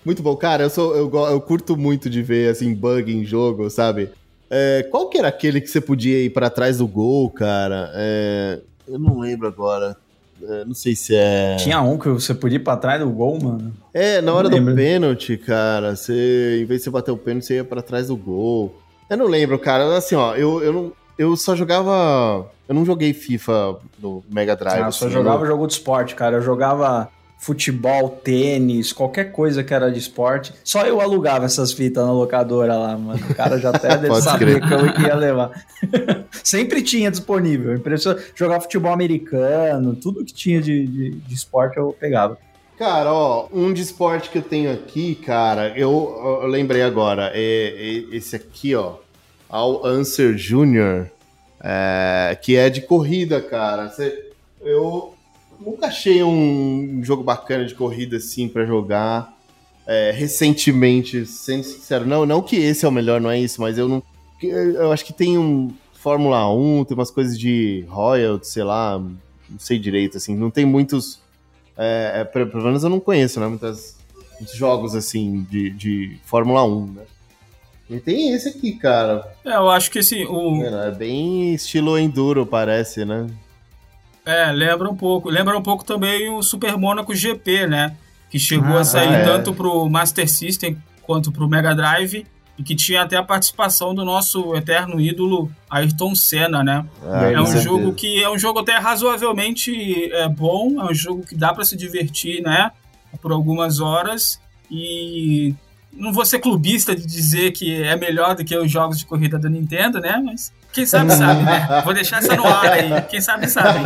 Muito 0.05 0.23
bom. 0.23 0.37
Cara, 0.37 0.63
eu, 0.63 0.71
sou, 0.71 0.95
eu, 0.97 1.11
eu 1.31 1.41
curto 1.41 1.77
muito 1.77 2.09
de 2.09 2.23
ver, 2.23 2.51
assim, 2.51 2.73
bug 2.73 3.13
em 3.13 3.25
jogo, 3.25 3.69
sabe? 3.69 4.11
É, 4.49 4.87
qual 4.91 5.09
que 5.09 5.19
era 5.19 5.27
aquele 5.29 5.61
que 5.61 5.67
você 5.67 5.81
podia 5.81 6.23
ir 6.23 6.31
pra 6.31 6.49
trás 6.49 6.79
do 6.79 6.87
gol, 6.87 7.29
cara? 7.31 7.91
É, 7.95 8.61
eu 8.89 8.99
não 8.99 9.19
lembro 9.19 9.47
agora. 9.49 9.97
É, 10.43 10.65
não 10.65 10.75
sei 10.75 10.95
se 10.95 11.15
é... 11.15 11.57
Tinha 11.57 11.81
um 11.81 11.99
que 11.99 12.09
você 12.09 12.35
podia 12.35 12.57
ir 12.57 12.63
pra 12.63 12.77
trás 12.77 13.01
do 13.01 13.09
gol, 13.09 13.39
mano. 13.43 13.73
É, 13.95 14.21
na 14.21 14.35
hora 14.35 14.49
do 14.49 14.75
pênalti, 14.75 15.37
cara, 15.39 15.97
você, 15.97 16.61
em 16.61 16.65
vez 16.67 16.81
de 16.81 16.85
você 16.85 16.91
bater 16.91 17.11
o 17.11 17.17
pênalti, 17.17 17.47
você 17.47 17.55
ia 17.55 17.65
pra 17.65 17.81
trás 17.81 18.09
do 18.09 18.17
gol. 18.17 18.75
Eu 19.09 19.17
não 19.17 19.27
lembro, 19.27 19.59
cara. 19.59 19.97
Assim, 19.97 20.15
ó, 20.15 20.35
eu, 20.35 20.63
eu, 20.63 20.73
não, 20.73 20.93
eu 21.17 21.37
só 21.37 21.57
jogava... 21.57 22.47
Eu 22.69 22.75
não 22.75 22.85
joguei 22.85 23.15
FIFA 23.15 23.77
no 23.99 24.23
Mega 24.31 24.57
Drive. 24.57 24.83
Ah, 24.83 24.87
eu 24.87 24.93
só 24.93 25.07
assim, 25.07 25.15
jogava 25.15 25.45
eu 25.45 25.47
jogo 25.47 25.67
de 25.67 25.73
esporte, 25.73 26.15
cara. 26.15 26.37
Eu 26.37 26.43
jogava 26.43 27.09
futebol, 27.39 28.09
tênis, 28.09 28.93
qualquer 28.93 29.31
coisa 29.31 29.63
que 29.63 29.73
era 29.73 29.91
de 29.91 29.99
esporte. 29.99 30.53
Só 30.65 30.85
eu 30.85 31.01
alugava 31.01 31.45
essas 31.45 31.73
fitas 31.73 32.05
na 32.05 32.13
locadora 32.13 32.75
lá, 32.77 32.97
mano. 32.99 33.21
O 33.31 33.35
cara 33.35 33.59
já 33.59 33.71
até 33.71 33.97
deve 33.99 34.21
saber 34.21 34.61
crer. 34.61 34.93
que 34.95 35.03
eu 35.03 35.07
ia 35.07 35.15
levar. 35.15 35.67
Sempre 36.43 36.83
tinha 36.83 37.11
disponível. 37.11 37.75
Impressionante. 37.75 38.33
Jogar 38.35 38.61
futebol 38.61 38.93
americano, 38.93 39.95
tudo 39.95 40.25
que 40.25 40.33
tinha 40.33 40.61
de, 40.61 40.87
de, 40.87 41.11
de 41.11 41.35
esporte 41.35 41.77
eu 41.77 41.95
pegava. 41.99 42.39
Cara, 42.79 43.11
ó, 43.13 43.49
um 43.53 43.73
de 43.73 43.81
esporte 43.81 44.29
que 44.29 44.37
eu 44.39 44.43
tenho 44.43 44.71
aqui, 44.71 45.15
cara, 45.15 45.73
eu, 45.79 46.41
eu 46.43 46.47
lembrei 46.47 46.83
agora, 46.83 47.31
é, 47.33 47.39
é 48.11 48.15
esse 48.15 48.37
aqui, 48.37 48.75
ó, 48.75 48.97
All 49.49 49.87
Answer 49.87 50.35
Jr., 50.35 51.07
é, 51.59 52.37
que 52.43 52.55
é 52.55 52.69
de 52.69 52.83
corrida, 52.83 53.41
cara. 53.41 53.89
Cê- 53.89 54.31
eu 54.61 55.15
nunca 55.61 55.87
achei 55.87 56.23
um 56.23 57.01
jogo 57.03 57.23
bacana 57.23 57.65
de 57.65 57.75
corrida 57.75 58.17
assim 58.17 58.49
pra 58.49 58.65
jogar. 58.65 59.35
É, 59.87 60.11
recentemente, 60.11 61.25
sendo 61.25 61.63
sincero, 61.63 62.05
não, 62.05 62.27
não 62.27 62.43
que 62.43 62.57
esse 62.57 62.85
é 62.85 62.89
o 62.89 62.93
melhor, 62.93 63.21
não 63.21 63.31
é 63.31 63.39
isso, 63.39 63.61
mas 63.61 63.79
eu 63.79 63.89
não. 63.89 64.03
Eu 64.43 64.91
acho 64.91 65.05
que 65.05 65.13
tem 65.13 65.39
um 65.39 65.73
Fórmula 65.93 66.53
1, 66.53 66.85
tem 66.85 66.97
umas 66.97 67.11
coisas 67.11 67.39
de 67.39 67.85
royalty, 67.89 68.49
sei 68.49 68.65
lá, 68.65 68.99
não 68.99 69.59
sei 69.59 69.79
direito, 69.79 70.17
assim, 70.17 70.35
não 70.35 70.51
tem 70.51 70.65
muitos. 70.65 71.21
É, 71.77 72.21
é, 72.21 72.25
pelo 72.25 72.65
menos 72.65 72.83
eu 72.83 72.91
não 72.91 72.99
conheço, 72.99 73.39
né? 73.39 73.47
Muitas, 73.47 73.97
muitos 74.39 74.57
jogos 74.57 74.95
assim 74.95 75.47
de, 75.49 75.71
de 75.71 76.19
Fórmula 76.25 76.65
1, 76.65 76.87
né? 76.87 77.03
E 77.89 78.01
tem 78.01 78.33
esse 78.33 78.49
aqui, 78.49 78.73
cara. 78.73 79.33
É, 79.45 79.55
eu 79.55 79.71
acho 79.71 79.91
que 79.91 80.01
assim, 80.01 80.25
o, 80.25 80.65
É 80.65 80.91
bem 80.91 81.55
estilo 81.55 81.97
enduro, 81.97 82.45
parece, 82.45 83.05
né? 83.05 83.27
É, 84.27 84.51
lembra 84.51 84.91
um 84.91 84.97
pouco. 84.97 85.31
Lembra 85.31 85.57
um 85.57 85.63
pouco 85.63 85.85
também 85.85 86.29
o 86.29 86.43
Super 86.43 86.77
Monaco 86.77 87.15
GP, 87.15 87.67
né? 87.69 87.97
Que 88.29 88.39
chegou 88.41 88.77
Ah, 88.77 88.81
a 88.81 88.85
sair 88.85 89.15
é. 89.15 89.25
tanto 89.25 89.55
pro 89.55 89.89
Master 89.89 90.29
System 90.29 90.77
quanto 91.03 91.31
pro 91.31 91.49
Mega 91.49 91.73
Drive 91.75 92.27
e 92.59 92.63
que 92.63 92.75
tinha 92.75 93.03
até 93.03 93.17
a 93.17 93.23
participação 93.23 93.95
do 93.95 94.05
nosso 94.05 94.55
eterno 94.57 95.01
ídolo 95.01 95.49
Ayrton 95.71 96.15
Senna, 96.17 96.65
né? 96.65 96.85
Ah, 97.07 97.27
é 97.27 97.35
com 97.35 97.43
um 97.43 97.47
certeza. 97.47 97.65
jogo 97.65 97.93
que 97.95 98.21
é 98.23 98.29
um 98.29 98.39
jogo 98.39 98.59
até 98.59 98.77
razoavelmente 98.79 100.11
é, 100.13 100.29
bom, 100.29 100.81
é 100.81 100.91
um 100.91 100.95
jogo 100.95 101.23
que 101.25 101.37
dá 101.37 101.55
pra 101.55 101.65
se 101.65 101.77
divertir, 101.77 102.43
né? 102.43 102.73
Por 103.23 103.31
algumas 103.31 103.79
horas 103.81 104.41
e 104.71 105.55
não 105.93 106.13
vou 106.13 106.25
ser 106.27 106.41
clubista 106.41 106.95
de 106.97 107.07
dizer 107.07 107.53
que 107.53 107.73
é 107.83 107.95
melhor 107.97 108.35
do 108.35 108.45
que 108.45 108.57
os 108.57 108.71
jogos 108.71 108.99
de 108.99 109.07
corrida 109.07 109.39
da 109.39 109.49
Nintendo, 109.49 110.01
né? 110.01 110.21
Mas 110.25 110.53
quem 110.77 110.85
sabe 110.85 111.11
sabe, 111.13 111.43
né? 111.43 111.67
Vou 111.85 111.95
deixar 111.95 112.19
essa 112.19 112.37
no 112.37 112.47
ar 112.47 112.71
aí. 112.71 113.03
Quem 113.09 113.21
sabe 113.21 113.49
sabe. 113.49 113.81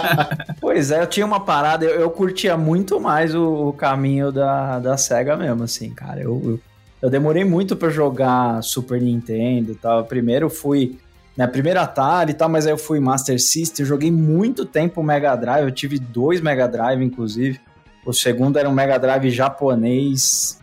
Pois 0.58 0.90
é, 0.90 1.02
eu 1.02 1.06
tinha 1.06 1.26
uma 1.26 1.40
parada, 1.40 1.84
eu, 1.84 2.00
eu 2.00 2.10
curtia 2.10 2.56
muito 2.56 2.98
mais 2.98 3.34
o, 3.34 3.68
o 3.68 3.72
caminho 3.72 4.32
da, 4.32 4.78
da 4.78 4.96
SEGA 4.96 5.36
mesmo, 5.36 5.64
assim, 5.64 5.90
cara. 5.90 6.20
Eu, 6.20 6.40
eu, 6.42 6.60
eu 7.02 7.10
demorei 7.10 7.44
muito 7.44 7.76
pra 7.76 7.90
jogar 7.90 8.62
Super 8.62 9.00
Nintendo 9.02 9.72
e 9.72 9.74
tal. 9.74 10.04
Primeiro 10.04 10.46
eu 10.46 10.50
fui, 10.50 10.98
né, 11.36 11.46
primeiro 11.46 11.80
Atari 11.80 12.30
e 12.30 12.34
tal, 12.34 12.48
mas 12.48 12.64
aí 12.64 12.72
eu 12.72 12.78
fui 12.78 12.98
Master 13.00 13.38
System, 13.38 13.84
joguei 13.84 14.10
muito 14.10 14.64
tempo 14.64 15.02
Mega 15.02 15.36
Drive, 15.36 15.64
eu 15.64 15.72
tive 15.72 15.98
dois 15.98 16.40
Mega 16.40 16.66
Drive, 16.66 17.04
inclusive. 17.04 17.60
O 18.06 18.12
segundo 18.12 18.58
era 18.58 18.68
um 18.68 18.72
Mega 18.72 18.98
Drive 18.98 19.30
japonês, 19.30 20.58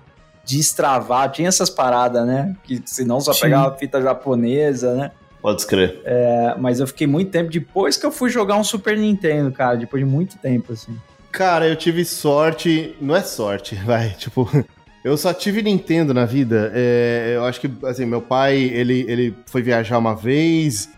destravado, 0.46 1.34
tinha 1.34 1.50
essas 1.50 1.70
paradas, 1.70 2.26
né? 2.26 2.56
Que 2.64 2.82
senão 2.86 3.22
só 3.22 3.34
Sim. 3.34 3.42
pegava 3.42 3.78
fita 3.78 4.02
japonesa, 4.02 4.96
né? 4.96 5.12
Pode 5.42 5.62
escrever. 5.62 6.02
É, 6.04 6.56
mas 6.58 6.80
eu 6.80 6.88
fiquei 6.88 7.08
muito 7.08 7.32
tempo 7.32 7.50
depois 7.50 7.96
que 7.96 8.06
eu 8.06 8.12
fui 8.12 8.30
jogar 8.30 8.56
um 8.58 8.64
Super 8.64 8.98
Nintendo, 8.98 9.52
cara, 9.52 9.78
depois 9.78 10.04
de 10.04 10.10
muito 10.10 10.38
tempo, 10.38 10.74
assim. 10.74 10.98
Cara, 11.32 11.68
eu 11.68 11.76
tive 11.76 12.04
sorte. 12.04 12.96
Não 13.00 13.16
é 13.16 13.22
sorte, 13.22 13.76
vai. 13.86 14.10
Tipo, 14.12 14.50
eu 15.04 15.16
só 15.18 15.34
tive 15.34 15.62
Nintendo 15.62 16.14
na 16.14 16.26
vida. 16.26 16.72
É, 16.76 17.34
eu 17.36 17.46
acho 17.46 17.62
que, 17.62 17.72
assim, 17.86 18.06
meu 18.06 18.22
pai, 18.22 18.58
ele, 18.58 19.06
ele 19.08 19.36
foi 19.46 19.62
viajar 19.62 19.98
uma 19.98 20.16
vez 20.16 20.90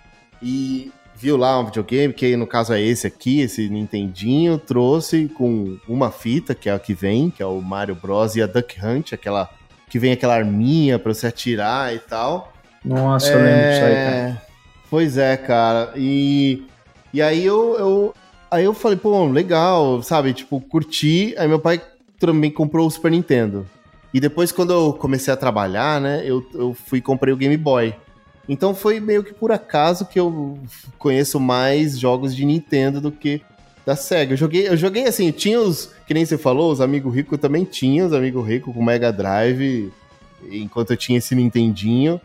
e 0.42 0.92
viu 1.16 1.38
lá 1.38 1.60
um 1.60 1.66
videogame, 1.66 2.12
que 2.12 2.36
no 2.36 2.48
caso 2.48 2.74
é 2.74 2.82
esse 2.82 3.06
aqui, 3.06 3.42
esse 3.42 3.70
Nintendinho, 3.70 4.58
trouxe 4.58 5.30
com 5.30 5.78
uma 5.88 6.10
fita, 6.10 6.56
que 6.56 6.68
é 6.68 6.74
a 6.74 6.80
que 6.80 6.96
vem, 6.96 7.30
que 7.30 7.44
é 7.44 7.46
o 7.46 7.62
Mario 7.62 7.94
Bros. 7.94 8.36
e 8.36 8.42
a 8.42 8.48
Duck 8.48 8.84
Hunt, 8.84 9.14
aquela 9.14 9.48
que 9.88 10.00
vem 10.00 10.14
aquela 10.14 10.34
arminha 10.34 10.98
pra 10.98 11.14
você 11.14 11.28
atirar 11.28 11.94
e 11.94 12.00
tal. 12.00 12.54
Nossa, 12.84 13.32
eu 13.32 13.38
lembro 13.38 13.70
disso 13.70 13.84
aí, 13.86 13.94
cara. 13.94 14.16
É, 14.16 14.38
Pois 14.92 15.18
é, 15.18 15.38
cara. 15.38 15.94
E, 15.96 16.64
e 17.14 17.22
aí 17.22 17.46
eu, 17.46 17.78
eu. 17.80 18.14
Aí 18.52 18.66
eu 18.66 18.74
falei, 18.74 18.98
pô, 18.98 19.26
legal, 19.26 20.04
sabe? 20.04 20.34
Tipo, 20.34 20.60
curti. 20.60 21.34
Aí 21.38 21.48
meu 21.48 21.60
pai 21.60 21.82
também 22.20 22.52
comprou 22.52 22.86
o 22.86 22.92
Super 22.92 23.10
Nintendo. 23.10 23.66
E 24.14 24.20
depois, 24.20 24.52
quando 24.52 24.74
eu 24.74 24.92
comecei 24.92 25.34
a 25.34 25.38
trabalhar, 25.38 26.02
né, 26.02 26.22
eu, 26.26 26.46
eu 26.54 26.74
fui 26.74 27.00
e 27.00 27.02
comprei 27.02 27.34
o 27.34 27.38
Game 27.38 27.56
Boy. 27.56 27.96
Então 28.50 28.76
foi 28.76 29.00
meio 29.00 29.24
que 29.24 29.34
por 29.34 29.54
acaso 29.54 30.06
que 30.06 30.20
eu 30.20 30.60
conheço 31.00 31.40
mais 31.40 31.98
jogos 31.98 32.36
de 32.36 32.44
Nintendo 32.44 33.00
do 33.00 33.14
que 33.14 33.42
da 33.86 33.96
SEGA. 33.96 34.34
Eu 34.34 34.38
joguei, 34.38 34.68
eu 34.68 34.76
joguei 34.76 35.08
assim, 35.08 35.32
tinha 35.32 35.62
os, 35.62 35.94
que 36.06 36.14
nem 36.14 36.26
você 36.26 36.38
falou, 36.38 36.70
os 36.70 36.82
amigos 36.82 37.16
ricos 37.16 37.40
também 37.40 37.64
tinha 37.64 38.06
os 38.06 38.12
amigos 38.12 38.46
ricos 38.46 38.74
com 38.74 38.84
Mega 38.84 39.14
Drive, 39.14 39.90
enquanto 40.52 40.92
eu 40.92 40.98
tinha 40.98 41.18
esse 41.18 41.34
Nintendinho. 41.34 42.20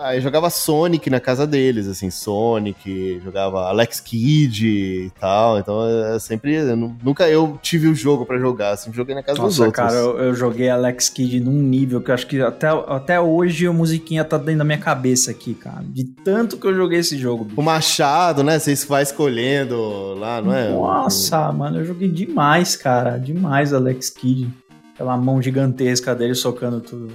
Aí 0.00 0.20
jogava 0.20 0.50
Sonic 0.50 1.08
na 1.10 1.20
casa 1.20 1.46
deles, 1.46 1.86
assim, 1.86 2.10
Sonic, 2.10 3.20
jogava 3.24 3.68
Alex 3.68 4.00
Kidd 4.00 4.66
e 4.66 5.10
tal. 5.18 5.58
Então 5.58 5.86
é 5.86 6.18
sempre. 6.18 6.54
Eu 6.54 6.76
nunca 6.76 7.28
eu 7.28 7.58
tive 7.62 7.88
o 7.88 7.94
jogo 7.94 8.26
para 8.26 8.38
jogar, 8.38 8.76
sempre 8.76 8.96
joguei 8.96 9.14
na 9.14 9.22
casa 9.22 9.38
Nossa, 9.38 9.48
dos 9.48 9.60
outros. 9.60 9.76
cara, 9.76 9.94
eu, 9.94 10.18
eu, 10.18 10.34
joguei 10.34 10.68
Alex 10.68 11.08
Kidd 11.08 11.40
num 11.40 11.52
nível 11.52 12.00
que 12.00 12.10
eu 12.10 12.14
acho 12.14 12.26
que 12.26 12.40
até, 12.40 12.68
até 12.68 13.20
hoje 13.20 13.66
a 13.66 13.72
musiquinha 13.72 14.24
tá 14.24 14.36
dentro 14.36 14.58
da 14.58 14.64
minha 14.64 14.78
cabeça 14.78 15.30
aqui, 15.30 15.54
cara. 15.54 15.84
De 15.84 16.04
tanto 16.04 16.56
que 16.56 16.66
eu 16.66 16.74
joguei 16.74 17.00
esse 17.00 17.18
jogo. 17.18 17.44
Bicho. 17.44 17.60
O 17.60 17.62
Machado, 17.62 18.42
né? 18.42 18.58
Você 18.58 18.74
vai 18.86 19.02
escolhendo 19.02 20.14
lá, 20.14 20.40
não 20.40 20.54
é? 20.54 20.70
Nossa, 20.70 21.52
mano, 21.52 21.80
eu 21.80 21.84
joguei 21.84 22.08
demais, 22.08 22.76
cara. 22.76 23.18
Demais 23.18 23.72
Alex 23.72 24.10
Kidd. 24.10 24.48
Aquela 24.94 25.16
mão 25.16 25.42
gigantesca 25.42 26.14
dele 26.14 26.34
socando 26.34 26.80
tudo. 26.80 27.12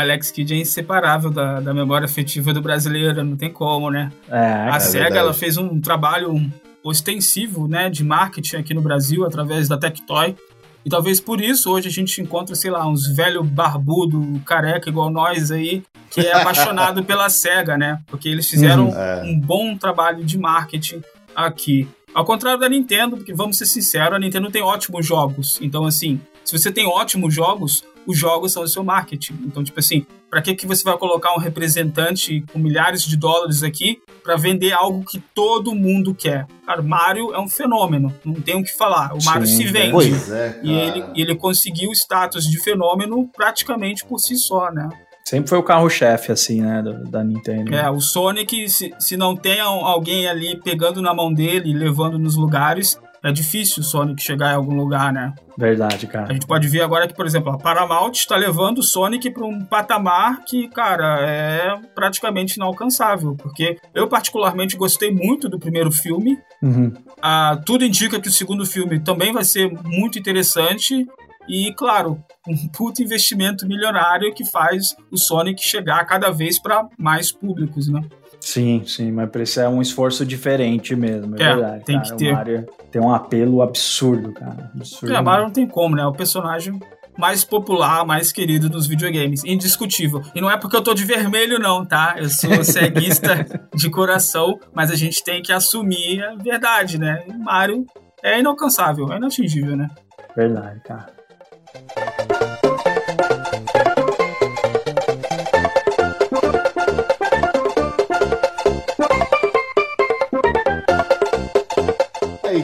Alex 0.00 0.30
Kidd 0.30 0.54
é 0.54 0.58
inseparável 0.58 1.30
da, 1.30 1.60
da 1.60 1.74
memória 1.74 2.04
afetiva 2.04 2.52
do 2.52 2.60
brasileiro, 2.62 3.24
não 3.24 3.36
tem 3.36 3.52
como, 3.52 3.90
né? 3.90 4.12
É, 4.28 4.36
a 4.36 4.76
é 4.76 4.80
SEGA 4.80 5.18
ela 5.18 5.34
fez 5.34 5.56
um 5.56 5.80
trabalho 5.80 6.50
ostensivo 6.82 7.66
né, 7.66 7.90
de 7.90 8.04
marketing 8.04 8.56
aqui 8.56 8.74
no 8.74 8.80
Brasil 8.80 9.24
através 9.24 9.68
da 9.68 9.76
Tectoy. 9.76 10.36
E 10.84 10.88
talvez 10.88 11.20
por 11.20 11.40
isso 11.40 11.70
hoje 11.70 11.88
a 11.88 11.90
gente 11.90 12.20
encontra, 12.22 12.54
sei 12.54 12.70
lá, 12.70 12.86
uns 12.86 13.08
velho 13.14 13.42
barbudo, 13.42 14.40
careca 14.46 14.88
igual 14.88 15.10
nós 15.10 15.50
aí, 15.50 15.82
que 16.10 16.20
é 16.20 16.32
apaixonado 16.32 17.02
pela 17.04 17.28
SEGA, 17.28 17.76
né? 17.76 18.00
Porque 18.06 18.28
eles 18.28 18.48
fizeram 18.48 18.88
uhum, 18.88 18.96
é. 18.96 19.22
um 19.24 19.38
bom 19.38 19.76
trabalho 19.76 20.24
de 20.24 20.38
marketing 20.38 21.02
aqui. 21.34 21.88
Ao 22.14 22.24
contrário 22.24 22.58
da 22.58 22.68
Nintendo, 22.68 23.16
porque 23.16 23.34
vamos 23.34 23.58
ser 23.58 23.66
sinceros, 23.66 24.14
a 24.14 24.18
Nintendo 24.18 24.50
tem 24.50 24.62
ótimos 24.62 25.04
jogos. 25.04 25.58
Então, 25.60 25.84
assim, 25.84 26.20
se 26.48 26.58
você 26.58 26.72
tem 26.72 26.86
ótimos 26.86 27.34
jogos, 27.34 27.84
os 28.06 28.18
jogos 28.18 28.52
são 28.52 28.62
o 28.62 28.66
seu 28.66 28.82
marketing. 28.82 29.38
Então, 29.44 29.62
tipo 29.62 29.78
assim, 29.78 30.06
para 30.30 30.40
que, 30.40 30.54
que 30.54 30.66
você 30.66 30.82
vai 30.82 30.96
colocar 30.96 31.34
um 31.34 31.38
representante 31.38 32.42
com 32.50 32.58
milhares 32.58 33.02
de 33.02 33.18
dólares 33.18 33.62
aqui 33.62 34.00
para 34.22 34.34
vender 34.34 34.72
algo 34.72 35.04
que 35.04 35.20
todo 35.34 35.74
mundo 35.74 36.14
quer? 36.14 36.46
Cara, 36.64 36.80
Mario 36.80 37.34
é 37.34 37.38
um 37.38 37.50
fenômeno, 37.50 38.14
não 38.24 38.32
tem 38.32 38.58
o 38.58 38.64
que 38.64 38.74
falar. 38.74 39.12
O 39.12 39.22
Mario 39.22 39.46
Sim, 39.46 39.56
se 39.58 39.64
vende. 39.64 39.90
Pois 39.90 40.30
é, 40.30 40.58
e 40.62 40.72
ele, 40.72 41.04
ele 41.14 41.34
conseguiu 41.34 41.90
o 41.90 41.92
status 41.92 42.44
de 42.44 42.58
fenômeno 42.58 43.28
praticamente 43.36 44.06
por 44.06 44.18
si 44.18 44.34
só, 44.34 44.72
né? 44.72 44.88
Sempre 45.26 45.50
foi 45.50 45.58
o 45.58 45.62
carro-chefe, 45.62 46.32
assim, 46.32 46.62
né, 46.62 46.82
da 47.10 47.22
Nintendo. 47.22 47.74
É, 47.74 47.90
o 47.90 48.00
Sonic, 48.00 48.70
se, 48.70 48.94
se 48.98 49.18
não 49.18 49.36
tem 49.36 49.60
alguém 49.60 50.26
ali 50.26 50.58
pegando 50.58 51.02
na 51.02 51.12
mão 51.12 51.30
dele 51.30 51.68
e 51.68 51.74
levando 51.74 52.18
nos 52.18 52.36
lugares, 52.36 52.98
é 53.22 53.32
difícil 53.32 53.80
o 53.80 53.84
Sonic 53.84 54.22
chegar 54.22 54.52
em 54.52 54.56
algum 54.56 54.74
lugar, 54.74 55.12
né? 55.12 55.34
Verdade, 55.56 56.06
cara. 56.06 56.28
A 56.30 56.32
gente 56.32 56.46
pode 56.46 56.68
ver 56.68 56.82
agora 56.82 57.08
que, 57.08 57.14
por 57.14 57.26
exemplo, 57.26 57.50
a 57.50 57.58
Paramount 57.58 58.12
está 58.12 58.36
levando 58.36 58.78
o 58.78 58.82
Sonic 58.82 59.30
para 59.30 59.44
um 59.44 59.64
patamar 59.64 60.44
que, 60.44 60.68
cara, 60.68 61.20
é 61.20 61.80
praticamente 61.94 62.56
inalcançável. 62.56 63.34
Porque 63.34 63.76
eu, 63.94 64.06
particularmente, 64.08 64.76
gostei 64.76 65.10
muito 65.10 65.48
do 65.48 65.58
primeiro 65.58 65.90
filme. 65.90 66.38
Uhum. 66.62 66.92
Ah, 67.20 67.60
tudo 67.66 67.84
indica 67.84 68.20
que 68.20 68.28
o 68.28 68.32
segundo 68.32 68.64
filme 68.64 69.00
também 69.00 69.32
vai 69.32 69.44
ser 69.44 69.70
muito 69.84 70.18
interessante. 70.18 71.06
E, 71.48 71.72
claro, 71.72 72.22
um 72.46 72.68
puto 72.68 73.02
investimento 73.02 73.66
milionário 73.66 74.32
que 74.34 74.44
faz 74.44 74.94
o 75.10 75.16
Sonic 75.16 75.62
chegar 75.62 76.04
cada 76.04 76.30
vez 76.30 76.60
para 76.60 76.86
mais 76.98 77.32
públicos, 77.32 77.88
né? 77.88 78.02
Sim, 78.40 78.82
sim, 78.86 79.10
mas 79.12 79.28
precisa 79.30 79.64
é 79.64 79.68
um 79.68 79.82
esforço 79.82 80.24
diferente 80.24 80.94
mesmo, 80.94 81.36
é, 81.36 81.42
é 81.42 81.54
verdade. 81.54 81.84
Tem 81.84 81.96
cara. 81.96 82.10
que 82.10 82.16
ter. 82.16 82.30
O 82.30 82.34
Mario 82.34 82.66
tem 82.90 83.02
um 83.02 83.12
apelo 83.12 83.62
absurdo, 83.62 84.32
cara. 84.32 84.70
Absurdo. 84.74 85.14
É, 85.14 85.20
Mario 85.20 85.44
não 85.46 85.52
tem 85.52 85.66
como, 85.66 85.96
né? 85.96 86.02
É 86.02 86.06
o 86.06 86.12
personagem 86.12 86.78
mais 87.18 87.44
popular, 87.44 88.06
mais 88.06 88.30
querido 88.30 88.68
dos 88.68 88.86
videogames. 88.86 89.42
Indiscutível. 89.44 90.22
E 90.34 90.40
não 90.40 90.48
é 90.48 90.56
porque 90.56 90.76
eu 90.76 90.82
tô 90.82 90.94
de 90.94 91.04
vermelho, 91.04 91.58
não, 91.58 91.84
tá? 91.84 92.14
Eu 92.16 92.28
sou 92.28 92.62
ceguista 92.62 93.44
de 93.74 93.90
coração, 93.90 94.58
mas 94.72 94.90
a 94.90 94.94
gente 94.94 95.22
tem 95.24 95.42
que 95.42 95.52
assumir 95.52 96.22
a 96.22 96.36
verdade, 96.36 96.98
né? 96.98 97.24
E 97.26 97.32
Mario 97.36 97.84
é 98.22 98.38
inalcançável, 98.38 99.12
é 99.12 99.16
inatingível, 99.16 99.76
né? 99.76 99.88
Verdade, 100.36 100.80
cara. 100.84 101.06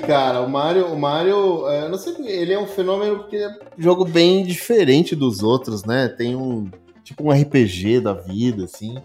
Cara, 0.07 0.41
o 0.41 0.49
Mario, 0.49 0.87
o 0.87 0.99
Mario, 0.99 1.69
é, 1.69 1.89
não 1.89 1.99
sei, 1.99 2.15
ele 2.27 2.53
é 2.53 2.59
um 2.59 2.67
fenômeno 2.67 3.19
porque 3.19 3.37
é 3.37 3.49
um 3.49 3.83
jogo 3.83 4.05
bem 4.05 4.45
diferente 4.45 5.17
dos 5.17 5.43
outros, 5.43 5.85
né? 5.85 6.09
Tem 6.09 6.37
um 6.37 6.71
tipo 7.03 7.25
um 7.25 7.31
RPG 7.31 8.01
da 8.01 8.15
vida, 8.15 8.65
assim. 8.65 8.97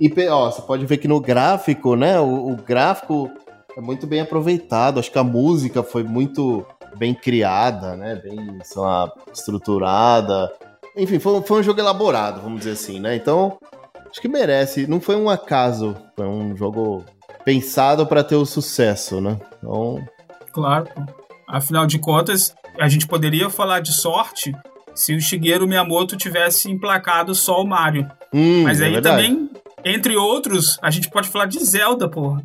E 0.00 0.12
ó, 0.28 0.50
você 0.50 0.62
pode 0.62 0.86
ver 0.86 0.96
que 0.96 1.06
no 1.06 1.20
gráfico, 1.20 1.94
né? 1.94 2.18
O, 2.18 2.52
o 2.52 2.56
gráfico 2.56 3.30
é 3.76 3.80
muito 3.80 4.06
bem 4.06 4.20
aproveitado. 4.20 4.98
Acho 4.98 5.12
que 5.12 5.18
a 5.18 5.24
música 5.24 5.82
foi 5.82 6.02
muito 6.02 6.66
bem 6.96 7.14
criada, 7.14 7.96
né? 7.96 8.16
Bem, 8.16 8.58
sei 8.64 8.82
lá, 8.82 9.12
estruturada. 9.32 10.50
Enfim, 10.96 11.18
foi, 11.18 11.40
foi 11.42 11.60
um 11.60 11.62
jogo 11.62 11.80
elaborado, 11.80 12.40
vamos 12.42 12.60
dizer 12.60 12.72
assim, 12.72 13.00
né? 13.00 13.14
Então, 13.16 13.58
acho 14.10 14.20
que 14.20 14.28
merece. 14.28 14.86
Não 14.86 15.00
foi 15.00 15.16
um 15.16 15.28
acaso, 15.28 15.96
foi 16.16 16.26
um 16.26 16.56
jogo 16.56 17.04
pensado 17.44 18.06
para 18.06 18.24
ter 18.24 18.36
o 18.36 18.46
sucesso, 18.46 19.20
né? 19.20 19.38
Então, 19.58 20.04
Claro. 20.52 20.86
Afinal 21.48 21.86
de 21.86 21.98
contas, 21.98 22.54
a 22.78 22.88
gente 22.88 23.06
poderia 23.06 23.50
falar 23.50 23.80
de 23.80 23.92
sorte 23.92 24.52
se 24.94 25.14
o 25.14 25.20
Shigeru 25.20 25.66
Miyamoto 25.66 26.16
tivesse 26.16 26.70
emplacado 26.70 27.34
só 27.34 27.60
o 27.62 27.66
Mario. 27.66 28.08
Hum, 28.32 28.62
Mas 28.62 28.80
é 28.80 28.86
aí 28.86 28.92
verdade. 28.92 29.16
também, 29.16 29.50
entre 29.84 30.16
outros, 30.16 30.78
a 30.82 30.90
gente 30.90 31.10
pode 31.10 31.28
falar 31.28 31.46
de 31.46 31.58
Zelda, 31.64 32.08
porra. 32.08 32.42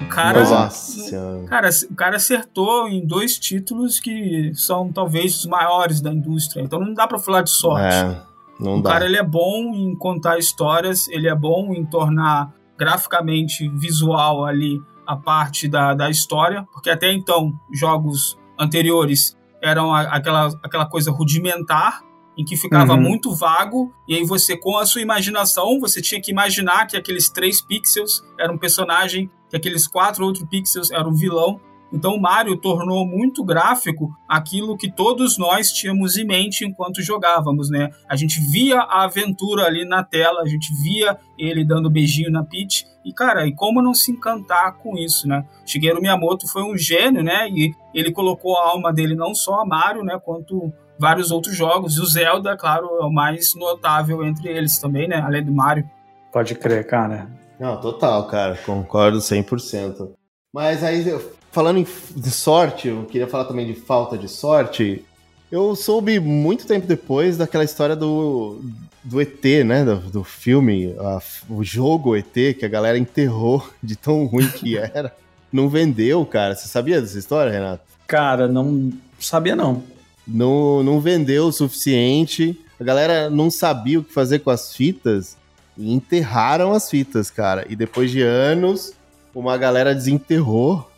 O 0.00 0.06
cara, 0.14 0.44
Nossa. 0.44 1.46
cara, 1.48 1.70
o 1.90 1.94
cara 1.94 2.16
acertou 2.16 2.86
em 2.88 3.06
dois 3.06 3.38
títulos 3.38 3.98
que 3.98 4.52
são 4.54 4.92
talvez 4.92 5.36
os 5.38 5.46
maiores 5.46 6.00
da 6.02 6.12
indústria. 6.12 6.60
Então 6.62 6.78
não 6.78 6.92
dá 6.92 7.06
pra 7.06 7.18
falar 7.18 7.42
de 7.42 7.50
sorte. 7.50 7.94
É, 7.94 8.20
não 8.60 8.78
o 8.78 8.82
dá. 8.82 8.90
cara 8.90 9.04
ele 9.06 9.16
é 9.16 9.22
bom 9.22 9.72
em 9.74 9.94
contar 9.96 10.38
histórias, 10.38 11.08
ele 11.08 11.28
é 11.28 11.34
bom 11.34 11.72
em 11.74 11.84
tornar 11.84 12.52
graficamente 12.78 13.68
visual 13.68 14.44
ali 14.44 14.80
a 15.06 15.16
parte 15.16 15.66
da, 15.68 15.94
da 15.94 16.10
história, 16.10 16.66
porque 16.72 16.90
até 16.90 17.12
então 17.12 17.52
jogos 17.72 18.38
anteriores 18.58 19.36
eram 19.62 19.94
a- 19.94 20.02
aquela, 20.02 20.46
aquela 20.62 20.86
coisa 20.86 21.10
rudimentar, 21.10 22.00
em 22.36 22.44
que 22.44 22.56
ficava 22.56 22.94
Uhum. 22.94 23.00
muito 23.00 23.34
vago, 23.34 23.92
e 24.08 24.14
aí 24.14 24.24
você, 24.24 24.56
com 24.56 24.78
a 24.78 24.86
sua 24.86 25.02
imaginação, 25.02 25.78
você 25.78 26.00
tinha 26.00 26.20
que 26.20 26.30
imaginar 26.30 26.86
que 26.86 26.96
aqueles 26.96 27.28
três 27.28 27.60
pixels 27.60 28.24
era 28.38 28.50
um 28.50 28.56
personagem, 28.56 29.30
que 29.50 29.56
aqueles 29.56 29.86
quatro 29.86 30.24
outros 30.24 30.44
pixels 30.48 30.90
era 30.90 31.06
um 31.06 31.12
vilão. 31.12 31.60
Então 31.92 32.14
o 32.14 32.20
Mario 32.20 32.56
tornou 32.56 33.06
muito 33.06 33.44
gráfico 33.44 34.10
aquilo 34.28 34.76
que 34.76 34.90
todos 34.90 35.36
nós 35.36 35.70
tínhamos 35.70 36.16
em 36.16 36.24
mente 36.24 36.64
enquanto 36.64 37.02
jogávamos, 37.02 37.68
né? 37.70 37.90
A 38.08 38.16
gente 38.16 38.40
via 38.40 38.80
a 38.80 39.04
aventura 39.04 39.64
ali 39.66 39.84
na 39.84 40.02
tela, 40.02 40.40
a 40.42 40.46
gente 40.46 40.72
via 40.82 41.18
ele 41.38 41.64
dando 41.64 41.90
beijinho 41.90 42.30
na 42.30 42.42
Peach, 42.42 42.86
e 43.04 43.12
cara, 43.12 43.46
e 43.46 43.52
como 43.54 43.82
não 43.82 43.94
se 43.94 44.10
encantar 44.12 44.74
com 44.78 44.96
isso, 44.96 45.26
né? 45.28 45.44
Shigeru 45.66 46.00
Miyamoto 46.00 46.46
foi 46.48 46.62
um 46.62 46.76
gênio, 46.78 47.22
né? 47.22 47.48
E 47.50 47.74
ele 47.92 48.12
colocou 48.12 48.56
a 48.56 48.68
alma 48.70 48.92
dele 48.92 49.14
não 49.14 49.34
só 49.34 49.60
a 49.60 49.66
Mario, 49.66 50.04
né? 50.04 50.18
Quanto 50.24 50.72
vários 50.98 51.30
outros 51.32 51.56
jogos. 51.56 51.96
E 51.96 52.00
o 52.00 52.06
Zelda, 52.06 52.56
claro, 52.56 52.86
é 53.00 53.04
o 53.04 53.10
mais 53.12 53.54
notável 53.56 54.24
entre 54.24 54.48
eles 54.48 54.78
também, 54.78 55.08
né? 55.08 55.16
Além 55.20 55.44
do 55.44 55.52
Mario. 55.52 55.88
Pode 56.32 56.54
crer, 56.54 56.86
cara. 56.86 57.28
Não, 57.58 57.80
total, 57.80 58.26
cara. 58.28 58.56
Concordo 58.64 59.18
100%. 59.20 60.12
Mas 60.54 60.84
aí, 60.84 61.06
eu- 61.08 61.32
falando 61.52 61.78
em 61.78 61.86
de 62.16 62.30
sorte, 62.30 62.88
eu 62.88 63.04
queria 63.04 63.26
falar 63.28 63.44
também 63.44 63.66
de 63.66 63.74
falta 63.74 64.18
de 64.18 64.28
sorte. 64.28 65.04
Eu 65.50 65.76
soube 65.76 66.18
muito 66.18 66.66
tempo 66.66 66.86
depois 66.86 67.36
daquela 67.36 67.62
história 67.62 67.94
do, 67.94 68.60
do 69.04 69.20
ET, 69.20 69.44
né? 69.66 69.84
Do, 69.84 69.96
do 69.96 70.24
filme, 70.24 70.94
a- 70.98 71.20
o 71.48 71.62
jogo 71.62 72.16
ET, 72.16 72.32
que 72.58 72.64
a 72.64 72.68
galera 72.68 72.96
enterrou 72.98 73.64
de 73.82 73.94
tão 73.94 74.24
ruim 74.26 74.48
que 74.48 74.76
era. 74.78 75.14
Não 75.52 75.68
vendeu, 75.68 76.24
cara. 76.24 76.54
Você 76.54 76.66
sabia 76.68 77.00
dessa 77.00 77.18
história, 77.18 77.52
Renato? 77.52 77.82
Cara, 78.06 78.48
não 78.48 78.90
sabia 79.20 79.54
não. 79.54 79.82
não, 80.26 80.82
não 80.82 81.00
vendeu 81.00 81.46
o 81.46 81.52
suficiente. 81.52 82.58
A 82.80 82.84
galera 82.84 83.28
não 83.30 83.50
sabia 83.50 84.00
o 84.00 84.04
que 84.04 84.12
fazer 84.12 84.38
com 84.40 84.50
as 84.50 84.74
fitas. 84.74 85.36
e 85.76 85.92
enterraram 85.92 86.72
as 86.72 86.88
fitas, 86.90 87.30
cara. 87.30 87.66
E 87.68 87.76
depois 87.76 88.10
de 88.10 88.22
anos, 88.22 88.94
uma 89.34 89.56
galera 89.58 89.94
desenterrou. 89.94 90.90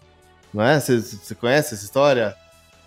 Não 0.55 0.63
é? 0.63 0.79
Você 0.79 1.35
conhece 1.35 1.75
essa 1.75 1.85
história? 1.85 2.37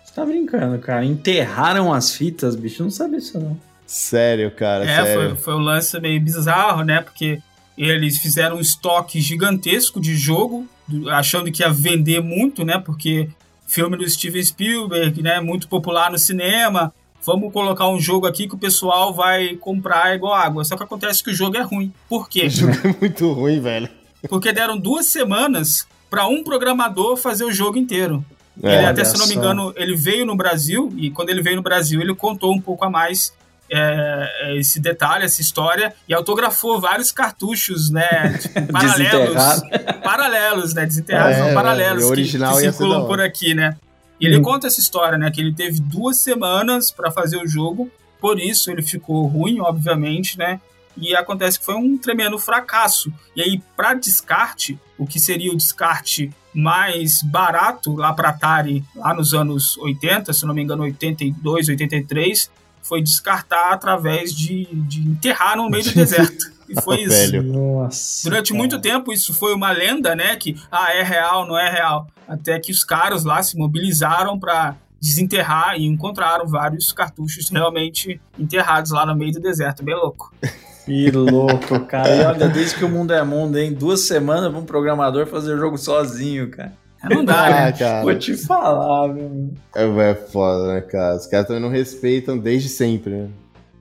Você 0.02 0.14
tá 0.14 0.24
brincando, 0.24 0.78
cara. 0.78 1.04
Enterraram 1.04 1.92
as 1.92 2.14
fitas, 2.14 2.56
bicho. 2.56 2.82
Não 2.82 2.90
sabe 2.90 3.18
isso, 3.18 3.38
não. 3.38 3.60
Sério, 3.86 4.50
cara. 4.50 4.84
É, 4.84 5.04
sério. 5.04 5.30
Foi, 5.30 5.36
foi 5.36 5.54
um 5.54 5.58
lance 5.58 6.00
meio 6.00 6.18
bizarro, 6.20 6.82
né? 6.82 7.02
Porque 7.02 7.40
eles 7.76 8.18
fizeram 8.18 8.56
um 8.56 8.60
estoque 8.60 9.20
gigantesco 9.20 10.00
de 10.00 10.16
jogo, 10.16 10.66
achando 11.10 11.52
que 11.52 11.62
ia 11.62 11.70
vender 11.70 12.22
muito, 12.22 12.64
né? 12.64 12.78
Porque 12.78 13.28
filme 13.66 13.98
do 13.98 14.08
Steven 14.08 14.42
Spielberg, 14.42 15.22
né? 15.22 15.38
Muito 15.40 15.68
popular 15.68 16.10
no 16.10 16.18
cinema. 16.18 16.92
Vamos 17.24 17.52
colocar 17.52 17.86
um 17.88 18.00
jogo 18.00 18.26
aqui 18.26 18.48
que 18.48 18.54
o 18.54 18.58
pessoal 18.58 19.12
vai 19.12 19.56
comprar 19.56 20.14
igual 20.14 20.32
água. 20.32 20.64
Só 20.64 20.74
que 20.74 20.82
acontece 20.82 21.22
que 21.22 21.30
o 21.30 21.34
jogo 21.34 21.56
é 21.58 21.62
ruim. 21.62 21.92
Por 22.08 22.30
quê? 22.30 22.46
O 22.48 22.50
jogo 22.50 22.72
é 22.72 22.96
muito 22.98 23.32
ruim, 23.32 23.60
velho. 23.60 23.90
Porque 24.28 24.52
deram 24.52 24.78
duas 24.78 25.06
semanas 25.06 25.86
para 26.10 26.26
um 26.26 26.42
programador 26.42 27.16
fazer 27.16 27.44
o 27.44 27.52
jogo 27.52 27.78
inteiro. 27.78 28.24
É, 28.62 28.76
ele 28.76 28.86
até, 28.86 29.04
se 29.04 29.16
não 29.16 29.26
me 29.26 29.34
engano, 29.34 29.72
ele 29.76 29.96
veio 29.96 30.26
no 30.26 30.36
Brasil, 30.36 30.92
e 30.96 31.10
quando 31.10 31.30
ele 31.30 31.42
veio 31.42 31.56
no 31.56 31.62
Brasil, 31.62 32.00
ele 32.00 32.14
contou 32.14 32.52
um 32.52 32.60
pouco 32.60 32.84
a 32.84 32.90
mais 32.90 33.32
é, 33.70 34.56
esse 34.58 34.80
detalhe, 34.80 35.24
essa 35.24 35.40
história, 35.40 35.94
e 36.08 36.14
autografou 36.14 36.80
vários 36.80 37.12
cartuchos, 37.12 37.90
né? 37.90 38.38
Tipo, 38.40 38.66
paralelos. 38.72 39.62
paralelos, 40.02 40.74
né? 40.74 40.86
Desenterrados, 40.86 41.36
é, 41.36 41.40
não, 41.46 41.54
paralelos. 41.54 42.04
O 42.04 42.08
original 42.08 42.56
que, 42.56 42.62
que 42.62 42.72
circulam 42.72 43.06
por 43.06 43.20
aqui, 43.20 43.54
né? 43.54 43.76
E 44.20 44.26
ele 44.26 44.38
hum. 44.38 44.42
conta 44.42 44.66
essa 44.66 44.80
história, 44.80 45.16
né? 45.16 45.30
Que 45.30 45.40
ele 45.40 45.54
teve 45.54 45.80
duas 45.80 46.16
semanas 46.18 46.90
para 46.90 47.10
fazer 47.10 47.36
o 47.36 47.46
jogo, 47.46 47.90
por 48.20 48.40
isso 48.40 48.70
ele 48.70 48.82
ficou 48.82 49.26
ruim, 49.26 49.60
obviamente, 49.60 50.36
né? 50.36 50.60
E 51.00 51.14
acontece 51.14 51.58
que 51.58 51.64
foi 51.64 51.76
um 51.76 51.96
tremendo 51.96 52.38
fracasso. 52.38 53.12
E 53.34 53.42
aí, 53.42 53.62
para 53.76 53.94
descarte, 53.94 54.78
o 54.98 55.06
que 55.06 55.20
seria 55.20 55.52
o 55.52 55.56
descarte 55.56 56.30
mais 56.52 57.22
barato 57.22 57.94
lá 57.94 58.12
para 58.12 58.30
Atari, 58.30 58.84
lá 58.96 59.14
nos 59.14 59.32
anos 59.32 59.76
80, 59.78 60.32
se 60.32 60.44
não 60.44 60.54
me 60.54 60.62
engano, 60.62 60.82
82, 60.82 61.68
83, 61.68 62.50
foi 62.82 63.02
descartar 63.02 63.72
através 63.72 64.34
de, 64.34 64.66
de 64.72 65.00
enterrar 65.00 65.56
no 65.56 65.68
meio 65.68 65.84
do 65.84 65.92
deserto. 65.94 66.52
E 66.68 66.80
foi 66.82 67.02
isso. 67.02 67.30
Velho. 67.30 67.42
Nossa, 67.42 68.28
Durante 68.28 68.48
cara. 68.48 68.58
muito 68.58 68.80
tempo 68.80 69.12
isso 69.12 69.32
foi 69.32 69.54
uma 69.54 69.70
lenda, 69.70 70.14
né? 70.14 70.36
Que 70.36 70.56
ah, 70.70 70.92
é 70.92 71.02
real, 71.02 71.46
não 71.46 71.58
é 71.58 71.70
real. 71.70 72.06
Até 72.26 72.58
que 72.58 72.72
os 72.72 72.84
caras 72.84 73.24
lá 73.24 73.42
se 73.42 73.56
mobilizaram 73.56 74.38
para 74.38 74.76
desenterrar 75.00 75.78
e 75.78 75.86
encontraram 75.86 76.46
vários 76.46 76.92
cartuchos 76.92 77.48
realmente 77.50 78.20
enterrados 78.38 78.90
lá 78.90 79.06
no 79.06 79.14
meio 79.14 79.32
do 79.32 79.40
deserto. 79.40 79.84
Bem 79.84 79.94
louco. 79.94 80.32
Que 80.88 81.10
louco, 81.10 81.80
cara. 81.80 82.16
E 82.16 82.24
olha, 82.24 82.48
desde 82.48 82.76
que 82.76 82.84
o 82.84 82.88
mundo 82.88 83.12
é 83.12 83.22
mundo, 83.22 83.58
hein? 83.58 83.74
Duas 83.74 84.06
semanas 84.06 84.50
para 84.50 84.58
um 84.58 84.64
programador 84.64 85.26
fazer 85.26 85.52
o 85.52 85.58
jogo 85.58 85.76
sozinho, 85.76 86.50
cara. 86.50 86.72
Não 87.10 87.22
dá, 87.22 87.46
ah, 87.46 87.50
né? 87.66 87.72
cara. 87.72 88.02
Vou 88.02 88.14
te 88.14 88.34
falar, 88.34 89.08
meu. 89.08 89.50
É, 89.76 90.10
é 90.10 90.14
foda, 90.14 90.74
né, 90.74 90.80
cara? 90.80 91.16
Os 91.16 91.26
caras 91.26 91.46
também 91.46 91.62
não 91.62 91.68
respeitam 91.68 92.38
desde 92.38 92.70
sempre, 92.70 93.12
né? 93.12 93.28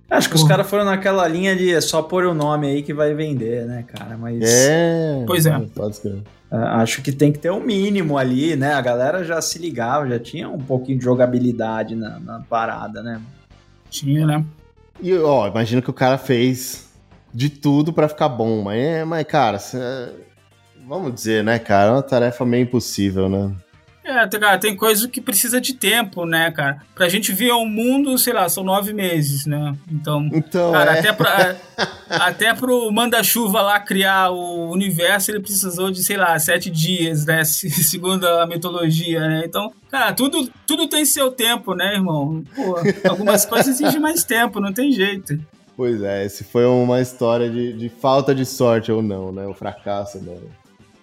Acho 0.10 0.30
que 0.30 0.36
os 0.36 0.44
caras 0.44 0.70
foram 0.70 0.86
naquela 0.86 1.28
linha 1.28 1.56
de 1.56 1.74
é 1.74 1.82
só 1.82 2.02
pôr 2.02 2.26
o 2.26 2.34
nome 2.34 2.68
aí 2.68 2.82
que 2.82 2.94
vai 2.94 3.14
vender, 3.14 3.66
né, 3.66 3.84
cara? 3.88 4.18
Mas. 4.18 4.40
É. 4.42 5.24
Pois 5.26 5.46
é. 5.46 5.60
Pode 5.74 5.96
escrever. 5.96 6.24
Acho 6.50 7.02
que 7.02 7.12
tem 7.12 7.32
que 7.32 7.40
ter 7.40 7.50
o 7.50 7.58
um 7.58 7.60
mínimo 7.60 8.18
ali, 8.18 8.56
né? 8.56 8.74
A 8.74 8.82
galera 8.82 9.24
já 9.24 9.42
se 9.42 9.60
ligava, 9.60 10.08
já 10.08 10.20
tinha 10.20 10.48
um 10.48 10.60
pouquinho 10.60 10.98
de 10.98 11.04
jogabilidade 11.04 11.94
na, 11.94 12.20
na 12.20 12.40
parada, 12.40 13.02
né? 13.04 13.22
Tinha, 13.90 14.26
né? 14.26 14.46
E, 15.02 15.14
ó, 15.18 15.48
imagina 15.48 15.82
que 15.82 15.90
o 15.90 15.94
cara 15.94 16.18
fez 16.18 16.87
de 17.38 17.52
tudo 17.52 17.94
para 17.94 18.10
ficar 18.10 18.30
bom, 18.30 18.64
mas, 18.64 18.80
é, 18.80 19.06
mas 19.06 19.24
cara, 19.28 19.60
cê, 19.60 19.78
vamos 20.88 21.14
dizer, 21.14 21.44
né, 21.44 21.60
cara, 21.60 21.90
é 21.90 21.94
uma 21.94 22.02
tarefa 22.02 22.44
meio 22.44 22.64
impossível, 22.64 23.30
né? 23.30 23.54
É, 24.04 24.28
cara, 24.28 24.58
tem 24.58 24.76
coisa 24.76 25.08
que 25.08 25.22
precisa 25.22 25.62
de 25.62 25.76
tempo, 25.76 26.26
né, 26.26 26.50
cara? 26.50 26.82
Pra 26.96 27.08
gente 27.08 27.32
ver 27.32 27.52
o 27.52 27.66
mundo, 27.66 28.18
sei 28.18 28.34
lá, 28.34 28.50
são 28.50 28.64
nove 28.64 28.92
meses, 28.92 29.46
né? 29.46 29.76
Então, 29.92 30.28
então 30.34 30.72
cara, 30.72 30.96
é. 30.96 31.00
até, 31.00 31.14
pra, 31.14 31.56
até 32.10 32.54
pro 32.56 32.92
manda-chuva 32.92 33.62
lá 33.62 33.80
criar 33.80 34.32
o 34.32 34.72
universo, 34.72 35.30
ele 35.30 35.42
precisou 35.42 35.92
de, 35.92 36.04
sei 36.04 36.18
lá, 36.18 36.40
sete 36.40 36.72
dias, 36.72 37.26
né? 37.26 37.44
Segundo 37.46 38.26
a 38.26 38.48
mitologia, 38.48 39.20
né? 39.20 39.44
Então, 39.46 39.72
cara, 39.92 40.12
tudo, 40.12 40.50
tudo 40.66 40.88
tem 40.88 41.06
seu 41.06 41.30
tempo, 41.30 41.76
né, 41.76 41.94
irmão? 41.94 42.44
Pô, 42.56 42.78
algumas 43.08 43.46
coisas 43.46 43.80
exigem 43.80 44.00
mais 44.00 44.24
tempo, 44.24 44.60
não 44.60 44.74
tem 44.74 44.92
jeito. 44.92 45.38
Pois 45.78 46.02
é, 46.02 46.26
esse 46.26 46.44
foi 46.44 46.66
uma 46.66 47.00
história 47.00 47.48
de, 47.52 47.72
de 47.72 47.88
falta 47.88 48.34
de 48.34 48.44
sorte 48.44 48.92
ou 48.92 49.04
não, 49.04 49.32
né? 49.32 49.46
O 49.46 49.54
fracasso, 49.54 50.18
né? 50.20 50.36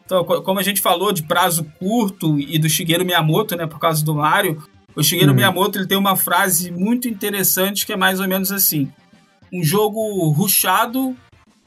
Então, 0.04 0.24
como 0.24 0.58
a 0.58 0.62
gente 0.64 0.82
falou 0.82 1.12
de 1.12 1.22
prazo 1.22 1.64
curto 1.78 2.38
e 2.40 2.58
do 2.58 2.68
Shigeru 2.68 3.04
Miyamoto, 3.04 3.56
né, 3.56 3.66
por 3.66 3.78
causa 3.78 4.04
do 4.04 4.16
Mario, 4.16 4.62
o 4.96 5.02
Shigeru 5.02 5.30
uhum. 5.30 5.36
Miyamoto 5.36 5.78
ele 5.78 5.86
tem 5.86 5.96
uma 5.96 6.16
frase 6.16 6.72
muito 6.72 7.08
interessante 7.08 7.86
que 7.86 7.92
é 7.92 7.96
mais 7.96 8.18
ou 8.18 8.26
menos 8.26 8.50
assim: 8.50 8.92
um 9.52 9.62
jogo 9.62 10.28
rushado 10.30 11.16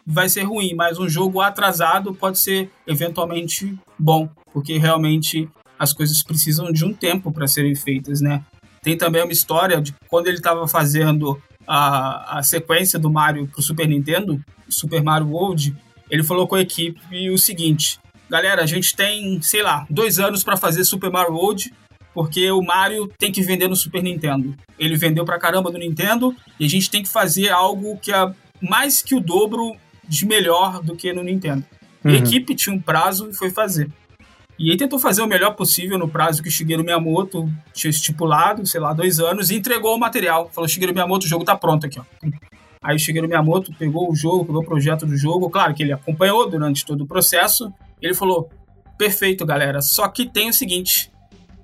vai 0.06 0.28
ser 0.28 0.44
ruim, 0.44 0.74
mas 0.76 1.00
um 1.00 1.08
jogo 1.08 1.40
atrasado 1.40 2.14
pode 2.14 2.40
ser 2.40 2.70
eventualmente 2.86 3.74
bom, 3.98 4.30
porque 4.54 4.78
realmente 4.78 5.50
as 5.80 5.94
coisas 5.94 6.22
precisam 6.22 6.74
de 6.74 6.84
um 6.84 6.94
tempo 6.94 7.32
para 7.32 7.48
serem 7.48 7.74
feitas, 7.74 8.20
né? 8.20 8.44
Tem 8.84 8.98
também 8.98 9.24
uma 9.24 9.32
história 9.32 9.82
de 9.82 9.96
quando 10.08 10.28
ele 10.28 10.38
estava 10.38 10.68
fazendo 10.68 11.42
a, 11.68 12.40
a 12.40 12.44
sequência 12.44 12.98
do 12.98 13.12
Mario 13.12 13.48
para 13.48 13.60
o 13.60 13.64
Super 13.64 13.88
Nintendo, 13.88 14.42
Super 14.70 15.04
Mario 15.04 15.30
World, 15.30 15.76
ele 16.10 16.24
falou 16.24 16.48
com 16.48 16.56
a 16.56 16.62
equipe 16.62 17.30
o 17.30 17.38
seguinte: 17.38 18.00
galera, 18.30 18.64
a 18.64 18.66
gente 18.66 18.96
tem, 18.96 19.42
sei 19.42 19.62
lá, 19.62 19.86
dois 19.90 20.20
anos 20.20 20.44
para 20.44 20.58
fazer 20.58 20.84
Super 20.86 21.12
Mario 21.12 21.34
World, 21.34 21.74
porque 22.14 22.50
o 22.52 22.62
Mario 22.62 23.12
tem 23.18 23.32
que 23.32 23.42
vender 23.42 23.68
no 23.68 23.76
Super 23.76 24.02
Nintendo. 24.02 24.56
Ele 24.80 24.96
vendeu 24.96 25.26
pra 25.26 25.38
caramba 25.40 25.70
no 25.70 25.78
Nintendo 25.78 26.36
e 26.60 26.66
a 26.66 26.70
gente 26.70 26.90
tem 26.90 27.04
que 27.04 27.10
fazer 27.10 27.50
algo 27.50 27.98
que 27.98 28.12
é 28.12 28.32
mais 28.62 29.02
que 29.02 29.16
o 29.16 29.20
dobro 29.20 29.76
de 30.08 30.26
melhor 30.26 30.82
do 30.82 30.96
que 30.96 31.12
no 31.14 31.24
Nintendo. 31.24 31.66
Uhum. 32.04 32.12
A 32.12 32.16
equipe 32.16 32.56
tinha 32.56 32.76
um 32.76 32.80
prazo 32.80 33.30
e 33.30 33.36
foi 33.36 33.50
fazer. 33.50 33.92
E 34.60 34.72
aí 34.72 34.78
tentou 34.78 34.98
fazer 34.98 35.22
o 35.22 35.28
melhor 35.28 35.56
possível 35.56 35.98
no 35.98 36.08
prazo 36.08 36.42
que 36.42 36.50
o 36.50 36.52
Shigeru 36.52 36.84
Miyamoto 36.84 37.48
tinha 37.74 37.92
estipulado, 37.92 38.66
sei 38.66 38.82
lá, 38.82 38.92
dois 38.92 39.20
anos, 39.20 39.52
e 39.52 39.56
entregou 39.56 39.96
o 39.96 40.00
material. 40.00 40.50
Falou, 40.52 40.68
Shigeru 40.68 40.94
Miyamoto, 40.94 41.26
o 41.26 41.30
jogo 41.30 41.46
tá 41.46 41.56
pronto 41.56 41.86
aqui, 41.86 42.00
ó. 42.00 42.04
Aí 42.82 42.96
o 42.96 43.00
Shigeru 43.00 43.28
Miyamoto 43.28 43.72
pegou 43.78 44.12
o 44.12 44.16
jogo, 44.16 44.46
pegou 44.46 44.62
o 44.62 44.66
projeto 44.66 45.06
do 45.06 45.16
jogo, 45.18 45.50
claro 45.50 45.74
que 45.74 45.84
ele 45.84 45.92
acompanhou 45.92 46.50
durante 46.50 46.86
todo 46.86 47.02
o 47.02 47.08
processo, 47.08 47.72
ele 48.02 48.14
falou: 48.14 48.50
perfeito, 48.98 49.46
galera. 49.46 49.82
Só 49.82 50.08
que 50.08 50.28
tem 50.28 50.50
o 50.50 50.54
seguinte: 50.54 51.12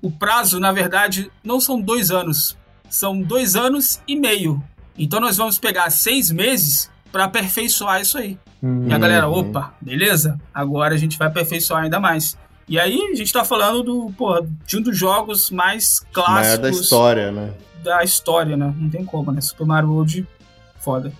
o 0.00 0.10
prazo, 0.10 0.60
na 0.60 0.70
verdade, 0.70 1.30
não 1.42 1.60
são 1.60 1.80
dois 1.80 2.10
anos, 2.10 2.56
são 2.88 3.20
dois 3.20 3.56
anos 3.56 4.00
e 4.06 4.14
meio. 4.16 4.62
Então 4.96 5.20
nós 5.20 5.36
vamos 5.36 5.58
pegar 5.58 5.90
seis 5.90 6.30
meses 6.30 6.90
para 7.10 7.24
aperfeiçoar 7.24 8.00
isso 8.00 8.18
aí. 8.18 8.38
Uhum. 8.62 8.88
E 8.88 8.92
a 8.92 8.98
galera, 8.98 9.28
opa, 9.28 9.74
beleza? 9.80 10.40
Agora 10.52 10.94
a 10.94 10.98
gente 10.98 11.18
vai 11.18 11.28
aperfeiçoar 11.28 11.84
ainda 11.84 11.98
mais. 12.00 12.36
E 12.68 12.78
aí 12.78 12.98
a 13.12 13.14
gente 13.14 13.32
tá 13.32 13.44
falando 13.44 13.82
do, 13.82 14.12
pô, 14.16 14.40
de 14.66 14.78
um 14.78 14.82
dos 14.82 14.96
jogos 14.96 15.50
mais 15.50 16.00
clássicos. 16.12 16.42
Maior 16.42 16.58
da 16.58 16.70
história, 16.70 17.32
né? 17.32 17.52
Da 17.82 18.02
história, 18.02 18.56
né? 18.56 18.74
Não 18.78 18.88
tem 18.88 19.04
como, 19.04 19.30
né? 19.30 19.40
Super 19.40 19.66
Mario 19.66 19.90
World, 19.90 20.26
foda. 20.80 21.12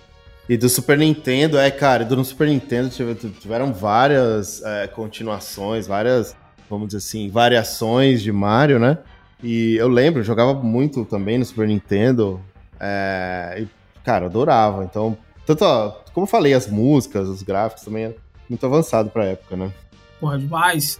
E 0.47 0.57
do 0.57 0.69
Super 0.69 0.97
Nintendo, 0.97 1.57
é, 1.57 1.71
cara, 1.71 2.05
do 2.05 2.23
Super 2.23 2.47
Nintendo 2.47 2.89
tiveram 2.89 3.73
várias 3.73 4.61
é, 4.63 4.87
continuações, 4.87 5.87
várias, 5.87 6.35
vamos 6.69 6.87
dizer 6.87 6.99
assim, 6.99 7.29
variações 7.29 8.21
de 8.21 8.31
Mario, 8.31 8.79
né? 8.79 8.99
E 9.43 9.75
eu 9.75 9.87
lembro, 9.87 10.21
eu 10.21 10.23
jogava 10.23 10.53
muito 10.53 11.05
também 11.05 11.37
no 11.37 11.45
Super 11.45 11.67
Nintendo. 11.67 12.41
É, 12.79 13.57
e, 13.61 13.67
cara, 14.03 14.25
adorava. 14.25 14.83
Então, 14.83 15.17
tanto, 15.45 15.63
ó, 15.63 15.89
como 16.13 16.25
eu 16.25 16.29
falei, 16.29 16.53
as 16.53 16.67
músicas, 16.67 17.27
os 17.27 17.43
gráficos 17.43 17.83
também 17.83 18.05
eram 18.05 18.15
muito 18.49 18.65
avançado 18.65 19.09
pra 19.09 19.25
época, 19.25 19.55
né? 19.55 19.71
Porra, 20.19 20.37
demais. 20.39 20.99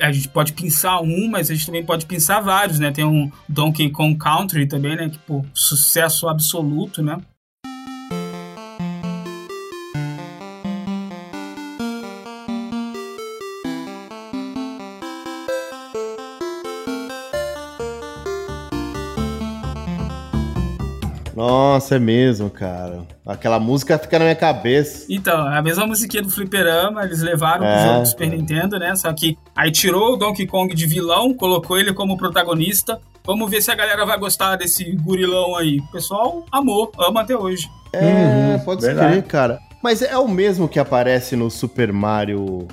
A 0.00 0.10
gente 0.12 0.28
pode 0.28 0.52
pensar 0.52 1.00
um, 1.00 1.28
mas 1.28 1.50
a 1.50 1.54
gente 1.54 1.66
também 1.66 1.84
pode 1.84 2.06
pensar 2.06 2.40
vários, 2.40 2.78
né? 2.78 2.90
Tem 2.90 3.04
um 3.04 3.30
Donkey 3.48 3.90
Kong 3.90 4.16
Country 4.16 4.66
também, 4.66 4.96
né? 4.96 5.08
Que, 5.08 5.18
pô, 5.18 5.44
sucesso 5.54 6.28
absoluto, 6.28 7.02
né? 7.02 7.18
Nossa, 21.74 21.96
é 21.96 21.98
mesmo, 21.98 22.48
cara. 22.48 23.02
Aquela 23.26 23.58
música 23.58 23.98
fica 23.98 24.16
na 24.16 24.26
minha 24.26 24.36
cabeça. 24.36 25.06
Então, 25.10 25.36
a 25.48 25.60
mesma 25.60 25.84
musiquinha 25.86 26.22
do 26.22 26.30
Fliperama, 26.30 27.02
eles 27.04 27.20
levaram 27.20 27.64
é, 27.66 27.74
pro 27.74 27.86
jogo 27.88 28.00
do 28.02 28.06
Super 28.06 28.28
é. 28.32 28.36
Nintendo, 28.36 28.78
né? 28.78 28.94
Só 28.94 29.12
que 29.12 29.36
aí 29.56 29.72
tirou 29.72 30.12
o 30.12 30.16
Donkey 30.16 30.46
Kong 30.46 30.72
de 30.72 30.86
vilão, 30.86 31.34
colocou 31.34 31.76
ele 31.76 31.92
como 31.92 32.16
protagonista. 32.16 33.00
Vamos 33.26 33.50
ver 33.50 33.60
se 33.60 33.72
a 33.72 33.74
galera 33.74 34.06
vai 34.06 34.16
gostar 34.18 34.54
desse 34.54 34.84
gurilão 34.92 35.56
aí. 35.56 35.78
O 35.80 35.90
pessoal 35.90 36.44
amou, 36.52 36.92
ama 36.96 37.22
até 37.22 37.36
hoje. 37.36 37.68
É, 37.92 38.54
uhum, 38.56 38.58
pode 38.64 38.82
crer, 38.82 39.22
cara. 39.24 39.58
Mas 39.82 40.00
é 40.00 40.16
o 40.16 40.28
mesmo 40.28 40.68
que 40.68 40.78
aparece 40.78 41.34
no 41.34 41.50
Super 41.50 41.92
Mario. 41.92 42.68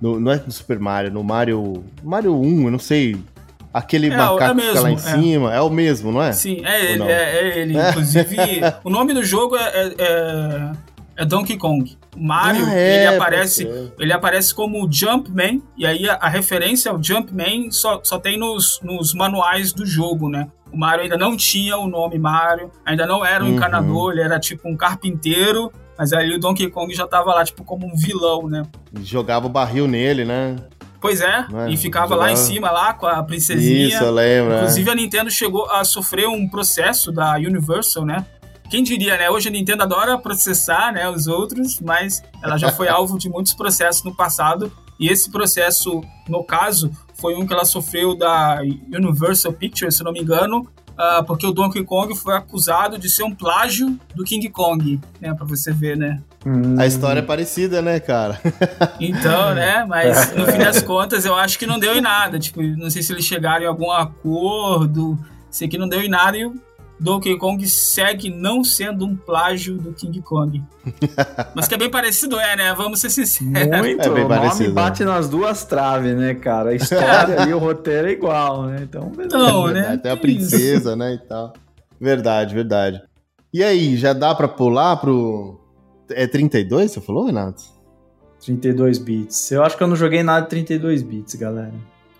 no- 0.00 0.18
não 0.18 0.32
é 0.32 0.36
no 0.36 0.50
Super 0.52 0.78
Mario, 0.78 1.10
no 1.12 1.22
Mario. 1.22 1.84
Mario 2.02 2.34
1, 2.34 2.64
eu 2.64 2.70
não 2.70 2.78
sei. 2.78 3.16
Aquele 3.72 4.08
É, 4.08 4.16
macaco 4.16 4.42
é 4.42 4.54
que 4.54 4.60
fica 4.68 4.80
lá 4.80 4.90
em 4.90 4.94
mesmo, 4.94 5.08
é. 5.08 5.12
cima. 5.22 5.54
É 5.54 5.60
o 5.60 5.70
mesmo, 5.70 6.10
não 6.12 6.22
é? 6.22 6.32
Sim, 6.32 6.62
é 6.64 6.68
Ou 6.70 6.84
ele, 6.84 6.96
não? 6.98 7.06
é, 7.08 7.12
é 7.38 7.58
ele. 7.58 7.78
Inclusive, 7.78 8.36
o 8.84 8.90
nome 8.90 9.12
do 9.14 9.22
jogo 9.22 9.56
é, 9.56 9.62
é- 9.68 9.94
é- 9.98 10.72
é 11.18 11.24
Donkey 11.24 11.56
Kong. 11.56 11.96
O 12.16 12.22
Mario, 12.24 12.64
Ah, 12.66 12.74
é, 12.74 12.94
ele 12.96 13.06
aparece. 13.16 13.68
Ele 13.98 14.12
aparece 14.12 14.54
como 14.54 14.90
Jumpman, 14.90 15.62
e 15.76 15.84
aí 15.86 16.08
a, 16.08 16.14
a 16.14 16.28
referência 16.28 16.90
ao 16.90 17.02
Jumpman 17.02 17.70
só, 17.70 18.00
só 18.02 18.18
tem 18.18 18.38
nos, 18.38 18.80
nos 18.82 19.12
manuais 19.14 19.72
do 19.72 19.84
jogo, 19.84 20.28
né? 20.28 20.48
O 20.72 20.76
Mario 20.78 21.02
ainda 21.04 21.16
não 21.16 21.36
tinha 21.36 21.76
o 21.76 21.88
nome 21.88 22.18
Mario, 22.18 22.70
ainda 22.84 23.06
não 23.06 23.24
era 23.24 23.42
um 23.42 23.48
Uhum. 23.48 23.54
encanador, 23.54 24.12
ele 24.12 24.22
era 24.22 24.38
tipo 24.38 24.68
um 24.68 24.76
carpinteiro, 24.76 25.72
mas 25.96 26.12
aí 26.12 26.34
o 26.34 26.38
Donkey 26.38 26.68
Kong 26.70 26.92
já 26.94 27.06
tava 27.06 27.32
lá, 27.34 27.44
tipo, 27.44 27.64
como 27.64 27.86
um 27.86 27.96
vilão, 27.96 28.46
né? 28.48 28.62
Jogava 29.02 29.46
o 29.46 29.50
barril 29.50 29.88
nele, 29.88 30.24
né? 30.24 30.56
Pois 31.00 31.20
é, 31.20 31.46
é? 31.66 31.70
e 31.70 31.76
ficava 31.76 32.16
lá 32.16 32.32
em 32.32 32.36
cima, 32.36 32.70
lá 32.70 32.92
com 32.92 33.06
a 33.06 33.22
princesinha. 33.22 33.88
Isso, 33.88 34.02
eu 34.02 34.12
lembro. 34.12 34.52
é. 34.52 34.56
Inclusive, 34.58 34.90
a 34.90 34.94
Nintendo 34.94 35.30
chegou 35.30 35.70
a 35.70 35.84
sofrer 35.84 36.28
um 36.28 36.48
processo 36.48 37.12
da 37.12 37.34
Universal, 37.36 38.04
né? 38.04 38.26
Quem 38.68 38.82
diria, 38.82 39.16
né? 39.16 39.30
Hoje 39.30 39.48
a 39.48 39.52
Nintendo 39.52 39.82
adora 39.82 40.18
processar 40.18 40.92
né, 40.92 41.08
os 41.08 41.26
outros, 41.26 41.80
mas 41.80 42.22
ela 42.42 42.58
já 42.58 42.70
foi 42.70 42.86
alvo 42.90 43.18
de 43.18 43.28
muitos 43.28 43.54
processos 43.54 44.02
no 44.04 44.14
passado. 44.14 44.70
E 45.00 45.08
esse 45.08 45.30
processo, 45.30 46.02
no 46.28 46.44
caso, 46.44 46.90
foi 47.14 47.34
um 47.34 47.46
que 47.46 47.52
ela 47.52 47.64
sofreu 47.64 48.16
da 48.16 48.60
Universal 48.92 49.52
Pictures, 49.52 49.96
se 49.96 50.04
não 50.04 50.12
me 50.12 50.20
engano, 50.20 50.68
ah, 50.98 51.22
porque 51.24 51.46
o 51.46 51.52
Donkey 51.52 51.84
Kong 51.84 52.12
foi 52.16 52.34
acusado 52.34 52.98
de 52.98 53.08
ser 53.08 53.22
um 53.22 53.32
plágio 53.32 53.96
do 54.16 54.24
King 54.24 54.48
Kong, 54.48 55.00
né? 55.20 55.32
Pra 55.32 55.46
você 55.46 55.72
ver, 55.72 55.96
né? 55.96 56.20
A 56.76 56.86
história 56.86 57.20
é 57.20 57.22
parecida, 57.22 57.80
né, 57.80 58.00
cara? 58.00 58.40
Então, 59.00 59.54
né? 59.54 59.84
Mas 59.84 60.34
no 60.34 60.44
fim 60.46 60.58
das 60.58 60.82
contas, 60.82 61.24
eu 61.24 61.34
acho 61.34 61.56
que 61.58 61.66
não 61.66 61.78
deu 61.78 61.94
em 61.94 62.00
nada. 62.00 62.38
Tipo, 62.38 62.60
não 62.62 62.90
sei 62.90 63.02
se 63.02 63.12
eles 63.12 63.24
chegaram 63.24 63.64
em 63.64 63.68
algum 63.68 63.92
acordo. 63.92 65.16
Sei 65.50 65.68
que 65.68 65.78
não 65.78 65.88
deu 65.88 66.02
em 66.02 66.08
nada 66.08 66.36
e 66.36 66.44
o 66.44 66.54
Donkey 67.00 67.36
Kong 67.38 67.66
segue 67.68 68.28
não 68.28 68.64
sendo 68.64 69.06
um 69.06 69.16
plágio 69.16 69.76
do 69.78 69.92
King 69.92 70.20
Kong. 70.20 70.62
Mas 71.54 71.68
que 71.68 71.74
é 71.74 71.78
bem 71.78 71.90
parecido, 71.90 72.38
é, 72.40 72.56
né? 72.56 72.74
Vamos 72.74 73.00
ser 73.00 73.10
sinceros. 73.10 73.52
Muito, 73.52 74.02
É 74.02 74.10
bem 74.10 74.24
o 74.24 74.28
nome 74.28 74.68
bate 74.68 75.04
nas 75.04 75.28
duas 75.28 75.64
traves, 75.64 76.16
né, 76.16 76.34
cara? 76.34 76.70
A 76.70 76.74
história 76.74 77.48
e 77.48 77.54
o 77.54 77.58
roteiro 77.58 78.08
é 78.08 78.12
igual, 78.12 78.66
né? 78.66 78.80
Então, 78.82 79.10
beleza. 79.10 79.38
Não, 79.38 79.66
né? 79.68 79.74
Verdade, 79.74 79.94
Até 79.94 80.10
a 80.10 80.16
princesa, 80.16 80.96
né, 80.96 81.14
e 81.14 81.18
tal. 81.18 81.52
Verdade, 82.00 82.54
verdade. 82.54 83.02
E 83.52 83.62
aí, 83.62 83.96
já 83.96 84.12
dá 84.12 84.34
pra 84.34 84.48
pular 84.48 84.96
pro... 84.96 85.60
É 86.10 86.26
32, 86.26 86.90
você 86.90 87.00
falou, 87.00 87.26
Renato? 87.26 87.62
32 88.40 88.98
bits. 88.98 89.50
Eu 89.50 89.62
acho 89.62 89.76
que 89.76 89.82
eu 89.82 89.88
não 89.88 89.96
joguei 89.96 90.22
nada 90.22 90.42
de 90.42 90.48
32 90.50 91.02
bits, 91.02 91.34
galera. 91.34 91.74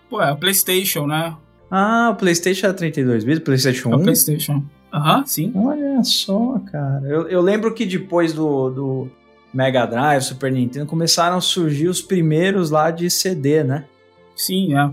Pô, 0.09 0.21
é 0.21 0.31
o 0.31 0.37
PlayStation, 0.37 1.05
né? 1.05 1.35
Ah, 1.71 2.09
o 2.11 2.15
PlayStation 2.15 2.67
é 2.67 2.73
32 2.73 3.23
bits? 3.23 3.43
PlayStation 3.43 3.91
É 3.91 3.95
o 3.95 3.99
1? 3.99 4.03
PlayStation. 4.03 4.63
Aham, 4.93 5.23
sim. 5.25 5.51
Olha 5.55 6.03
só, 6.03 6.59
cara. 6.71 7.05
Eu, 7.05 7.27
eu 7.27 7.41
lembro 7.41 7.73
que 7.73 7.85
depois 7.85 8.33
do, 8.33 8.69
do 8.71 9.07
Mega 9.53 9.85
Drive, 9.85 10.23
Super 10.23 10.51
Nintendo, 10.51 10.85
começaram 10.87 11.37
a 11.37 11.41
surgir 11.41 11.87
os 11.87 12.01
primeiros 12.01 12.71
lá 12.71 12.89
de 12.89 13.09
CD, 13.09 13.63
né? 13.63 13.85
Sim, 14.35 14.75
é. 14.75 14.89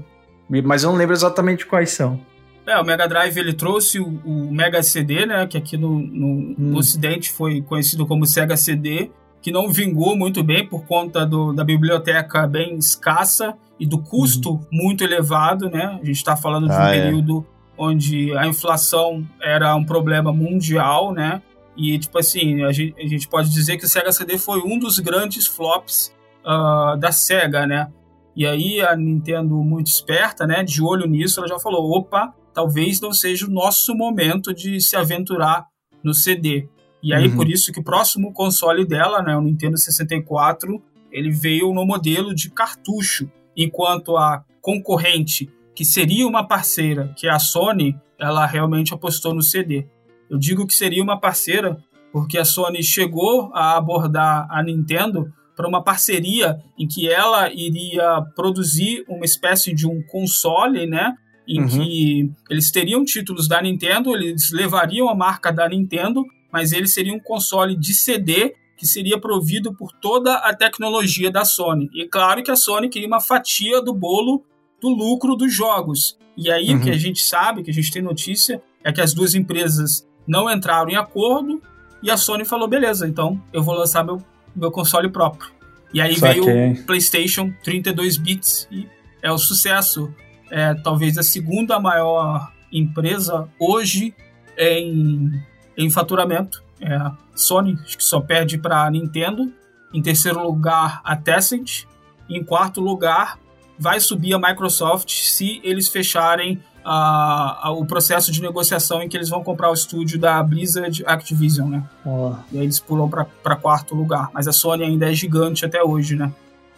Mas 0.63 0.83
eu 0.83 0.91
não 0.91 0.99
lembro 0.99 1.15
exatamente 1.15 1.65
quais 1.67 1.91
são. 1.91 2.21
É, 2.67 2.77
o 2.79 2.85
Mega 2.85 3.07
Drive 3.09 3.37
ele 3.39 3.53
trouxe 3.55 3.99
o, 4.01 4.07
o 4.25 4.53
Mega 4.53 4.83
CD, 4.83 5.25
né? 5.25 5.47
Que 5.47 5.57
aqui 5.57 5.77
no, 5.77 5.99
no 6.01 6.55
Hum. 6.59 6.75
Ocidente 6.77 7.31
foi 7.33 7.63
conhecido 7.63 8.05
como 8.07 8.27
Sega 8.27 8.57
CD, 8.57 9.11
que 9.47 9.53
não 9.53 9.69
vingou 9.69 10.17
muito 10.17 10.43
bem 10.43 10.67
por 10.67 10.85
conta 10.87 11.25
do- 11.25 11.53
da 11.53 11.63
biblioteca 11.63 12.49
bem 12.49 12.75
escassa 12.79 13.55
e 13.79 13.87
do 13.87 14.03
custo 14.03 14.61
muito 14.73 15.05
elevado, 15.05 15.71
né? 15.71 15.85
A 16.03 16.05
gente 16.05 16.17
está 16.17 16.37
falando 16.37 16.67
de 16.67 16.73
um 16.73 16.77
Ah, 16.77 16.93
é. 16.97 17.01
período 17.05 17.47
onde 17.79 18.37
a 18.37 18.45
inflação 18.45 19.25
era 19.41 19.73
um 19.77 19.85
problema 19.85 20.33
mundial, 20.33 21.13
né? 21.13 21.41
E, 21.77 21.97
tipo 21.97 22.19
assim, 22.19 22.65
a 22.65 22.73
gente, 22.73 23.01
a 23.01 23.07
gente 23.07 23.29
pode 23.29 23.49
dizer 23.53 23.77
que 23.77 23.85
o 23.85 23.89
Sega 23.89 24.11
CD 24.11 24.37
foi 24.37 24.61
um 24.63 24.81
dos 24.81 24.99
grandes 24.99 25.47
flops 25.47 26.13
ah, 26.45 26.97
da 26.99 27.13
Sega, 27.13 27.69
né? 27.69 27.87
E 28.35 28.45
aí 28.45 28.81
a 28.81 28.97
Nintendo, 28.97 29.55
muito 29.63 29.87
esperta, 29.87 30.45
né, 30.45 30.65
de 30.65 30.83
olho 30.83 31.07
nisso, 31.07 31.39
ela 31.39 31.47
já 31.49 31.61
falou: 31.61 31.89
opa, 31.97 32.35
talvez 32.53 33.01
não 33.01 33.13
seja 33.13 33.47
o 33.47 33.51
nosso 33.51 33.95
momento 33.95 34.53
de 34.53 34.81
se 34.81 34.97
aventurar 34.97 35.67
no 36.03 36.13
CD. 36.13 36.69
E 37.07 37.15
aí, 37.15 37.29
Uhum. 37.29 37.37
por 37.37 37.49
isso 37.49 37.73
que 37.73 37.79
o 37.79 37.85
próximo 37.85 38.33
console 38.33 38.85
dela, 38.85 39.23
né, 39.23 39.37
o 39.37 39.41
Nintendo 39.41 39.79
64, 39.79 40.83
ele 41.13 41.31
veio 41.31 41.73
no 41.73 41.87
modelo 41.87 42.35
de 42.35 42.51
cartucho, 42.51 43.31
enquanto 43.57 44.17
a 44.17 44.45
concorrente, 44.61 45.49
que 45.73 45.85
seria 45.85 46.27
uma 46.27 46.43
parceira, 46.47 47.13
que 47.17 47.29
é 47.29 47.31
a 47.31 47.39
Sony, 47.39 47.97
ela 48.19 48.45
realmente 48.47 48.93
apostou 48.93 49.33
no 49.33 49.41
CD. 49.43 49.87
Eu 50.29 50.37
digo 50.37 50.67
que 50.67 50.75
seria 50.75 51.03
uma 51.03 51.21
parceira 51.21 51.79
porque 52.13 52.39
a 52.39 52.45
Sony 52.45 52.83
chegou 52.83 53.51
a 53.55 53.77
abordar 53.77 54.49
a 54.51 54.63
Nintendo 54.63 55.33
para 55.55 55.69
uma 55.69 55.83
parceria 55.85 56.59
em 56.79 56.89
que 56.89 57.09
ela 57.09 57.53
iria 57.53 58.21
produzir 58.35 59.05
uma 59.09 59.25
espécie 59.25 59.73
de 59.73 59.87
um 59.87 60.03
console, 60.03 60.87
né? 60.87 61.15
Em 61.49 61.61
Uhum. 61.61 61.69
que 61.69 62.31
eles 62.51 62.71
teriam 62.73 63.05
títulos 63.05 63.47
da 63.47 63.63
Nintendo, 63.63 64.15
eles 64.17 64.51
levariam 64.51 65.09
a 65.09 65.15
marca 65.15 65.53
da 65.53 65.69
Nintendo, 65.69 66.25
mas 66.57 66.73
ele 66.73 66.87
seria 66.87 67.13
um 67.13 67.21
console 67.21 67.77
de 67.77 67.93
CD 67.93 68.55
que 68.79 68.87
seria 68.87 69.21
provido 69.21 69.75
por 69.75 69.93
toda 69.93 70.35
a 70.37 70.55
tecnologia 70.55 71.31
da 71.31 71.45
Sony. 71.45 71.91
E 71.95 72.07
claro 72.09 72.43
que 72.43 72.51
a 72.51 72.57
Sony 72.57 72.89
queria 72.89 73.07
uma 73.07 73.21
fatia 73.21 73.83
do 73.83 73.93
bolo 73.93 74.43
do 74.81 74.89
lucro 74.89 75.37
dos 75.37 75.53
jogos. 75.53 76.17
E 76.35 76.51
aí 76.51 76.75
o 76.75 76.81
que 76.81 76.89
Uhum. 76.89 76.95
a 76.95 76.99
gente 76.99 77.21
sabe, 77.23 77.63
que 77.63 77.71
a 77.71 77.75
gente 77.75 77.91
tem 77.91 78.01
notícia, 78.01 78.63
é 78.83 78.91
que 78.91 79.03
as 79.03 79.13
duas 79.13 79.35
empresas 79.35 80.07
não 80.27 80.51
entraram 80.51 80.89
em 80.89 80.97
acordo 80.97 81.61
e 82.03 82.11
a 82.11 82.17
Sony 82.17 82.47
falou: 82.47 82.67
beleza, 82.67 83.07
então 83.07 83.39
eu 83.53 83.63
vou 83.63 83.75
lançar 83.75 84.03
meu, 84.03 84.23
meu 84.55 84.71
console 84.71 85.11
próprio. 85.11 85.51
E 85.93 86.01
aí 86.01 86.17
Saquei. 86.17 86.41
veio 86.41 86.73
o 86.73 86.85
PlayStation 86.87 87.53
32 87.63 88.17
bits 88.17 88.67
e 88.73 88.89
é 89.23 89.31
o 89.31 89.37
sucesso. 89.37 90.11
É 90.51 90.73
talvez 90.75 91.19
a 91.19 91.23
segunda 91.23 91.79
maior 91.79 92.51
empresa 92.73 93.47
hoje 93.59 94.15
em, 94.59 95.33
em 95.77 95.91
faturamento. 95.91 96.63
É 96.81 96.95
a 96.95 97.13
Sony, 97.35 97.79
acho 97.85 97.97
que 97.99 98.05
só 98.05 98.21
perde 98.21 98.59
para 98.59 98.85
a 98.85 98.91
Nintendo. 98.91 99.51
Em 99.93 100.03
terceiro 100.03 100.43
lugar, 100.43 101.01
a 101.05 101.17
Tencent. 101.17 101.85
Em 102.29 102.43
quarto 102.43 102.81
lugar, 102.81 103.39
vai 103.79 104.01
subir 104.01 104.35
a 104.35 104.39
Microsoft 104.39 105.11
se 105.11 105.61
eles 105.63 105.89
fecharem 105.89 106.61
a- 106.85 107.67
a- 107.69 107.71
o 107.73 107.85
processo 107.85 108.31
de 108.31 108.41
negociação 108.41 109.03
em 109.03 109.09
que 109.09 109.17
eles 109.17 109.29
vão 109.29 109.43
comprar 109.43 109.71
o 109.71 109.75
estúdio 109.75 110.19
da 110.21 110.41
Blizzard 110.43 111.03
Activision, 111.07 111.69
né? 111.69 111.83
Ó, 112.05 112.35
E 112.53 112.59
aí 112.59 112.65
eles 112.65 112.79
pulam 112.79 113.09
para 113.09 113.57
quarto 113.57 113.95
lugar. 113.95 114.31
Mas 114.33 114.47
a 114.47 114.53
Sony 114.53 114.85
ainda 114.85 115.11
é 115.11 115.15
gigante 115.15 115.65
até 115.65 115.83
hoje, 115.83 116.15
né? 116.17 116.33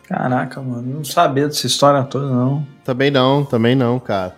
caraca, 0.06 0.62
mano. 0.62 0.94
Não 0.94 1.04
sabia 1.04 1.46
dessa 1.46 1.66
história 1.66 2.02
toda, 2.02 2.26
não. 2.30 2.66
Também 2.82 3.10
não, 3.10 3.44
também 3.44 3.74
não, 3.74 3.98
cara. 4.00 4.34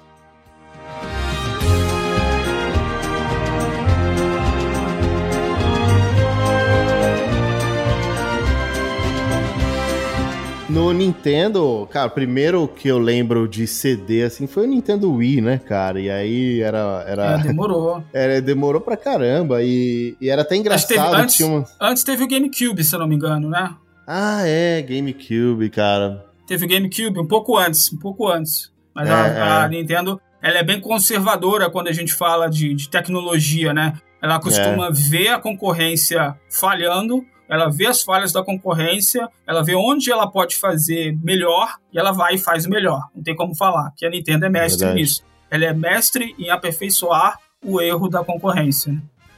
No 10.70 10.92
Nintendo, 10.92 11.88
cara, 11.90 12.06
o 12.06 12.11
primeiro 12.11 12.68
que 12.68 12.87
eu 12.87 12.98
lembro 12.98 13.48
de 13.48 13.66
CD, 13.66 14.22
assim, 14.22 14.46
foi 14.46 14.64
o 14.64 14.70
Nintendo 14.70 15.12
Wii, 15.12 15.40
né, 15.40 15.59
cara? 15.59 16.00
E 16.00 16.09
aí 16.09 16.61
era... 16.61 17.04
É, 17.06 17.12
era, 17.12 17.37
demorou. 17.38 18.04
era 18.14 18.40
demorou 18.40 18.80
pra 18.80 18.96
caramba 18.96 19.62
e, 19.64 20.16
e 20.20 20.30
era 20.30 20.42
até 20.42 20.50
teve- 20.50 20.61
engraçado. 20.61 21.11
que 21.16 21.16
antes, 21.22 21.40
uma... 21.40 21.64
antes 21.80 22.04
teve 22.04 22.22
o 22.22 22.28
GameCube, 22.28 22.85
se 22.85 22.94
eu 22.94 23.00
não 23.00 23.09
me 23.09 23.16
engano, 23.16 23.48
né? 23.48 23.74
Ah, 24.06 24.42
é, 24.46 24.80
GameCube, 24.83 25.70
cara. 25.70 26.24
Teve 26.46 26.64
o 26.66 26.68
GameCube 26.68 27.18
um 27.18 27.26
pouco 27.26 27.59
antes, 27.59 27.92
um 27.92 27.98
pouco 27.98 28.28
antes. 28.28 28.71
Mas 28.94 29.08
É, 29.08 29.12
a, 29.12 29.62
a 29.62 29.64
é. 29.64 29.68
Nintendo, 29.68 30.21
ela 30.40 30.58
é 30.58 30.62
bem 30.62 30.81
conservadora 30.81 31.68
quando 31.68 31.88
a 31.88 31.92
gente 31.92 32.14
fala 32.14 32.48
de, 32.48 32.75
de 32.75 32.88
tecnologia, 32.88 33.75
né? 33.75 33.94
Ela 34.23 34.38
costuma 34.38 34.87
É. 34.88 34.92
ver 34.92 35.29
a 35.29 35.38
concorrência 35.38 36.37
falhando, 36.48 37.25
ela 37.51 37.69
vê 37.69 37.87
as 37.87 38.03
falhas 38.03 38.33
da 38.33 38.42
concorrência, 38.44 39.29
ela 39.46 39.63
vê 39.65 39.75
onde 39.75 40.11
ela 40.13 40.31
pode 40.31 40.57
fazer 40.57 41.17
melhor 41.23 41.75
e 41.92 41.98
ela 41.98 42.13
vai 42.13 42.35
e 42.35 42.38
faz 42.38 42.67
melhor. 42.67 43.03
Não 43.15 43.23
tem 43.23 43.35
como 43.35 43.55
falar 43.57 43.92
que 43.96 44.07
a 44.07 44.11
Nintendo 44.11 44.46
é 44.46 44.48
mestre 44.48 44.81
Verdade. 44.87 45.01
nisso. 45.01 45.23
Ela 45.51 45.65
é 45.65 45.75
mestre 45.75 46.35
em 46.38 46.48
aperfeiçoar 46.51 47.38
o 47.65 47.81
erro 47.81 48.09
da 48.09 48.23
concorrência. 48.25 48.92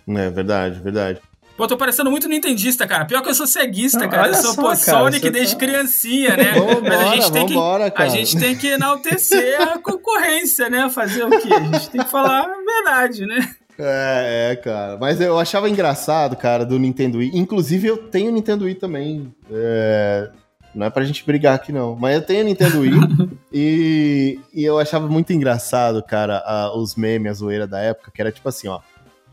né? 0.07 0.27
É 0.27 0.31
verdade, 0.31 0.79
verdade. 0.81 1.21
Pô, 1.57 1.67
tô 1.67 1.77
parecendo 1.77 2.11
muito 2.11 2.29
nintendista, 2.29 2.87
cara. 2.87 3.05
Pior 3.05 3.23
que 3.23 3.29
eu 3.29 3.35
sou 3.35 3.47
ceguista, 3.47 4.09
cara. 4.09 4.23
Eu 4.29 4.33
olha 4.33 4.35
sou 4.43 4.55
só, 4.55 4.63
pô, 4.63 4.69
cara, 4.69 4.77
Sonic 4.77 5.31
desde 5.31 5.55
tá- 5.55 5.61
criancinha, 5.61 6.37
né? 6.37 6.53
Vambora, 6.53 6.81
Mas 6.89 7.01
a 7.01 7.15
gente 7.15 7.33
tem 7.33 7.47
que 7.47 7.55
vambora, 7.55 7.87
a 7.87 7.91
cara. 7.91 8.09
gente 8.11 8.39
tem 8.39 8.57
que 8.57 8.67
enaltecer 8.69 9.61
a 9.61 9.79
concorrência, 9.81 10.71
né? 10.71 10.89
Fazer 10.89 11.25
o 11.25 11.31
quê? 11.31 11.53
A 11.53 11.61
gente 11.79 11.91
tem 11.91 12.03
que 12.03 12.11
falar 12.11 12.45
a 12.45 12.57
verdade, 12.65 13.27
né? 13.27 13.55
É, 13.79 14.51
é, 14.53 14.57
cara. 14.57 14.97
Mas 14.99 15.21
eu 15.21 15.39
achava 15.39 15.69
engraçado, 15.69 16.37
cara, 16.37 16.65
do 16.65 16.79
Nintendo 16.79 17.19
Wii. 17.19 17.33
Inclusive, 17.35 17.89
eu 17.89 17.97
tenho 17.97 18.33
Nintendo 18.33 18.65
Wii 18.65 18.75
também. 18.75 19.35
É... 19.51 20.31
Não 20.75 20.87
é 20.87 20.91
pra 20.91 21.05
gente 21.05 21.25
brigar 21.25 21.55
aqui, 21.55 21.71
não. 21.71 21.95
Mas 21.97 22.15
eu 22.15 22.23
tenho 22.23 22.45
Nintendo 22.45 22.81
Wii. 22.81 22.93
e, 23.53 24.41
e 24.55 24.65
eu 24.65 24.79
achava 24.79 25.07
muito 25.07 25.33
engraçado, 25.33 26.03
cara, 26.03 26.39
a, 26.39 26.75
os 26.77 26.97
memes, 26.97 27.31
a 27.31 27.35
zoeira 27.35 27.67
da 27.67 27.81
época, 27.81 28.11
que 28.11 28.21
era 28.21 28.33
tipo 28.33 28.49
assim, 28.49 28.69
ó. 28.69 28.81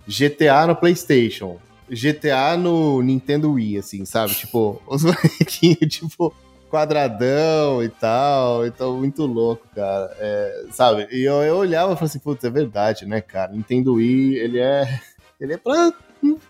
GTA 0.07 0.67
no 0.67 0.75
PlayStation. 0.75 1.57
GTA 1.89 2.57
no 2.57 3.01
Nintendo 3.01 3.53
Wii, 3.53 3.77
assim, 3.77 4.05
sabe? 4.05 4.33
Tipo, 4.35 4.81
os 4.87 5.03
molequinhos, 5.05 5.87
tipo, 5.87 6.33
quadradão 6.69 7.83
e 7.83 7.89
tal. 7.89 8.65
Então, 8.65 8.97
muito 8.97 9.25
louco, 9.25 9.67
cara. 9.75 10.11
É, 10.19 10.65
sabe? 10.71 11.07
E 11.11 11.23
eu, 11.23 11.41
eu 11.43 11.57
olhava 11.57 11.87
e 11.91 11.95
falava 11.95 12.05
assim, 12.05 12.19
putz, 12.19 12.43
é 12.43 12.49
verdade, 12.49 13.05
né, 13.05 13.19
cara? 13.21 13.51
Nintendo 13.51 13.95
Wii, 13.95 14.35
ele 14.35 14.59
é. 14.59 14.99
Ele 15.39 15.53
é 15.53 15.57
pra, 15.57 15.91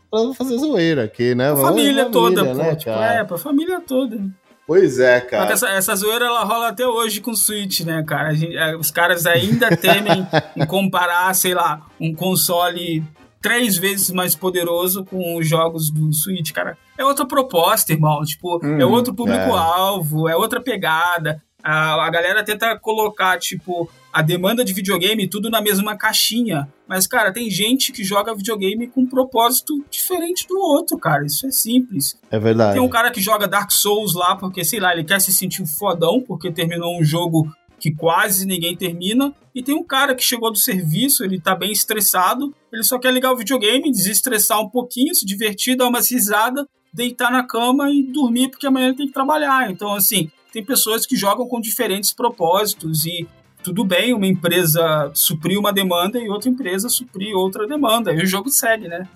pra 0.09 0.33
fazer 0.35 0.57
zoeira 0.57 1.03
aqui, 1.03 1.35
né? 1.35 1.49
A 1.49 1.53
Vamos- 1.53 1.69
família, 1.69 2.05
família, 2.05 2.11
toda, 2.11 2.53
né, 2.53 2.69
pô. 2.71 2.75
Tipo, 2.75 2.89
é, 2.91 3.23
pra 3.23 3.37
família 3.37 3.79
toda. 3.81 4.19
Pois 4.65 4.99
é, 4.99 5.19
cara. 5.21 5.51
essa, 5.51 5.67
essa 5.69 5.95
zoeira 5.95 6.25
ela 6.25 6.43
rola 6.43 6.67
até 6.67 6.85
hoje 6.85 7.21
com 7.21 7.31
o 7.31 7.35
Switch, 7.35 7.81
né, 7.81 8.03
cara? 8.03 8.33
Gente- 8.35 8.55
é, 8.55 8.75
os 8.75 8.91
caras 8.91 9.25
ainda 9.25 9.75
temem 9.75 10.27
em 10.55 10.65
comparar, 10.65 11.33
sei 11.33 11.53
lá, 11.55 11.87
um 11.99 12.13
console 12.13 13.03
três 13.41 13.77
vezes 13.77 14.11
mais 14.11 14.35
poderoso 14.35 15.05
com 15.05 15.37
os 15.37 15.47
jogos 15.47 15.89
do 15.89 16.11
Switch, 16.13 16.51
cara. 16.51 16.77
É 16.99 17.05
outra 17.05 17.25
proposta, 17.25 17.93
irmão. 17.93 18.21
Tipo, 18.25 18.59
é 18.61 18.85
Hum, 18.85 18.91
outro 18.91 19.13
público-alvo, 19.13 20.27
é. 20.27 20.35
outra 20.35 20.59
pegada. 20.59 21.41
A, 21.63 22.05
a 22.05 22.09
galera 22.09 22.43
tenta 22.43 22.77
colocar, 22.77 23.39
tipo, 23.39 23.89
a 24.11 24.21
demanda 24.21 24.65
de 24.65 24.73
videogame 24.73 25.25
tudo 25.25 25.49
na 25.49 25.61
mesma 25.61 25.95
caixinha. 25.95 26.67
Mas, 26.85 27.07
cara, 27.07 27.31
tem 27.31 27.49
gente 27.49 27.93
que 27.93 28.03
joga 28.03 28.35
videogame 28.35 28.87
com 28.87 29.01
um 29.01 29.07
propósito 29.07 29.81
diferente 29.89 30.45
do 30.45 30.59
outro, 30.59 30.97
cara. 30.97 31.25
Isso 31.25 31.47
é 31.47 31.51
simples. 31.51 32.19
É 32.29 32.37
verdade. 32.37 32.73
Tem 32.73 32.81
um 32.81 32.89
cara 32.89 33.11
que 33.11 33.21
joga 33.21 33.47
Dark 33.47 33.71
Souls 33.71 34.13
lá 34.13 34.35
porque, 34.35 34.65
sei 34.65 34.81
lá, 34.81 34.91
ele 34.91 35.05
quer 35.05 35.21
se 35.21 35.31
sentir 35.31 35.61
um 35.61 35.67
fodão 35.67 36.21
porque 36.21 36.51
terminou 36.51 36.99
um 36.99 37.03
jogo 37.03 37.49
que 37.79 37.93
quase 37.93 38.45
ninguém 38.45 38.75
termina. 38.75 39.33
E 39.55 39.63
tem 39.63 39.73
um 39.73 39.83
cara 39.83 40.13
que 40.13 40.23
chegou 40.23 40.51
do 40.51 40.57
serviço, 40.57 41.23
ele 41.23 41.39
tá 41.39 41.55
bem 41.55 41.71
estressado, 41.71 42.53
ele 42.73 42.83
só 42.83 42.99
quer 42.99 43.13
ligar 43.13 43.31
o 43.31 43.37
videogame, 43.37 43.89
desestressar 43.89 44.59
um 44.59 44.69
pouquinho, 44.69 45.15
se 45.15 45.25
divertir, 45.25 45.77
dar 45.77 45.87
umas 45.87 46.11
risadas, 46.11 46.65
deitar 46.93 47.31
na 47.31 47.43
cama 47.43 47.89
e 47.91 48.03
dormir 48.03 48.49
porque 48.49 48.67
amanhã 48.67 48.87
ele 48.87 48.97
tem 48.97 49.07
que 49.07 49.13
trabalhar. 49.13 49.69
Então, 49.71 49.93
assim, 49.93 50.31
tem 50.51 50.63
pessoas 50.63 51.05
que 51.05 51.15
jogam 51.15 51.47
com 51.47 51.61
diferentes 51.61 52.13
propósitos 52.13 53.05
e 53.05 53.27
tudo 53.63 53.83
bem 53.83 54.13
uma 54.13 54.27
empresa 54.27 55.11
suprir 55.13 55.59
uma 55.59 55.73
demanda 55.73 56.19
e 56.19 56.29
outra 56.29 56.49
empresa 56.49 56.89
suprir 56.89 57.35
outra 57.35 57.67
demanda. 57.67 58.13
E 58.13 58.23
o 58.23 58.25
jogo 58.25 58.49
segue, 58.49 58.87
né? 58.87 59.07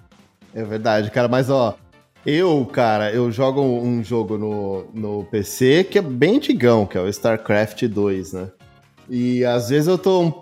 É 0.53 0.63
verdade, 0.63 1.09
cara. 1.09 1.27
Mas, 1.27 1.49
ó, 1.49 1.77
eu, 2.25 2.65
cara, 2.65 3.11
eu 3.11 3.31
jogo 3.31 3.61
um 3.61 4.03
jogo 4.03 4.37
no, 4.37 4.85
no 4.93 5.23
PC 5.25 5.83
que 5.83 5.97
é 5.97 6.01
bem 6.01 6.37
antigão, 6.37 6.85
que 6.85 6.97
é 6.97 7.01
o 7.01 7.07
StarCraft 7.07 7.83
2, 7.83 8.33
né? 8.33 8.51
E 9.09 9.43
às 9.43 9.69
vezes 9.69 9.87
eu 9.87 9.97
tô. 9.97 10.41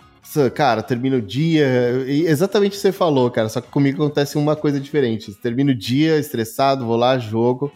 Cara, 0.53 0.82
termino 0.82 1.17
o 1.17 1.21
dia. 1.21 1.65
e 2.07 2.25
Exatamente 2.25 2.71
o 2.71 2.75
que 2.75 2.82
você 2.82 2.91
falou, 2.91 3.29
cara. 3.32 3.49
Só 3.49 3.61
que 3.61 3.69
comigo 3.69 4.03
acontece 4.03 4.38
uma 4.38 4.55
coisa 4.55 4.79
diferente. 4.79 5.34
Termino 5.34 5.71
o 5.71 5.75
dia 5.75 6.17
estressado, 6.17 6.86
vou 6.86 6.95
lá, 6.95 7.17
jogo. 7.17 7.71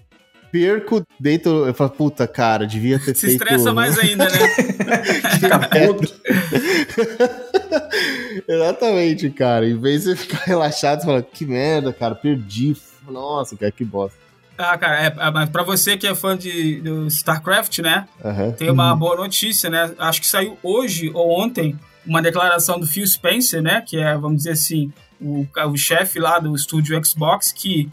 Perco, 0.51 1.05
deito. 1.19 1.49
Eu 1.49 1.73
falo, 1.73 1.89
puta, 1.89 2.25
cara, 2.27 2.65
devia 2.65 2.97
ter 2.97 3.13
Se 3.15 3.27
feito. 3.27 3.43
estressa 3.43 3.73
mais 3.73 3.97
ainda, 3.99 4.25
né? 4.25 4.47
Fica 5.39 5.59
puto. 5.59 6.13
Exatamente, 8.47 9.29
cara. 9.29 9.67
Em 9.67 9.77
vez 9.77 10.03
de 10.03 10.11
você 10.11 10.15
ficar 10.15 10.43
relaxado, 10.45 11.01
você 11.01 11.05
fala, 11.05 11.21
que 11.21 11.45
merda, 11.45 11.91
cara, 11.91 12.15
perdi. 12.15 12.75
Nossa, 13.09 13.55
cara, 13.55 13.71
que 13.71 13.83
bosta. 13.83 14.17
Ah, 14.57 14.77
cara, 14.77 15.03
é, 15.03 15.07
é, 15.07 15.31
mas 15.31 15.49
pra 15.49 15.63
você 15.63 15.97
que 15.97 16.07
é 16.07 16.15
fã 16.15 16.37
de, 16.37 16.79
do 16.79 17.07
StarCraft, 17.07 17.79
né? 17.79 18.07
Aham. 18.23 18.51
Tem 18.51 18.69
uma 18.69 18.95
boa 18.95 19.17
notícia, 19.17 19.69
né? 19.69 19.91
Acho 19.97 20.21
que 20.21 20.27
saiu 20.27 20.57
hoje 20.63 21.11
ou 21.13 21.29
ontem 21.37 21.77
uma 22.05 22.21
declaração 22.21 22.79
do 22.79 22.85
Phil 22.85 23.05
Spencer, 23.05 23.61
né? 23.61 23.81
Que 23.81 23.97
é, 23.97 24.15
vamos 24.17 24.37
dizer 24.37 24.51
assim, 24.51 24.91
o, 25.19 25.47
o 25.71 25.77
chefe 25.77 26.19
lá 26.19 26.39
do 26.39 26.55
estúdio 26.55 27.03
Xbox, 27.03 27.51
que 27.51 27.89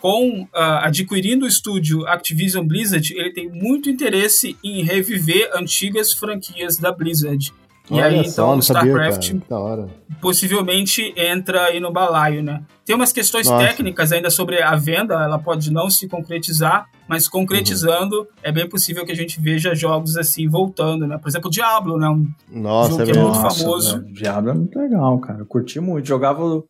com 0.00 0.46
ah, 0.52 0.86
adquirindo 0.86 1.46
o 1.46 1.48
estúdio 1.48 2.06
Activision 2.06 2.66
Blizzard, 2.66 3.14
ele 3.16 3.32
tem 3.32 3.48
muito 3.48 3.88
interesse 3.88 4.54
em 4.62 4.82
reviver 4.82 5.50
antigas 5.54 6.12
franquias 6.12 6.76
da 6.76 6.92
Blizzard. 6.92 7.50
E 7.90 7.94
Olha 7.94 8.06
aí, 8.06 8.26
então, 8.26 8.56
o 8.56 8.62
sabia, 8.62 8.92
StarCraft 8.92 9.34
hora. 9.50 9.88
possivelmente 10.20 11.14
entra 11.16 11.64
aí 11.64 11.80
no 11.80 11.90
balaio, 11.90 12.42
né? 12.42 12.62
Tem 12.84 12.94
umas 12.94 13.12
questões 13.12 13.46
Nossa. 13.46 13.66
técnicas 13.66 14.12
ainda 14.12 14.28
sobre 14.28 14.62
a 14.62 14.74
venda, 14.74 15.14
ela 15.14 15.38
pode 15.38 15.72
não 15.72 15.88
se 15.88 16.06
concretizar, 16.06 16.86
mas 17.08 17.28
concretizando, 17.28 18.26
é 18.42 18.50
bem 18.52 18.68
possível 18.68 19.04
que 19.04 19.12
a 19.12 19.16
gente 19.16 19.40
veja 19.40 19.74
jogos 19.74 20.16
assim 20.16 20.48
voltando, 20.48 21.06
né? 21.06 21.18
Por 21.18 21.28
exemplo, 21.28 21.48
o 21.48 21.50
Diablo, 21.50 21.98
né? 21.98 22.08
Um- 22.08 22.28
Nossa, 22.50 22.90
Jogo 22.90 23.02
é 23.02 23.04
que 23.04 23.10
é 23.10 23.14
verdade. 23.14 23.38
muito 23.38 23.54
famoso. 23.56 24.00
velho, 24.00 24.12
Diablo 24.14 24.50
é 24.50 24.54
muito 24.54 24.78
legal, 24.78 25.18
cara. 25.18 25.38
Eu 25.40 25.46
curti 25.46 25.80
muito. 25.80 26.06
Jogava 26.08 26.62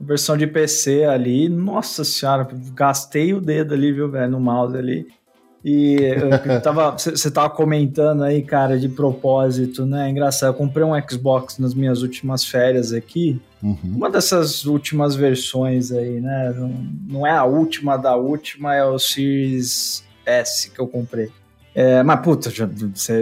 versão 0.00 0.36
de 0.36 0.46
PC 0.46 1.04
ali. 1.04 1.48
Nossa 1.48 2.02
senhora, 2.04 2.48
gastei 2.74 3.32
o 3.34 3.40
dedo 3.40 3.74
ali, 3.74 3.92
viu, 3.92 4.10
velho, 4.10 4.32
no 4.32 4.40
mouse 4.40 4.76
ali. 4.76 5.06
E 5.64 5.96
eu 5.96 6.60
tava, 6.60 6.90
você 6.90 7.30
tava 7.30 7.50
comentando 7.50 8.24
aí, 8.24 8.42
cara, 8.42 8.78
de 8.78 8.88
propósito, 8.88 9.86
né? 9.86 10.10
Engraçado. 10.10 10.50
Eu 10.50 10.54
comprei 10.54 10.84
um 10.84 10.92
Xbox 11.08 11.58
nas 11.58 11.72
minhas 11.72 12.02
últimas 12.02 12.44
férias 12.44 12.92
aqui. 12.92 13.40
Uhum. 13.62 13.78
Uma 13.96 14.10
dessas 14.10 14.64
últimas 14.64 15.14
versões 15.14 15.92
aí, 15.92 16.20
né? 16.20 16.52
Não, 16.56 16.68
não 17.08 17.26
é 17.26 17.30
a 17.30 17.44
última 17.44 17.96
da 17.96 18.16
última, 18.16 18.74
é 18.74 18.84
o 18.84 18.98
Series 18.98 20.04
S 20.26 20.68
que 20.68 20.80
eu 20.80 20.88
comprei. 20.88 21.30
É, 21.74 22.02
mas, 22.02 22.20
puta, 22.20 22.50
já, 22.50 22.68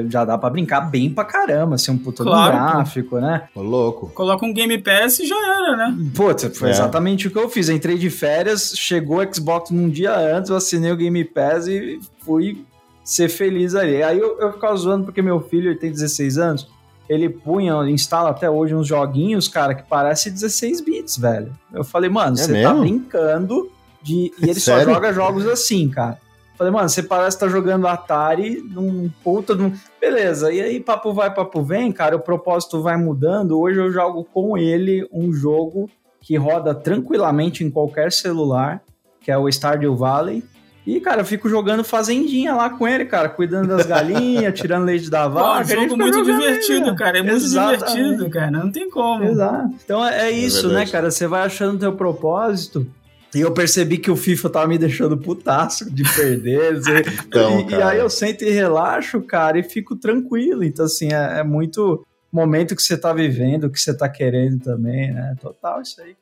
já 0.09 0.25
dá 0.25 0.37
pra 0.37 0.51
brincar 0.51 0.81
bem 0.81 1.09
pra 1.09 1.25
caramba, 1.25 1.77
assim, 1.77 1.93
um 1.93 1.99
puta 1.99 2.25
do 2.25 2.31
Claro, 2.31 2.51
pô. 2.53 2.59
gráfico, 2.73 3.21
né? 3.21 3.45
Ô, 3.55 3.63
louco. 3.63 4.09
coloca 4.09 4.45
um 4.45 4.53
Game 4.53 4.77
Pass 4.79 5.21
e 5.21 5.27
já 5.27 5.37
era, 5.37 5.77
né? 5.77 5.97
Puta, 6.15 6.51
foi 6.51 6.69
É. 6.69 6.73
exatamente 6.73 7.29
o 7.29 7.31
que 7.31 7.39
eu 7.39 7.49
fiz. 7.49 7.69
Entrei 7.69 7.97
de 7.97 8.11
férias, 8.11 8.73
chegou 8.77 9.19
o 9.23 9.35
Xbox 9.35 9.71
num 9.71 9.89
dia 9.89 10.17
antes, 10.17 10.51
eu 10.51 10.57
assinei 10.57 10.91
o 10.91 10.97
Game 10.97 11.25
Pass 11.25 11.69
e 11.69 12.01
fui 12.25 12.65
ser 13.05 13.29
feliz 13.29 13.75
ali. 13.77 14.03
Aí 14.03 14.19
eu, 14.19 14.37
eu 14.41 14.53
ficava 14.53 14.75
zoando 14.77 15.05
porque 15.05 15.23
meu 15.23 15.41
filho 15.41 15.71
ele 15.71 15.79
tem 15.79 15.91
16 15.93 16.37
anos, 16.39 16.67
ele 17.09 17.29
punha, 17.29 17.75
instala 17.89 18.31
até 18.31 18.51
hoje 18.51 18.75
uns 18.75 18.87
joguinhos, 18.89 19.47
cara, 19.47 19.75
que 19.77 19.85
parece 19.89 20.29
16 20.31 20.81
bits, 20.81 21.17
velho. 21.19 21.53
Eu 21.73 21.85
falei, 21.85 22.11
mano, 22.11 22.37
É 22.37 22.43
você 22.43 22.63
tá 22.63 22.75
brincando 22.75 23.71
de. 24.03 24.33
E 24.43 24.51
ele 24.51 24.59
só 24.59 24.81
joga 24.83 25.13
jogos 25.13 25.47
assim, 25.47 25.89
cara. 25.89 26.19
Falei, 26.61 26.75
mano, 26.75 26.91
você 26.91 27.03
parece 27.03 27.37
estar 27.39 27.49
jogando 27.49 27.89
Atari 27.89 28.63
num 28.71 29.11
puta 29.25 29.55
num. 29.55 29.73
Beleza, 29.99 30.53
e 30.53 30.61
aí 30.61 30.79
papo 30.79 31.11
vai, 31.11 31.33
papo 31.33 31.63
vem, 31.63 31.91
cara, 31.91 32.15
o 32.17 32.21
propósito 32.21 32.83
vai 32.83 32.99
mudando. 32.99 33.59
Hoje 33.59 33.81
eu 33.81 33.91
jogo 33.91 34.25
com 34.25 34.59
ele 34.59 35.09
um 35.11 35.33
jogo 35.33 35.89
que 36.21 36.37
roda 36.37 36.75
tranquilamente 36.75 37.65
em 37.65 37.71
qualquer 37.71 38.13
celular, 38.13 38.83
que 39.23 39.31
é 39.31 39.39
o 39.39 39.49
Stardew 39.49 39.97
Valley. 39.97 40.45
E, 40.87 41.01
cara, 41.01 41.23
eu 41.23 41.25
fico 41.25 41.49
jogando 41.49 41.83
fazendinha 41.83 42.55
lá 42.55 42.69
com 42.69 42.87
ele, 42.87 43.07
cara, 43.07 43.31
cuidando 43.31 43.69
das 43.69 43.87
galinhas, 43.87 44.53
tirando 44.61 44.85
leite 44.85 45.09
da 45.09 45.31
Pô, 45.31 45.39
é 45.39 45.41
um 45.41 45.45
vaca. 45.45 45.65
gente 45.65 45.81
jogo 45.89 45.97
muito 45.97 46.19
jogando 46.19 46.43
aí, 46.43 46.47
divertido, 46.49 46.85
velho. 46.85 46.97
cara. 46.97 47.19
É 47.19 47.23
muito 47.23 47.37
Exatamente. 47.37 47.87
divertido, 47.95 48.31
cara. 48.31 48.51
Não 48.51 48.71
tem 48.71 48.91
como. 48.91 49.25
Exato. 49.25 49.75
Então 49.83 50.07
é, 50.07 50.29
é 50.29 50.31
isso, 50.31 50.65
né, 50.65 50.75
verdade. 50.75 50.93
cara? 50.93 51.11
Você 51.11 51.27
vai 51.27 51.47
achando 51.47 51.79
teu 51.79 51.95
propósito. 51.95 52.87
E 53.35 53.41
eu 53.41 53.53
percebi 53.53 53.99
que 53.99 54.11
o 54.11 54.17
FIFA 54.17 54.51
tava 54.51 54.67
me 54.67 54.79
deixando 54.79 55.17
putaço 55.17 55.91
de 55.91 56.03
perder. 56.15 56.81
Então, 57.27 57.61
e, 57.61 57.71
e 57.71 57.83
aí 57.83 57.99
eu 57.99 58.11
sento 58.11 58.43
e 58.43 58.51
relaxo, 58.51 59.21
cara, 59.23 59.59
e 59.59 59.63
fico 59.63 59.95
tranquilo. 59.95 60.65
Então, 60.65 60.85
assim, 60.85 61.13
é, 61.13 61.41
é 61.41 61.45
muito 61.45 62.05
momento 62.33 62.75
que 62.75 62.83
você 62.83 62.97
tá 62.97 63.13
vivendo, 63.13 63.71
que 63.71 63.81
você 63.81 63.97
tá 63.97 64.09
querendo 64.09 64.59
também, 64.61 65.13
né? 65.13 65.35
Total, 65.41 65.81
isso 65.81 66.01
aí. 66.01 66.17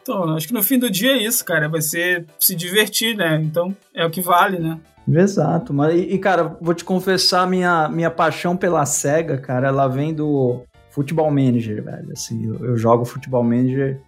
Então, 0.00 0.34
acho 0.34 0.48
que 0.48 0.54
no 0.54 0.62
fim 0.62 0.78
do 0.78 0.90
dia 0.90 1.12
é 1.12 1.22
isso, 1.22 1.44
cara. 1.44 1.68
Vai 1.68 1.80
ser 1.80 2.26
se 2.38 2.54
divertir, 2.54 3.16
né? 3.16 3.40
Então, 3.42 3.74
é 3.94 4.04
o 4.04 4.10
que 4.10 4.20
vale, 4.20 4.58
né? 4.58 4.78
Exato, 5.08 5.74
mas 5.74 5.94
e, 5.94 6.14
e, 6.14 6.18
cara, 6.18 6.56
vou 6.60 6.74
te 6.74 6.84
confessar, 6.84 7.46
minha, 7.48 7.88
minha 7.88 8.10
paixão 8.10 8.56
pela 8.56 8.86
SEGA, 8.86 9.36
cara, 9.36 9.68
ela 9.68 9.88
vem 9.88 10.14
do 10.14 10.62
Futebol 10.90 11.30
Manager, 11.30 11.82
velho. 11.82 12.12
Assim, 12.12 12.46
eu, 12.46 12.66
eu 12.66 12.76
jogo 12.76 13.04
Futebol 13.04 13.42
Manager 13.42 14.00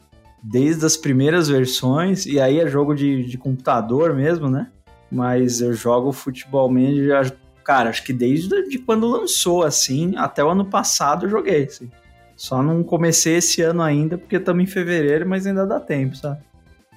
desde 0.46 0.84
as 0.84 0.94
primeiras 0.94 1.48
versões, 1.48 2.26
e 2.26 2.38
aí 2.38 2.60
é 2.60 2.68
jogo 2.68 2.94
de, 2.94 3.24
de 3.24 3.38
computador 3.38 4.14
mesmo, 4.14 4.50
né? 4.50 4.70
Mas 5.10 5.62
eu 5.62 5.72
jogo 5.72 6.12
Futebol 6.12 6.68
Manager, 6.68 7.34
cara, 7.64 7.88
acho 7.88 8.04
que 8.04 8.12
desde 8.12 8.68
de 8.68 8.78
quando 8.78 9.08
lançou, 9.08 9.62
assim, 9.64 10.12
até 10.16 10.44
o 10.44 10.50
ano 10.50 10.66
passado 10.66 11.24
eu 11.24 11.30
joguei, 11.30 11.64
assim. 11.64 11.90
Só 12.36 12.62
não 12.62 12.82
comecei 12.82 13.36
esse 13.36 13.62
ano 13.62 13.80
ainda, 13.80 14.18
porque 14.18 14.36
estamos 14.36 14.62
em 14.62 14.66
fevereiro, 14.66 15.26
mas 15.26 15.46
ainda 15.46 15.66
dá 15.66 15.80
tempo, 15.80 16.14
sabe? 16.14 16.40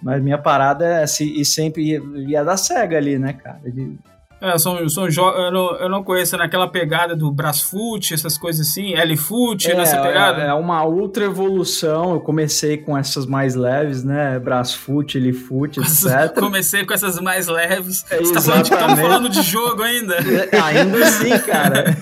Mas 0.03 0.21
minha 0.21 0.37
parada 0.37 0.85
é 0.85 1.03
essa, 1.03 1.23
e 1.23 1.45
sempre 1.45 1.83
ia, 1.83 2.01
ia 2.27 2.43
da 2.43 2.57
SEGA 2.57 2.97
ali, 2.97 3.17
né, 3.17 3.31
cara? 3.31 3.61
De 3.63 3.97
É, 4.39 4.57
são, 4.57 4.87
são 4.87 5.07
eu, 5.07 5.51
não, 5.51 5.75
eu 5.77 5.89
não 5.89 6.03
conheço 6.03 6.37
naquela 6.37 6.67
pegada 6.67 7.15
do 7.15 7.31
Brasfoot, 7.31 8.13
essas 8.13 8.37
coisas 8.37 8.67
assim, 8.67 8.93
L-Foot, 8.93 9.71
é, 9.71 9.75
nessa 9.75 9.99
pegada. 9.99 10.43
É, 10.43 10.47
é 10.47 10.53
uma 10.53 10.83
outra 10.83 11.25
evolução. 11.25 12.11
Eu 12.13 12.19
comecei 12.19 12.77
com 12.77 12.95
essas 12.95 13.25
mais 13.25 13.55
leves, 13.55 14.03
né? 14.03 14.37
Brasfoot, 14.37 15.17
L-Foot, 15.17 15.79
etc. 15.79 16.33
comecei 16.37 16.85
com 16.85 16.93
essas 16.93 17.19
mais 17.19 17.47
leves. 17.47 18.05
É, 18.11 18.17
Você 18.17 18.33
tá 18.33 18.41
falando, 18.41 18.63
de, 18.63 18.73
estamos 18.73 18.99
falando 18.99 19.29
de 19.29 19.41
jogo 19.41 19.81
ainda? 19.81 20.17
É, 20.51 20.59
ainda 20.59 21.05
assim, 21.05 21.37
cara. 21.39 21.97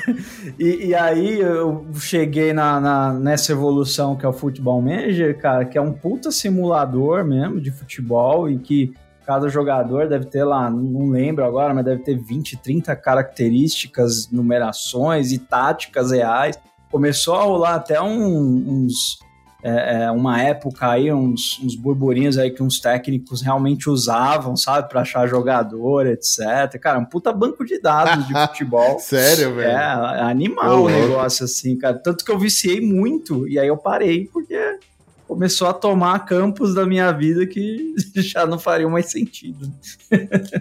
E, 0.60 0.88
e, 0.88 0.96
aí 0.96 1.40
eu 1.40 1.86
cheguei 1.96 2.54
na, 2.54 2.80
na, 2.80 3.14
nessa 3.14 3.52
evolução 3.52 4.16
que 4.16 4.26
é 4.26 4.30
o 4.30 4.34
Futebol 4.34 4.82
Manager, 4.82 5.38
cara, 5.40 5.66
que 5.66 5.78
é 5.78 5.82
um 5.82 5.92
puta 5.92 6.32
simulador 6.32 7.24
mesmo 7.24 7.60
de 7.60 7.72
futebol 7.72 8.50
e 8.50 8.58
que 8.58 8.94
Cada 9.26 9.50
jogador 9.50 10.08
deve 10.08 10.26
ter 10.26 10.44
lá, 10.44 10.70
não 10.70 11.10
lembro 11.10 11.44
agora, 11.44 11.74
mas 11.74 11.84
deve 11.84 12.04
ter 12.04 12.16
20, 12.16 12.58
30 12.58 12.96
características, 12.96 14.30
numerações 14.30 15.32
e 15.32 15.40
táticas 15.40 16.12
reais. 16.12 16.60
Começou 16.92 17.36
a 17.36 17.44
rolar 17.44 17.76
até 17.76 18.00
um, 18.00 18.84
uns. 18.84 19.18
É, 19.64 20.04
é 20.04 20.12
uma 20.12 20.40
época 20.44 20.88
aí, 20.88 21.12
uns, 21.12 21.60
uns 21.64 21.76
burburinhos 21.76 22.38
aí 22.38 22.52
que 22.52 22.62
uns 22.62 22.80
técnicos 22.80 23.42
realmente 23.42 23.90
usavam, 23.90 24.56
sabe, 24.56 24.90
para 24.90 25.02
achar 25.02 25.28
jogador, 25.28 26.06
etc. 26.06 26.80
Cara, 26.80 27.00
um 27.00 27.06
puta 27.06 27.34
banco 27.34 27.66
de 27.66 27.82
dados 27.82 28.28
de 28.28 28.34
futebol. 28.48 29.00
Sério, 29.00 29.56
velho? 29.56 29.72
É, 29.72 30.22
animal 30.22 30.84
o 30.84 30.88
negócio 30.88 31.46
assim, 31.46 31.76
cara. 31.76 31.98
Tanto 31.98 32.24
que 32.24 32.32
eu 32.32 32.38
viciei 32.38 32.80
muito 32.80 33.48
e 33.48 33.58
aí 33.58 33.68
eu 33.68 33.78
parei, 33.78 34.30
porque 34.32 34.56
começou 35.28 35.68
a 35.68 35.74
tomar 35.74 36.20
campos 36.20 36.74
da 36.74 36.86
minha 36.86 37.12
vida 37.12 37.46
que 37.46 37.96
já 38.18 38.46
não 38.46 38.60
fariam 38.60 38.90
mais 38.90 39.12
sentido. 39.12 39.72
É 40.12 40.18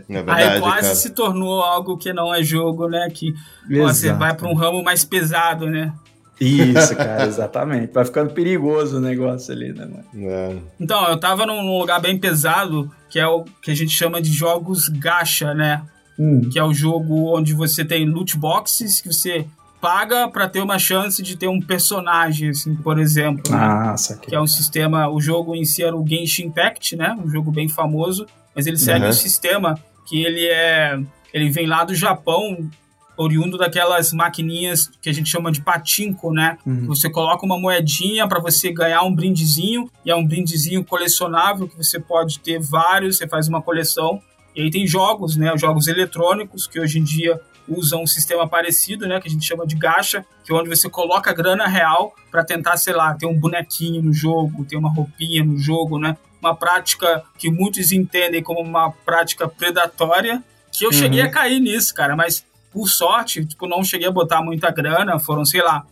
verdade, 0.08 0.42
Aí 0.42 0.60
quase 0.60 0.82
cara. 0.82 0.94
se 0.94 1.10
tornou 1.10 1.62
algo 1.62 1.96
que 1.96 2.12
não 2.12 2.34
é 2.34 2.42
jogo, 2.42 2.88
né? 2.88 3.08
Que 3.12 3.34
você 3.68 4.12
vai 4.12 4.34
para 4.34 4.48
um 4.48 4.54
ramo 4.54 4.82
mais 4.82 5.04
pesado, 5.04 5.66
né? 5.66 5.92
Isso, 6.40 6.96
cara, 6.96 7.26
exatamente. 7.28 7.92
Vai 7.92 8.04
ficando 8.04 8.32
perigoso 8.32 8.96
o 8.96 9.00
negócio 9.00 9.54
ali, 9.54 9.72
né, 9.72 9.86
mano? 9.86 10.28
É. 10.28 10.56
Então, 10.80 11.08
eu 11.08 11.18
tava 11.18 11.46
num 11.46 11.78
lugar 11.78 12.00
bem 12.00 12.18
pesado, 12.18 12.90
que 13.08 13.18
é 13.18 13.26
o 13.26 13.44
que 13.62 13.70
a 13.70 13.74
gente 13.74 13.92
chama 13.92 14.20
de 14.20 14.32
jogos 14.32 14.88
gacha, 14.88 15.54
né? 15.54 15.82
Hum. 16.18 16.48
Que 16.50 16.58
é 16.58 16.64
o 16.64 16.74
jogo 16.74 17.36
onde 17.36 17.52
você 17.52 17.84
tem 17.84 18.08
loot 18.08 18.36
boxes, 18.36 19.00
que 19.00 19.12
você 19.12 19.46
paga 19.84 20.26
para 20.28 20.48
ter 20.48 20.62
uma 20.62 20.78
chance 20.78 21.22
de 21.22 21.36
ter 21.36 21.46
um 21.46 21.60
personagem, 21.60 22.48
assim, 22.48 22.74
por 22.74 22.98
exemplo. 22.98 23.52
Né? 23.52 23.58
Nossa, 23.58 24.16
que... 24.16 24.28
que 24.28 24.34
é 24.34 24.40
um 24.40 24.46
sistema. 24.46 25.10
O 25.10 25.20
jogo 25.20 25.54
em 25.54 25.66
si 25.66 25.84
era 25.84 25.94
o 25.94 26.06
Genshin 26.08 26.46
Impact, 26.46 26.96
né? 26.96 27.14
Um 27.22 27.28
jogo 27.28 27.52
bem 27.52 27.68
famoso, 27.68 28.26
mas 28.56 28.66
ele 28.66 28.78
segue 28.78 29.04
uhum. 29.04 29.10
um 29.10 29.12
sistema 29.12 29.78
que 30.06 30.24
ele 30.24 30.46
é. 30.46 30.98
Ele 31.34 31.50
vem 31.50 31.66
lá 31.66 31.84
do 31.84 31.94
Japão, 31.94 32.66
oriundo 33.14 33.58
daquelas 33.58 34.14
maquininhas 34.14 34.90
que 35.02 35.10
a 35.10 35.12
gente 35.12 35.28
chama 35.28 35.52
de 35.52 35.60
patinco, 35.60 36.32
né? 36.32 36.56
Uhum. 36.64 36.86
Você 36.86 37.10
coloca 37.10 37.44
uma 37.44 37.58
moedinha 37.58 38.26
para 38.26 38.40
você 38.40 38.72
ganhar 38.72 39.02
um 39.02 39.14
brindezinho, 39.14 39.90
e 40.02 40.10
é 40.10 40.16
um 40.16 40.26
brindezinho 40.26 40.82
colecionável 40.82 41.68
que 41.68 41.76
você 41.76 42.00
pode 42.00 42.38
ter 42.38 42.58
vários, 42.58 43.18
você 43.18 43.28
faz 43.28 43.48
uma 43.48 43.60
coleção. 43.60 44.18
E 44.56 44.62
aí 44.62 44.70
tem 44.70 44.86
jogos, 44.86 45.36
né? 45.36 45.52
Jogos 45.58 45.88
eletrônicos 45.88 46.66
que 46.66 46.80
hoje 46.80 47.00
em 47.00 47.04
dia 47.04 47.38
usam 47.68 48.02
um 48.02 48.06
sistema 48.06 48.48
parecido, 48.48 49.06
né, 49.06 49.20
que 49.20 49.28
a 49.28 49.30
gente 49.30 49.44
chama 49.44 49.66
de 49.66 49.74
gacha, 49.74 50.24
que 50.44 50.52
é 50.52 50.54
onde 50.54 50.68
você 50.68 50.88
coloca 50.88 51.32
grana 51.32 51.66
real 51.66 52.14
para 52.30 52.44
tentar, 52.44 52.76
sei 52.76 52.94
lá, 52.94 53.14
ter 53.14 53.26
um 53.26 53.38
bonequinho 53.38 54.02
no 54.02 54.12
jogo, 54.12 54.64
ter 54.64 54.76
uma 54.76 54.92
roupinha 54.92 55.44
no 55.44 55.58
jogo, 55.58 55.98
né? 55.98 56.16
Uma 56.40 56.54
prática 56.54 57.22
que 57.38 57.50
muitos 57.50 57.90
entendem 57.92 58.42
como 58.42 58.60
uma 58.60 58.90
prática 58.90 59.48
predatória, 59.48 60.42
que 60.70 60.84
eu 60.84 60.90
uhum. 60.90 60.94
cheguei 60.94 61.22
a 61.22 61.30
cair 61.30 61.60
nisso, 61.60 61.94
cara, 61.94 62.14
mas 62.14 62.44
por 62.72 62.88
sorte, 62.88 63.44
tipo, 63.46 63.66
não 63.66 63.84
cheguei 63.84 64.08
a 64.08 64.10
botar 64.10 64.42
muita 64.42 64.70
grana, 64.70 65.18
foram, 65.18 65.44
sei 65.44 65.62
lá, 65.62 65.86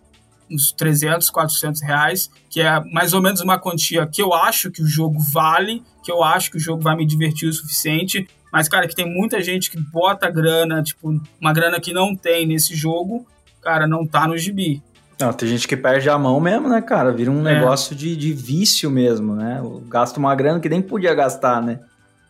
uns 0.51 0.73
300, 0.73 1.31
400 1.31 1.81
reais, 1.81 2.31
que 2.51 2.61
é 2.61 2.81
mais 2.93 3.15
ou 3.15 3.23
menos 3.23 3.41
uma 3.41 3.59
quantia 3.59 4.07
que 4.07 4.21
eu 4.21 4.35
acho 4.35 4.71
que 4.71 4.83
o 4.83 4.87
jogo 4.87 5.19
vale, 5.19 5.83
que 6.05 6.13
eu 6.13 6.23
acho 6.23 6.51
que 6.51 6.57
o 6.57 6.61
jogo 6.61 6.83
vai 6.83 6.97
me 6.97 7.07
divertir 7.07 7.49
o 7.49 7.53
suficiente, 7.53 8.29
mas, 8.53 8.69
cara, 8.69 8.87
que 8.87 8.95
tem 8.95 9.11
muita 9.11 9.41
gente 9.41 9.71
que 9.71 9.81
bota 9.81 10.31
grana, 10.31 10.83
tipo, 10.83 11.19
uma 11.41 11.53
grana 11.53 11.81
que 11.81 11.93
não 11.93 12.15
tem 12.15 12.47
nesse 12.47 12.77
jogo, 12.77 13.27
cara, 13.63 13.87
não 13.87 14.07
tá 14.07 14.29
no 14.29 14.37
gibi. 14.37 14.83
Não, 15.19 15.33
tem 15.33 15.49
gente 15.49 15.67
que 15.67 15.77
perde 15.77 16.11
a 16.11 16.19
mão 16.19 16.39
mesmo, 16.41 16.69
né, 16.69 16.83
cara? 16.83 17.13
Vira 17.13 17.31
um 17.31 17.47
é. 17.47 17.55
negócio 17.55 17.95
de, 17.97 18.15
de 18.17 18.33
vício 18.33 18.91
mesmo, 18.91 19.35
né? 19.35 19.63
Gasta 19.89 20.19
uma 20.19 20.35
grana 20.35 20.61
que 20.61 20.69
nem 20.69 20.83
podia 20.83 21.15
gastar, 21.15 21.63
né? 21.63 21.81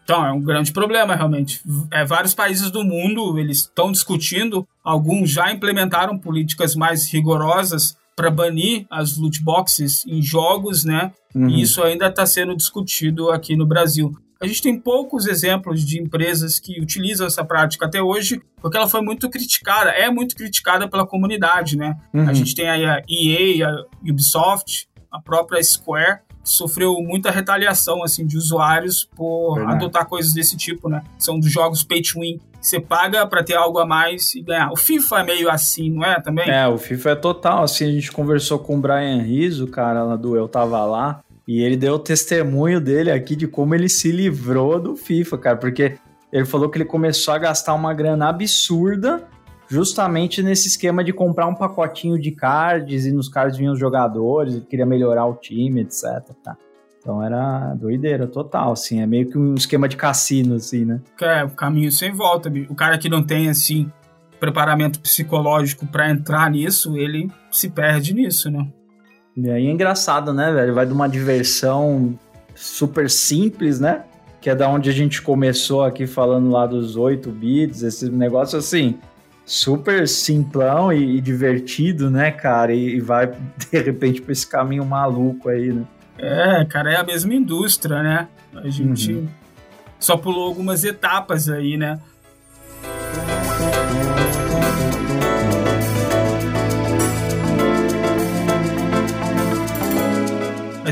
Então, 0.05 0.25
é 0.25 0.33
um 0.33 0.41
grande 0.41 0.73
problema, 0.73 1.15
realmente. 1.15 1.61
É, 1.91 2.05
vários 2.05 2.35
países 2.35 2.71
do 2.71 2.85
mundo, 2.85 3.39
eles 3.39 3.59
estão 3.59 3.91
discutindo, 3.91 4.67
alguns 4.85 5.31
já 5.31 5.51
implementaram 5.51 6.19
políticas 6.19 6.75
mais 6.75 7.11
rigorosas 7.11 7.97
para 8.15 8.31
banir 8.31 8.85
as 8.91 9.17
loot 9.17 9.43
boxes 9.43 10.05
em 10.07 10.21
jogos, 10.21 10.85
né? 10.85 11.13
Uhum. 11.35 11.49
E 11.49 11.63
isso 11.63 11.83
ainda 11.83 12.09
está 12.09 12.27
sendo 12.27 12.55
discutido 12.55 13.31
aqui 13.31 13.57
no 13.57 13.65
Brasil. 13.65 14.15
A 14.43 14.47
gente 14.49 14.61
tem 14.61 14.77
poucos 14.77 15.27
exemplos 15.27 15.85
de 15.85 16.01
empresas 16.01 16.59
que 16.59 16.81
utilizam 16.81 17.29
essa 17.29 17.45
prática 17.45 17.87
até 17.87 18.03
hoje, 18.03 18.43
porque 18.61 18.77
ela 18.77 18.89
foi 18.89 19.01
muito 19.01 19.31
criticada, 19.31 19.91
é 19.91 20.11
muito 20.11 20.35
criticada 20.35 20.89
pela 20.89 21.07
comunidade, 21.07 21.77
né? 21.77 21.97
Uhum. 22.13 22.29
A 22.29 22.33
gente 22.33 22.53
tem 22.53 22.69
aí 22.69 22.85
a 22.85 23.01
EA, 23.09 23.69
a 23.69 23.85
Ubisoft, 24.03 24.89
a 25.13 25.21
própria 25.21 25.63
Square, 25.63 26.23
que 26.43 26.51
sofreu 26.51 26.95
muita 27.01 27.31
retaliação 27.31 28.03
assim 28.03 28.27
de 28.27 28.37
usuários 28.37 29.09
por 29.15 29.55
Verdade. 29.55 29.77
adotar 29.77 30.07
coisas 30.07 30.33
desse 30.33 30.57
tipo, 30.57 30.89
né? 30.89 31.05
São 31.17 31.39
dos 31.39 31.51
jogos 31.51 31.85
pay 31.85 32.03
to 32.03 32.19
win. 32.19 32.41
Você 32.61 32.81
paga 32.81 33.25
para 33.27 33.45
ter 33.45 33.55
algo 33.55 33.79
a 33.79 33.87
mais 33.87 34.35
e 34.35 34.43
ganhar. 34.43 34.73
O 34.73 34.77
FIFA 34.77 35.21
é 35.21 35.25
meio 35.25 35.51
assim, 35.51 35.89
não 35.89 36.05
é? 36.05 36.21
Também? 36.21 36.51
É, 36.51 36.67
o 36.67 36.79
FIFA 36.79 37.11
é 37.11 37.15
total. 37.15 37.63
Assim, 37.63 37.85
a 37.85 37.93
gente 37.93 38.11
conversou 38.11 38.59
com 38.59 38.77
o 38.77 38.81
Brian 38.81 39.23
Rizzo, 39.23 39.69
cara, 39.69 40.03
lá 40.03 40.17
do 40.17 40.37
Eu 40.37 40.49
Tava 40.49 40.85
Lá. 40.85 41.23
E 41.47 41.61
ele 41.61 41.77
deu 41.77 41.95
o 41.95 41.99
testemunho 41.99 42.81
dele 42.81 43.11
aqui 43.11 43.35
de 43.35 43.47
como 43.47 43.75
ele 43.75 43.89
se 43.89 44.13
livrou 44.13 44.81
do 44.81 44.97
FIFA, 44.97 45.39
cara, 45.39 45.57
porque 45.57 45.97
ele 46.33 46.45
falou 46.45 46.71
que 46.71 46.79
ele 46.79 46.85
começou 46.85 47.35
a 47.35 47.39
gastar 47.39 47.75
uma 47.75 47.93
grana 47.93 48.29
absurda 48.29 49.27
justamente 49.69 50.43
nesse 50.43 50.69
esquema 50.69 51.03
de 51.03 51.13
comprar 51.13 51.47
um 51.47 51.55
pacotinho 51.55 52.21
de 52.21 52.31
cards 52.31 53.07
e 53.07 53.13
nos 53.13 53.29
cards 53.29 53.57
vinham 53.57 53.73
os 53.73 53.81
jogadores, 53.81 54.55
ele 54.55 54.67
queria 54.67 54.85
melhorar 54.85 55.27
o 55.27 55.35
time, 55.35 55.81
etc. 55.81 56.05
Tá? 56.45 56.57
Então 56.99 57.23
era 57.23 57.75
doideira 57.75 58.27
total, 58.27 58.73
assim, 58.73 59.01
é 59.01 59.07
meio 59.07 59.29
que 59.29 59.37
um 59.37 59.55
esquema 59.55 59.89
de 59.89 59.97
cassino, 59.97 60.55
assim, 60.55 60.85
né? 60.85 61.01
É, 61.21 61.47
caminho 61.49 61.91
sem 61.91 62.13
volta. 62.13 62.53
O 62.69 62.75
cara 62.75 62.97
que 62.97 63.09
não 63.09 63.23
tem, 63.23 63.49
assim, 63.49 63.91
preparamento 64.39 65.01
psicológico 65.01 65.87
para 65.87 66.11
entrar 66.11 66.51
nisso, 66.51 66.97
ele 66.97 67.31
se 67.51 67.71
perde 67.71 68.15
nisso, 68.15 68.51
né? 68.51 68.69
E 69.37 69.51
aí 69.51 69.67
é 69.67 69.71
engraçado, 69.71 70.33
né, 70.33 70.53
velho? 70.53 70.75
Vai 70.75 70.87
de 70.87 70.93
uma 70.93 71.09
diversão 71.09 72.19
super 72.55 73.09
simples, 73.09 73.81
né? 73.81 74.05
Que 74.41 74.51
é 74.51 74.55
da 74.55 74.69
onde 74.69 74.91
a 74.91 74.93
gente 74.93 75.23
começou 75.23 75.83
aqui 75.83 76.07
falando 76.07 76.51
lá 76.51 76.67
dos 76.67 76.97
8 76.97 77.31
bits, 77.31 77.83
esse 77.83 78.11
negócio 78.11 78.59
assim, 78.59 78.99
super 79.45 80.07
simplão 80.07 80.93
e, 80.93 81.17
e 81.17 81.21
divertido, 81.21 82.11
né, 82.11 82.31
cara? 82.31 82.75
E, 82.75 82.97
e, 82.97 83.01
vai 83.01 83.27
de 83.71 83.79
repente 83.79 84.21
pra 84.21 84.33
esse 84.33 84.47
caminho 84.47 84.85
maluco 84.85 85.49
aí, 85.49 85.73
né? 85.73 85.85
É, 86.19 86.65
cara, 86.67 86.93
é 86.93 86.97
a 86.97 87.05
mesma 87.05 87.35
indústria, 87.35 88.03
né? 88.03 88.29
A 88.55 88.69
gente 88.69 89.15
uhum. 89.15 89.29
só 89.99 90.17
pulou 90.17 90.47
algumas 90.47 90.85
etapas 90.85 91.49
aí, 91.49 91.77
né? 91.77 91.99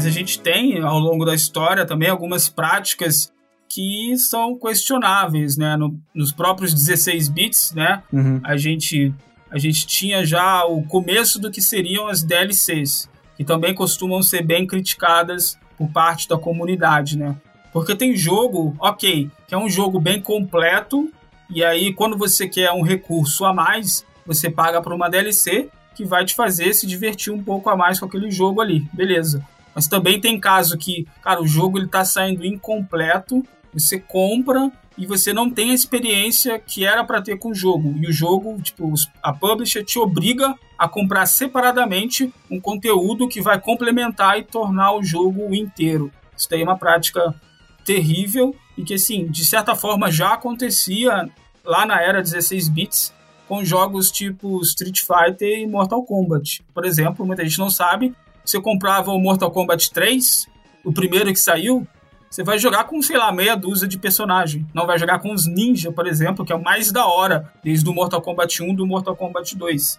Mas 0.00 0.06
a 0.06 0.10
gente 0.10 0.40
tem, 0.40 0.80
ao 0.80 0.98
longo 0.98 1.26
da 1.26 1.34
história, 1.34 1.84
também 1.84 2.08
algumas 2.08 2.48
práticas 2.48 3.30
que 3.68 4.16
são 4.16 4.58
questionáveis, 4.58 5.58
né? 5.58 5.76
No, 5.76 5.94
nos 6.14 6.32
próprios 6.32 6.72
16 6.72 7.28
bits, 7.28 7.74
né? 7.74 8.02
Uhum. 8.10 8.40
A, 8.42 8.56
gente, 8.56 9.12
a 9.50 9.58
gente 9.58 9.86
tinha 9.86 10.24
já 10.24 10.64
o 10.64 10.82
começo 10.84 11.38
do 11.38 11.50
que 11.50 11.60
seriam 11.60 12.08
as 12.08 12.22
DLCs, 12.22 13.10
que 13.36 13.44
também 13.44 13.74
costumam 13.74 14.22
ser 14.22 14.42
bem 14.42 14.66
criticadas 14.66 15.58
por 15.76 15.90
parte 15.90 16.26
da 16.26 16.38
comunidade, 16.38 17.18
né? 17.18 17.36
Porque 17.70 17.94
tem 17.94 18.16
jogo, 18.16 18.74
ok, 18.80 19.30
que 19.46 19.54
é 19.54 19.58
um 19.58 19.68
jogo 19.68 20.00
bem 20.00 20.18
completo, 20.18 21.12
e 21.50 21.62
aí 21.62 21.92
quando 21.92 22.16
você 22.16 22.48
quer 22.48 22.72
um 22.72 22.80
recurso 22.80 23.44
a 23.44 23.52
mais, 23.52 24.02
você 24.24 24.48
paga 24.48 24.80
por 24.80 24.94
uma 24.94 25.10
DLC 25.10 25.68
que 25.94 26.06
vai 26.06 26.24
te 26.24 26.34
fazer 26.34 26.72
se 26.72 26.86
divertir 26.86 27.30
um 27.30 27.42
pouco 27.42 27.68
a 27.68 27.76
mais 27.76 28.00
com 28.00 28.06
aquele 28.06 28.30
jogo 28.30 28.62
ali, 28.62 28.88
beleza. 28.94 29.44
Mas 29.80 29.88
também 29.88 30.20
tem 30.20 30.38
caso 30.38 30.76
que, 30.76 31.08
cara, 31.22 31.40
o 31.40 31.46
jogo 31.46 31.78
ele 31.78 31.88
tá 31.88 32.04
saindo 32.04 32.44
incompleto, 32.44 33.42
você 33.72 33.98
compra 33.98 34.70
e 34.98 35.06
você 35.06 35.32
não 35.32 35.48
tem 35.48 35.70
a 35.70 35.74
experiência 35.74 36.58
que 36.58 36.84
era 36.84 37.02
para 37.02 37.22
ter 37.22 37.38
com 37.38 37.48
o 37.48 37.54
jogo. 37.54 37.94
E 37.96 38.06
o 38.06 38.12
jogo, 38.12 38.60
tipo, 38.60 38.92
a 39.22 39.32
publisher 39.32 39.82
te 39.82 39.98
obriga 39.98 40.54
a 40.78 40.86
comprar 40.86 41.24
separadamente 41.24 42.30
um 42.50 42.60
conteúdo 42.60 43.26
que 43.26 43.40
vai 43.40 43.58
complementar 43.58 44.38
e 44.38 44.42
tornar 44.42 44.92
o 44.92 45.02
jogo 45.02 45.54
inteiro. 45.54 46.12
Isso 46.36 46.46
daí 46.50 46.60
é 46.60 46.64
uma 46.64 46.76
prática 46.76 47.34
terrível 47.82 48.54
e 48.76 48.84
que, 48.84 48.92
assim, 48.92 49.28
de 49.28 49.46
certa 49.46 49.74
forma 49.74 50.10
já 50.10 50.34
acontecia 50.34 51.26
lá 51.64 51.86
na 51.86 52.02
era 52.02 52.20
16 52.20 52.68
bits 52.68 53.14
com 53.48 53.64
jogos 53.64 54.10
tipo 54.10 54.60
Street 54.60 55.00
Fighter 55.00 55.58
e 55.58 55.66
Mortal 55.66 56.02
Kombat. 56.02 56.62
Por 56.74 56.84
exemplo, 56.84 57.24
muita 57.24 57.42
gente 57.42 57.58
não 57.58 57.70
sabe, 57.70 58.14
você 58.50 58.60
comprava 58.60 59.12
o 59.12 59.18
Mortal 59.18 59.50
Kombat 59.50 59.92
3, 59.92 60.48
o 60.84 60.92
primeiro 60.92 61.32
que 61.32 61.38
saiu, 61.38 61.86
você 62.28 62.42
vai 62.42 62.58
jogar 62.58 62.84
com, 62.84 63.00
sei 63.00 63.16
lá, 63.16 63.32
meia 63.32 63.56
dúzia 63.56 63.88
de 63.88 63.98
personagem. 63.98 64.66
Não 64.74 64.86
vai 64.86 64.98
jogar 64.98 65.18
com 65.20 65.32
os 65.32 65.46
ninja, 65.46 65.92
por 65.92 66.06
exemplo, 66.06 66.44
que 66.44 66.52
é 66.52 66.56
o 66.56 66.62
mais 66.62 66.92
da 66.92 67.06
hora, 67.06 67.52
desde 67.62 67.88
o 67.88 67.92
Mortal 67.92 68.20
Kombat 68.20 68.62
1 68.62 68.74
do 68.74 68.86
Mortal 68.86 69.16
Kombat 69.16 69.56
2. 69.56 69.98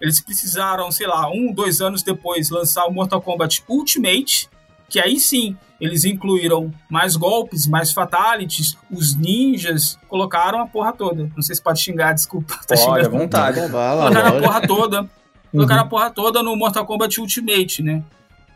Eles 0.00 0.20
precisaram, 0.20 0.90
sei 0.90 1.06
lá, 1.06 1.30
um, 1.30 1.52
dois 1.52 1.80
anos 1.80 2.02
depois, 2.02 2.50
lançar 2.50 2.86
o 2.86 2.92
Mortal 2.92 3.22
Kombat 3.22 3.62
Ultimate, 3.68 4.48
que 4.88 5.00
aí 5.00 5.18
sim 5.18 5.56
eles 5.80 6.04
incluíram 6.04 6.72
mais 6.88 7.16
golpes, 7.16 7.66
mais 7.66 7.92
fatalities, 7.92 8.76
os 8.90 9.16
ninjas, 9.16 9.98
colocaram 10.08 10.60
a 10.60 10.66
porra 10.66 10.92
toda. 10.92 11.30
Não 11.34 11.42
sei 11.42 11.56
se 11.56 11.62
pode 11.62 11.80
xingar, 11.80 12.12
desculpa. 12.12 12.54
Tá 12.66 12.74
Olha, 12.78 13.04
xingando. 13.04 13.18
vontade. 13.18 13.60
Colocaram 13.60 14.38
a 14.38 14.40
porra 14.40 14.66
toda. 14.66 15.10
Colocaram 15.52 15.82
a 15.82 15.86
porra 15.86 16.10
toda 16.10 16.42
no 16.42 16.56
Mortal 16.56 16.84
Kombat 16.86 17.20
Ultimate, 17.20 17.82
né? 17.82 18.02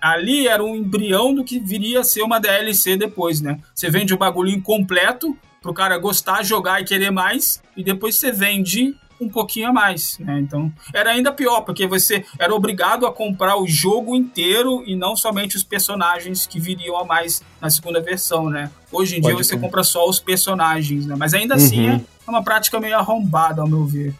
Ali 0.00 0.46
era 0.46 0.62
um 0.64 0.74
embrião 0.76 1.34
do 1.34 1.44
que 1.44 1.58
viria 1.58 2.00
a 2.00 2.04
ser 2.04 2.22
uma 2.22 2.38
DLC 2.40 2.96
depois, 2.96 3.40
né? 3.40 3.58
Você 3.74 3.88
vende 3.90 4.14
o 4.14 4.18
bagulho 4.18 4.50
incompleto 4.50 5.36
pro 5.62 5.74
cara 5.74 5.98
gostar, 5.98 6.42
jogar 6.44 6.80
e 6.80 6.84
querer 6.84 7.10
mais, 7.10 7.60
e 7.76 7.82
depois 7.82 8.16
você 8.18 8.30
vende 8.30 8.94
um 9.18 9.28
pouquinho 9.28 9.70
a 9.70 9.72
mais, 9.72 10.18
né? 10.18 10.38
Então, 10.40 10.70
era 10.92 11.10
ainda 11.10 11.32
pior, 11.32 11.62
porque 11.62 11.86
você 11.86 12.24
era 12.38 12.54
obrigado 12.54 13.06
a 13.06 13.12
comprar 13.12 13.56
o 13.56 13.66
jogo 13.66 14.14
inteiro 14.14 14.84
e 14.86 14.94
não 14.94 15.16
somente 15.16 15.56
os 15.56 15.64
personagens 15.64 16.46
que 16.46 16.60
viriam 16.60 16.98
a 16.98 17.04
mais 17.04 17.42
na 17.60 17.70
segunda 17.70 17.98
versão, 18.00 18.50
né? 18.50 18.70
Hoje 18.92 19.16
em 19.16 19.22
Pode 19.22 19.34
dia 19.34 19.42
você 19.44 19.56
compra 19.56 19.82
só 19.82 20.06
os 20.06 20.20
personagens, 20.20 21.06
né? 21.06 21.16
Mas 21.18 21.32
ainda 21.32 21.54
assim 21.54 21.88
Uhum. 21.88 22.04
é 22.26 22.30
uma 22.30 22.42
prática 22.44 22.78
meio 22.78 22.96
arrombada, 22.96 23.62
ao 23.62 23.68
meu 23.68 23.84
ver. 23.86 24.14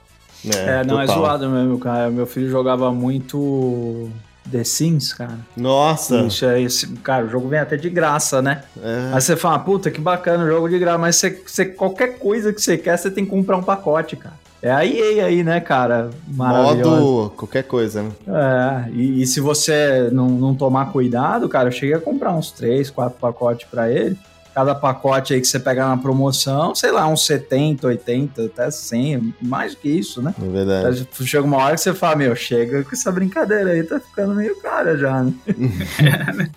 É, 0.54 0.84
não, 0.84 1.00
é 1.00 1.06
total. 1.06 1.22
zoado 1.22 1.48
mesmo, 1.48 1.78
cara. 1.78 2.10
Meu 2.10 2.26
filho 2.26 2.48
jogava 2.50 2.92
muito 2.92 4.10
The 4.50 4.62
Sims, 4.64 5.12
cara. 5.12 5.38
Nossa. 5.56 6.20
Isso 6.22 6.44
é 6.44 6.60
esse, 6.60 6.86
cara, 6.98 7.24
o 7.26 7.28
jogo 7.28 7.48
vem 7.48 7.58
até 7.58 7.76
de 7.76 7.90
graça, 7.90 8.40
né? 8.40 8.62
É. 8.82 9.10
Aí 9.14 9.20
você 9.20 9.36
fala, 9.36 9.58
puta, 9.58 9.90
que 9.90 10.00
bacana 10.00 10.44
o 10.44 10.46
jogo 10.46 10.68
de 10.68 10.78
graça, 10.78 10.98
mas 10.98 11.16
você, 11.16 11.30
você- 11.46 11.64
qualquer 11.64 12.18
coisa 12.18 12.52
que 12.52 12.60
você 12.62 12.76
quer, 12.78 12.96
você 12.96 13.10
tem 13.10 13.24
que 13.24 13.30
comprar 13.30 13.56
um 13.56 13.62
pacote, 13.62 14.16
cara. 14.16 14.34
É 14.62 14.70
a 14.72 14.84
EA 14.84 15.26
aí, 15.26 15.44
né, 15.44 15.60
cara? 15.60 16.10
Maravilhosa. 16.26 17.00
Modo 17.00 17.30
qualquer 17.36 17.62
coisa, 17.64 18.02
né? 18.02 18.10
É, 18.26 18.90
e, 18.90 19.22
e 19.22 19.26
se 19.26 19.38
você 19.40 20.08
não, 20.12 20.28
não 20.28 20.54
tomar 20.54 20.90
cuidado, 20.92 21.48
cara, 21.48 21.68
eu 21.68 21.72
cheguei 21.72 21.94
a 21.94 22.00
comprar 22.00 22.32
uns 22.32 22.50
3, 22.50 22.88
4 22.90 23.18
pacotes 23.20 23.66
pra 23.70 23.90
ele. 23.90 24.16
Cada 24.56 24.74
pacote 24.74 25.34
aí 25.34 25.40
que 25.42 25.46
você 25.46 25.60
pegar 25.60 25.88
na 25.88 25.98
promoção, 25.98 26.74
sei 26.74 26.90
lá, 26.90 27.06
uns 27.06 27.26
70, 27.26 27.88
80, 27.88 28.46
até 28.46 28.70
100, 28.70 29.34
mais 29.42 29.74
do 29.74 29.80
que 29.82 29.88
isso, 29.90 30.22
né? 30.22 30.34
É 30.42 30.48
verdade. 30.48 31.06
Chega 31.26 31.44
uma 31.44 31.58
hora 31.58 31.74
que 31.74 31.80
você 31.82 31.92
fala, 31.92 32.16
meu, 32.16 32.34
chega 32.34 32.82
com 32.82 32.90
essa 32.90 33.12
brincadeira 33.12 33.72
aí, 33.72 33.82
tá 33.82 34.00
ficando 34.00 34.34
meio 34.34 34.58
cara 34.62 34.96
já, 34.96 35.22
né? 35.22 35.34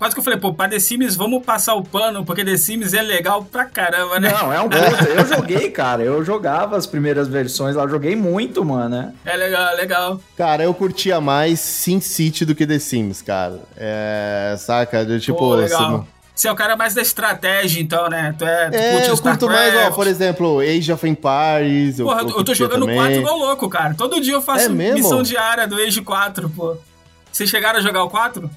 Quase 0.00 0.14
que 0.14 0.18
eu 0.20 0.24
falei, 0.24 0.38
pô, 0.38 0.52
pra 0.52 0.68
The 0.68 0.80
Sims 0.80 1.14
vamos 1.14 1.44
passar 1.44 1.74
o 1.74 1.82
pano, 1.84 2.24
porque 2.24 2.44
The 2.44 2.56
Sims 2.56 2.92
é 2.92 3.02
legal 3.02 3.44
pra 3.44 3.64
caramba, 3.66 4.18
né? 4.18 4.32
Não, 4.32 4.52
é 4.52 4.60
um 4.60 4.68
puta. 4.70 5.04
Eu 5.08 5.24
joguei, 5.26 5.70
cara. 5.70 6.02
Eu 6.02 6.24
jogava 6.24 6.76
as 6.76 6.88
primeiras 6.88 7.28
versões 7.28 7.76
lá, 7.76 7.86
joguei 7.86 8.16
muito, 8.16 8.64
mano, 8.64 8.88
né? 8.88 9.12
É 9.24 9.36
legal, 9.36 9.68
é 9.68 9.74
legal. 9.76 10.20
Cara, 10.36 10.64
eu 10.64 10.74
curtia 10.74 11.20
mais 11.20 11.60
Sim 11.60 12.00
City 12.00 12.44
do 12.44 12.54
que 12.54 12.66
The 12.66 12.80
Sims, 12.80 13.22
cara. 13.22 13.60
É, 13.76 14.56
saca? 14.58 15.02
Eu, 15.02 15.20
tipo, 15.20 15.38
Pô, 15.38 15.54
legal. 15.54 15.90
não- 15.90 16.17
Você 16.38 16.46
é 16.46 16.52
o 16.52 16.54
cara 16.54 16.76
mais 16.76 16.94
da 16.94 17.02
estratégia, 17.02 17.82
então, 17.82 18.08
né? 18.08 18.32
Tu 18.38 18.44
é, 18.44 18.70
tu 18.70 18.76
É, 18.76 19.10
eu 19.10 19.18
curto 19.18 19.46
mais, 19.48 19.74
ó, 19.74 19.90
por 19.90 20.06
exemplo, 20.06 20.60
Age 20.60 20.92
of 20.92 21.04
Empires. 21.08 21.96
Porra, 21.96 22.20
eu, 22.20 22.26
tô 22.28 22.34
curtia 22.34 22.54
jogando 22.54 22.82
também. 22.82 22.96
4 22.96 23.12
igual 23.16 23.36
louco, 23.38 23.68
cara. 23.68 23.92
Todo 23.94 24.20
dia 24.20 24.34
eu 24.34 24.40
faço 24.40 24.66
É 24.66 24.68
mesmo? 24.68 24.94
missão 24.98 25.20
diária 25.20 25.66
do 25.66 25.74
Age 25.74 26.00
4, 26.00 26.48
pô. 26.48 26.76
Vocês 27.32 27.50
chegaram 27.50 27.80
a 27.80 27.82
jogar 27.82 28.04
o 28.04 28.08
4? 28.08 28.48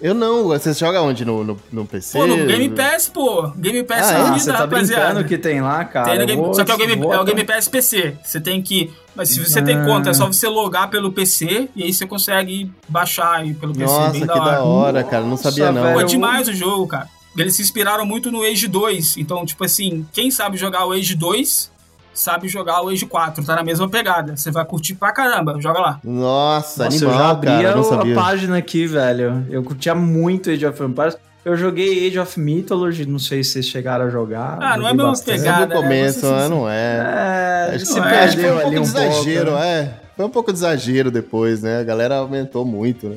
Eu 0.00 0.14
não, 0.14 0.44
você 0.44 0.72
joga 0.72 1.02
onde? 1.02 1.26
No, 1.26 1.44
no, 1.44 1.58
no 1.70 1.84
PC? 1.84 2.18
Pô, 2.18 2.26
no 2.26 2.36
Game 2.46 2.70
Pass, 2.70 3.06
pô. 3.06 3.48
Game 3.54 3.82
Pass 3.82 4.08
Ah, 4.10 4.12
é 4.18 4.24
vida, 4.24 4.38
você 4.38 4.52
tá 4.52 4.58
rapaziada. 4.60 5.04
brincando 5.04 5.28
que 5.28 5.36
tem 5.36 5.60
lá, 5.60 5.84
cara. 5.84 6.06
Tem 6.06 6.16
no 6.16 6.22
Eu 6.22 6.26
Game- 6.26 6.54
só 6.54 6.64
que 6.64 6.70
é 6.70 6.74
o, 6.74 6.78
Game, 6.78 7.06
é 7.06 7.18
o 7.20 7.24
Game 7.24 7.44
Pass 7.44 7.68
PC. 7.68 8.14
Você 8.24 8.40
tem 8.40 8.62
que. 8.62 8.90
Mas 9.14 9.28
se 9.28 9.40
você 9.44 9.60
tem 9.60 9.76
Ah. 9.76 9.84
conta, 9.84 10.08
é 10.08 10.14
só 10.14 10.26
você 10.26 10.48
logar 10.48 10.88
pelo 10.88 11.12
PC 11.12 11.68
e 11.76 11.82
aí 11.82 11.92
você 11.92 12.06
consegue 12.06 12.72
baixar 12.88 13.36
aí 13.40 13.52
pelo 13.52 13.74
PC. 13.74 13.84
Nossa, 13.92 14.10
bem 14.12 14.20
que 14.22 14.26
da 14.26 14.34
hora. 14.34 14.52
da 14.52 14.64
hora, 14.64 15.04
cara. 15.04 15.24
Não 15.24 15.36
sabia, 15.36 15.70
Nossa, 15.70 15.86
não. 15.86 15.92
Pô, 15.94 16.00
é 16.00 16.02
Eu- 16.02 16.06
demais 16.06 16.48
o 16.48 16.54
jogo, 16.54 16.86
cara. 16.86 17.08
Eles 17.36 17.54
se 17.56 17.62
inspiraram 17.62 18.04
muito 18.06 18.30
no 18.30 18.42
Age 18.42 18.66
2. 18.68 19.16
Então, 19.18 19.44
tipo 19.44 19.64
assim, 19.64 20.06
quem 20.12 20.30
sabe 20.30 20.56
jogar 20.56 20.86
o 20.86 20.92
Age 20.92 21.14
2 21.14 21.70
sabe 22.14 22.48
jogar 22.48 22.82
o 22.82 22.88
Age 22.88 23.04
4. 23.06 23.44
Tá 23.44 23.56
na 23.56 23.62
mesma 23.62 23.88
pegada. 23.88 24.36
Você 24.36 24.50
vai 24.50 24.64
curtir 24.64 24.94
pra 24.94 25.12
caramba. 25.12 25.56
Joga 25.60 25.78
lá. 25.80 26.00
Nossa, 26.02 26.84
Nossa, 26.86 27.04
eu 27.04 27.08
animal, 27.10 27.24
já 27.26 27.30
abri 27.30 27.50
cara. 27.50 27.72
a, 27.72 27.76
Não 27.76 28.00
a 28.00 28.14
página 28.14 28.56
aqui, 28.56 28.86
velho. 28.86 29.46
Eu 29.50 29.62
curtia 29.62 29.94
muito 29.94 30.50
Age 30.50 30.64
of 30.66 30.82
Empires. 30.82 31.16
Eu 31.44 31.56
joguei 31.56 32.08
Age 32.08 32.18
of 32.18 32.40
Mythology, 32.40 33.06
não 33.06 33.20
sei 33.20 33.44
se 33.44 33.50
vocês 33.52 33.66
chegaram 33.66 34.06
a 34.06 34.10
jogar. 34.10 34.58
Ah, 34.60 34.76
não 34.76 34.88
é 34.88 34.92
mesma 34.92 35.10
bastante. 35.10 35.38
pegada. 35.38 35.62
É 35.62 35.66
do 35.66 35.74
começo, 35.74 36.26
né? 36.26 36.38
Né? 36.40 36.48
Não 36.48 36.68
é. 36.68 37.70
É, 37.74 37.78
se 37.78 37.86
se- 37.86 38.00
não 38.00 38.08
é, 38.08 38.24
acho 38.24 38.36
que 38.36 38.42
foi 38.42 38.50
um 38.50 38.56
perdeu 38.56 38.62
pouco 38.62 38.66
ali 38.66 38.76
de 38.80 38.82
exagero, 39.14 39.44
pouco, 39.50 39.60
né? 39.60 39.78
é. 39.78 39.94
Foi 40.16 40.24
um 40.24 40.30
pouco 40.30 40.52
de 40.52 40.58
exagero 40.58 41.10
depois, 41.10 41.62
né? 41.62 41.78
A 41.80 41.84
galera 41.84 42.16
aumentou 42.16 42.64
muito, 42.64 43.08
né? 43.08 43.16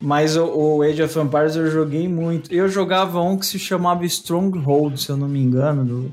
Mas 0.00 0.36
o, 0.36 0.44
o 0.46 0.82
Age 0.82 1.02
of 1.02 1.18
Empires 1.18 1.56
eu 1.56 1.70
joguei 1.70 2.06
muito. 2.08 2.52
Eu 2.54 2.68
jogava 2.68 3.20
um 3.20 3.36
que 3.36 3.44
se 3.46 3.58
chamava 3.58 4.04
Stronghold, 4.06 4.96
se 5.00 5.10
eu 5.10 5.16
não 5.16 5.28
me 5.28 5.40
engano. 5.42 5.84
do- 5.84 6.12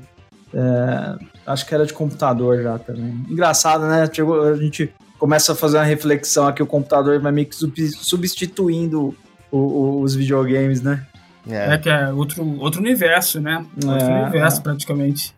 é, 0.54 1.16
acho 1.46 1.66
que 1.66 1.74
era 1.74 1.84
de 1.86 1.92
computador 1.92 2.62
já 2.62 2.78
também. 2.78 3.24
Engraçado, 3.28 3.86
né? 3.86 4.08
Chegou- 4.12 4.42
a 4.42 4.56
gente 4.56 4.90
começa 5.18 5.52
a 5.52 5.54
fazer 5.54 5.76
uma 5.76 5.84
reflexão 5.84 6.46
aqui, 6.46 6.62
o 6.62 6.66
computador 6.66 7.20
vai 7.20 7.30
meio 7.32 7.46
que 7.46 7.54
sub- 7.54 7.74
substituindo 7.96 9.14
o- 9.52 9.58
o- 9.58 10.00
os 10.02 10.14
videogames, 10.14 10.80
né? 10.82 11.04
É 11.48 11.74
É. 11.74 11.78
que 11.78 11.88
é 11.88 12.12
outro, 12.12 12.44
outro 12.58 12.80
universo, 12.80 13.40
né? 13.40 13.64
Outro 13.84 13.90
É, 14.04 14.22
universo, 14.22 14.58
é. 14.58 14.62
praticamente. 14.62 15.34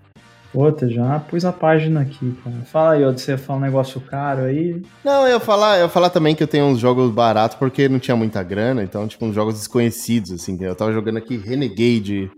Puta, 0.52 0.88
já 0.88 1.18
pus 1.18 1.44
a 1.44 1.52
página 1.52 2.00
aqui, 2.00 2.34
cara. 2.42 2.56
Fala 2.64 2.92
aí, 2.92 3.04
ó, 3.04 3.12
você 3.12 3.36
fala 3.36 3.58
um 3.58 3.62
negócio 3.62 4.00
caro 4.00 4.44
aí. 4.44 4.80
Não, 5.04 5.26
eu 5.26 5.34
ia 5.34 5.40
falar, 5.40 5.76
eu 5.76 5.82
ia 5.84 5.88
falar 5.88 6.08
também 6.10 6.34
que 6.34 6.42
eu 6.42 6.46
tenho 6.48 6.64
uns 6.64 6.78
jogos 6.78 7.10
baratos 7.10 7.56
porque 7.58 7.88
não 7.88 7.98
tinha 7.98 8.16
muita 8.16 8.42
grana, 8.42 8.82
então, 8.82 9.06
tipo, 9.06 9.26
uns 9.26 9.34
jogos 9.34 9.54
desconhecidos, 9.54 10.32
assim. 10.32 10.56
Eu 10.60 10.74
tava 10.74 10.92
jogando 10.92 11.18
aqui 11.18 11.36
Renegade. 11.36 12.30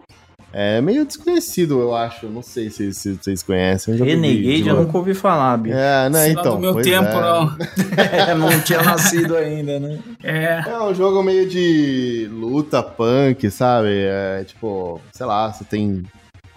É 0.53 0.81
meio 0.81 1.05
desconhecido, 1.07 1.79
eu 1.81 1.95
acho. 1.95 2.27
Não 2.27 2.43
sei 2.43 2.71
se, 2.71 2.93
se 2.93 3.15
vocês 3.15 3.41
conhecem. 3.41 3.95
É 3.95 3.97
de- 3.99 4.03
Renegade 4.03 4.63
de 4.65 4.69
eu 4.69 4.77
nunca 4.83 4.99
ouvi 4.99 5.15
falar, 5.15 5.57
bicho. 5.59 5.77
É, 5.77 6.09
não, 6.09 6.19
Sei 6.19 6.35
lá 6.35 6.41
então. 6.41 6.55
do 6.57 6.61
meu 6.61 6.83
tempo, 6.83 7.07
é. 7.07 8.35
não. 8.35 8.49
não 8.51 8.61
tinha 8.61 8.83
nascido 8.83 9.37
ainda, 9.37 9.79
né? 9.79 9.99
É. 10.25 10.65
É 10.67 10.83
um 10.83 10.93
jogo 10.93 11.23
meio 11.23 11.49
de 11.49 12.29
luta 12.33 12.83
punk, 12.83 13.49
sabe? 13.49 13.91
É 13.93 14.43
tipo, 14.45 15.01
sei 15.13 15.25
lá, 15.27 15.53
você 15.53 15.63
tem 15.63 16.03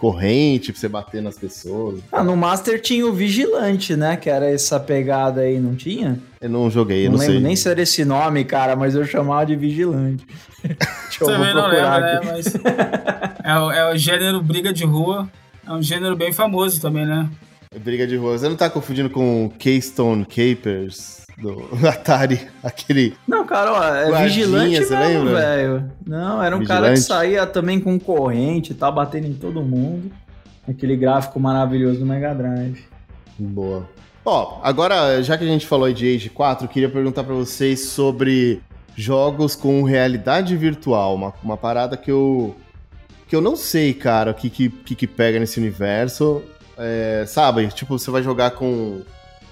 corrente 0.04 0.70
pra 0.70 0.78
você 0.78 0.86
bater 0.86 1.22
nas 1.22 1.38
pessoas. 1.38 2.00
Ah, 2.12 2.22
no 2.22 2.36
Master 2.36 2.78
tinha 2.78 3.06
o 3.06 3.12
Vigilante, 3.14 3.96
né? 3.96 4.18
Que 4.18 4.28
era 4.28 4.50
essa 4.50 4.78
pegada 4.78 5.40
aí, 5.40 5.58
não 5.58 5.74
tinha? 5.74 6.18
Eu 6.42 6.50
não 6.50 6.70
joguei, 6.70 7.06
eu 7.06 7.10
não 7.10 7.12
não, 7.12 7.20
lembro 7.20 7.36
sei. 7.36 7.42
nem 7.42 7.56
se 7.56 7.66
era 7.70 7.80
esse 7.80 8.04
nome, 8.04 8.44
cara, 8.44 8.76
mas 8.76 8.94
eu 8.94 9.06
chamava 9.06 9.46
de 9.46 9.56
Vigilante. 9.56 10.26
Deixa 10.62 11.22
eu 11.22 11.26
vou 11.26 11.28
Também 11.28 11.54
não 11.54 11.62
procurar 11.62 11.96
lembro, 11.96 12.26
né? 12.26 12.32
aqui. 12.32 12.60
Mas 12.62 13.44
é, 13.44 13.58
o, 13.58 13.72
é 13.72 13.92
o 13.94 13.96
gênero 13.96 14.42
briga 14.42 14.74
de 14.74 14.84
rua. 14.84 15.26
É 15.66 15.72
um 15.72 15.82
gênero 15.82 16.14
bem 16.14 16.34
famoso 16.34 16.82
também, 16.82 17.06
né? 17.06 17.26
Briga 17.82 18.06
de 18.06 18.16
rua. 18.16 18.36
Você 18.36 18.46
não 18.46 18.56
tá 18.56 18.68
confundindo 18.68 19.08
com 19.08 19.50
Keystone 19.58 20.26
Capers 20.26 21.23
do 21.38 21.68
Atari? 21.86 22.48
Aquele. 22.62 23.14
Não, 23.26 23.46
cara, 23.46 23.72
ó, 23.72 23.94
é 23.94 24.24
Vigilante 24.24 24.80
mesmo, 24.80 25.30
velho. 25.30 25.90
Não, 26.06 26.42
era 26.42 26.56
um 26.56 26.64
cara 26.64 26.88
que 26.88 26.94
Vigilante. 26.94 27.00
saía 27.00 27.46
também 27.46 27.80
com 27.80 27.98
corrente 27.98 28.72
e 28.72 28.74
tal, 28.74 28.92
batendo 28.92 29.26
em 29.26 29.34
todo 29.34 29.62
mundo. 29.62 30.10
Aquele 30.68 30.96
gráfico 30.96 31.38
maravilhoso 31.38 32.00
do 32.00 32.06
Mega 32.06 32.34
Drive. 32.34 32.84
Boa. 33.38 33.88
Ó, 34.24 34.60
agora, 34.62 35.22
já 35.22 35.36
que 35.36 35.44
a 35.44 35.46
gente 35.46 35.66
falou 35.66 35.92
de 35.92 36.14
Age 36.14 36.30
4, 36.30 36.64
eu 36.64 36.68
queria 36.68 36.88
perguntar 36.88 37.24
pra 37.24 37.34
vocês 37.34 37.88
sobre 37.88 38.62
jogos 38.96 39.54
com 39.54 39.82
realidade 39.82 40.56
virtual. 40.56 41.14
Uma, 41.14 41.34
uma 41.42 41.56
parada 41.56 41.96
que 41.96 42.10
eu. 42.10 42.56
que 43.28 43.36
eu 43.36 43.42
não 43.42 43.56
sei, 43.56 43.92
cara, 43.92 44.30
o 44.30 44.34
que 44.34 44.48
que, 44.48 44.70
que, 44.70 44.94
que 44.94 45.06
pega 45.06 45.38
nesse 45.38 45.58
universo. 45.58 46.42
É, 46.78 47.24
sabe, 47.26 47.68
tipo, 47.68 47.98
você 47.98 48.10
vai 48.10 48.22
jogar 48.22 48.52
com, 48.52 49.02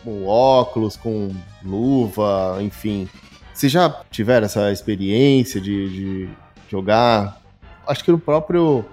com 0.05 0.27
óculos, 0.27 0.97
com 0.97 1.31
luva, 1.65 2.59
enfim. 2.61 3.09
Vocês 3.53 3.71
já 3.71 3.89
tiveram 4.11 4.47
essa 4.47 4.73
experiência 4.73 5.61
de, 5.61 5.89
de 5.91 6.29
jogar? 6.71 7.41
Acho 7.87 8.03
que 8.05 8.11
no 8.11 8.19
próprio 8.19 8.85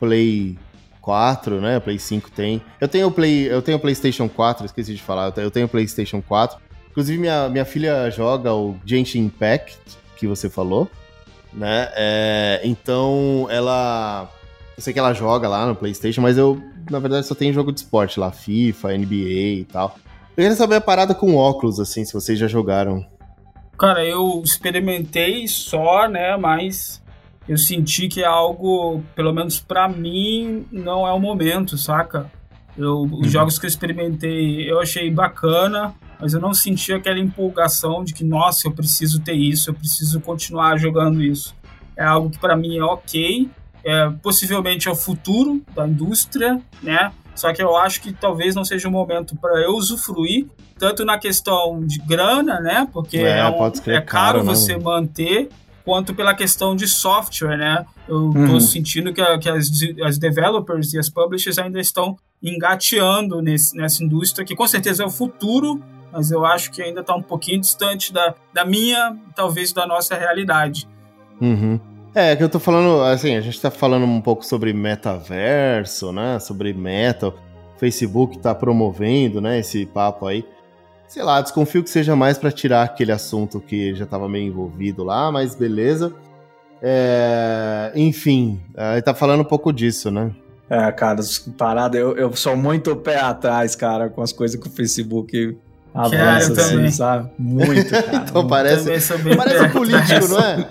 Play 0.00 0.58
4, 1.00 1.60
né? 1.60 1.80
Play 1.80 1.98
5 1.98 2.30
tem. 2.30 2.60
Eu 2.80 2.88
tenho 2.88 3.10
Play, 3.10 3.50
eu 3.50 3.62
tenho 3.62 3.78
PlayStation 3.78 4.28
4, 4.28 4.66
esqueci 4.66 4.94
de 4.94 5.02
falar. 5.02 5.32
eu 5.36 5.50
tenho- 5.50 5.68
PlayStation 5.68 6.20
4. 6.20 6.58
Inclusive 6.90 7.18
minha, 7.18 7.48
minha 7.48 7.64
filha 7.64 8.10
joga 8.10 8.52
o 8.52 8.76
Genshin 8.84 9.20
Impact 9.26 9.78
que 10.16 10.26
você 10.26 10.50
falou, 10.50 10.90
né? 11.52 11.88
É, 11.94 12.60
então 12.64 13.46
ela 13.50 14.28
Eu 14.76 14.82
sei 14.82 14.92
que 14.92 14.98
ela 14.98 15.12
joga 15.12 15.48
lá 15.48 15.64
no 15.66 15.74
PlayStation, 15.76 16.20
mas 16.20 16.36
eu, 16.36 16.60
na 16.90 16.98
verdade, 16.98 17.26
só 17.26 17.34
tenho 17.34 17.52
jogo 17.54 17.70
de 17.72 17.80
esporte 17.80 18.18
lá, 18.18 18.30
FIFA, 18.32 18.96
NBA 18.98 19.60
e 19.60 19.66
tal. 19.70 19.96
Eu 20.38 20.42
queria 20.42 20.54
saber 20.54 20.76
a 20.76 20.80
parada 20.80 21.16
com 21.16 21.34
óculos, 21.34 21.80
assim, 21.80 22.04
se 22.04 22.14
vocês 22.14 22.38
já 22.38 22.46
jogaram. 22.46 23.04
Cara, 23.76 24.04
eu 24.06 24.40
experimentei 24.44 25.48
só, 25.48 26.08
né, 26.08 26.36
mas 26.36 27.02
eu 27.48 27.58
senti 27.58 28.06
que 28.06 28.22
é 28.22 28.26
algo, 28.26 29.02
pelo 29.16 29.32
menos 29.32 29.58
para 29.58 29.88
mim, 29.88 30.64
não 30.70 31.04
é 31.04 31.10
o 31.10 31.18
momento, 31.18 31.76
saca? 31.76 32.30
Eu, 32.76 33.02
os 33.02 33.10
uhum. 33.10 33.24
jogos 33.24 33.58
que 33.58 33.66
eu 33.66 33.68
experimentei 33.68 34.70
eu 34.70 34.80
achei 34.80 35.10
bacana, 35.10 35.92
mas 36.20 36.34
eu 36.34 36.40
não 36.40 36.54
senti 36.54 36.92
aquela 36.92 37.18
empolgação 37.18 38.04
de 38.04 38.14
que, 38.14 38.22
nossa, 38.22 38.68
eu 38.68 38.72
preciso 38.72 39.20
ter 39.20 39.34
isso, 39.34 39.70
eu 39.70 39.74
preciso 39.74 40.20
continuar 40.20 40.78
jogando 40.78 41.20
isso. 41.20 41.52
É 41.96 42.04
algo 42.04 42.30
que 42.30 42.38
para 42.38 42.54
mim 42.54 42.78
é 42.78 42.84
ok, 42.84 43.50
é, 43.84 44.08
possivelmente 44.22 44.86
é 44.86 44.90
o 44.92 44.94
futuro 44.94 45.60
da 45.74 45.88
indústria, 45.88 46.62
né? 46.80 47.10
Só 47.38 47.52
que 47.52 47.62
eu 47.62 47.76
acho 47.76 48.00
que 48.00 48.12
talvez 48.12 48.56
não 48.56 48.64
seja 48.64 48.88
o 48.88 48.90
momento 48.90 49.36
para 49.36 49.60
eu 49.60 49.76
usufruir, 49.76 50.48
tanto 50.76 51.04
na 51.04 51.16
questão 51.16 51.80
de 51.86 52.00
grana, 52.00 52.58
né? 52.58 52.88
Porque 52.92 53.18
é, 53.18 53.38
é, 53.38 53.48
um, 53.48 53.64
é 53.64 54.00
caro, 54.00 54.04
caro 54.04 54.44
você 54.44 54.76
manter, 54.76 55.48
quanto 55.84 56.12
pela 56.12 56.34
questão 56.34 56.74
de 56.74 56.88
software, 56.88 57.56
né? 57.56 57.86
Eu 58.08 58.30
estou 58.30 58.54
uhum. 58.54 58.60
sentindo 58.60 59.14
que, 59.14 59.20
a, 59.20 59.38
que 59.38 59.48
as, 59.48 59.70
as, 60.04 60.18
developers 60.18 60.92
e 60.94 60.98
as 60.98 61.08
publishers 61.08 61.58
ainda 61.58 61.78
estão 61.78 62.16
engateando 62.42 63.40
nesse, 63.40 63.76
nessa 63.76 64.02
indústria, 64.02 64.44
que 64.44 64.56
com 64.56 64.66
certeza 64.66 65.04
é 65.04 65.06
o 65.06 65.10
futuro, 65.10 65.80
mas 66.12 66.32
eu 66.32 66.44
acho 66.44 66.72
que 66.72 66.82
ainda 66.82 67.02
está 67.02 67.14
um 67.14 67.22
pouquinho 67.22 67.60
distante 67.60 68.12
da, 68.12 68.34
da 68.52 68.64
minha, 68.64 69.16
talvez 69.36 69.72
da 69.72 69.86
nossa 69.86 70.16
realidade. 70.16 70.88
Uhum. 71.40 71.78
É, 72.14 72.34
que 72.34 72.42
eu 72.42 72.48
tô 72.48 72.58
falando, 72.58 73.02
assim, 73.02 73.36
a 73.36 73.40
gente 73.40 73.60
tá 73.60 73.70
falando 73.70 74.04
um 74.04 74.20
pouco 74.20 74.44
sobre 74.44 74.72
metaverso, 74.72 76.12
né? 76.12 76.38
Sobre 76.38 76.72
meta. 76.72 77.28
O 77.28 77.34
Facebook 77.78 78.38
tá 78.38 78.54
promovendo, 78.54 79.40
né, 79.40 79.60
esse 79.60 79.86
papo 79.86 80.26
aí 80.26 80.44
sei 81.08 81.22
lá, 81.22 81.40
desconfio 81.40 81.82
que 81.82 81.90
seja 81.90 82.14
mais 82.14 82.38
para 82.38 82.52
tirar 82.52 82.82
aquele 82.82 83.10
assunto 83.10 83.60
que 83.60 83.94
já 83.94 84.04
estava 84.04 84.28
meio 84.28 84.46
envolvido 84.46 85.02
lá, 85.02 85.32
mas 85.32 85.54
beleza. 85.54 86.12
É, 86.80 87.90
enfim, 87.96 88.60
ele 88.92 89.02
tá 89.02 89.14
falando 89.14 89.40
um 89.40 89.44
pouco 89.44 89.72
disso, 89.72 90.10
né? 90.10 90.30
É, 90.70 90.92
cara, 90.92 91.20
parada, 91.56 91.96
eu, 91.96 92.14
eu 92.16 92.32
sou 92.36 92.54
muito 92.54 92.94
pé 92.94 93.18
atrás, 93.18 93.74
cara, 93.74 94.10
com 94.10 94.20
as 94.20 94.32
coisas 94.32 94.60
que 94.60 94.68
o 94.68 94.70
Facebook 94.70 95.58
avança, 95.94 96.52
assim, 96.52 96.90
sabe? 96.90 97.30
Muito, 97.38 97.90
cara. 97.90 98.24
então 98.28 98.46
parece, 98.46 98.84
parece 99.36 99.68
político, 99.70 100.28
não 100.28 100.40
é? 100.40 100.68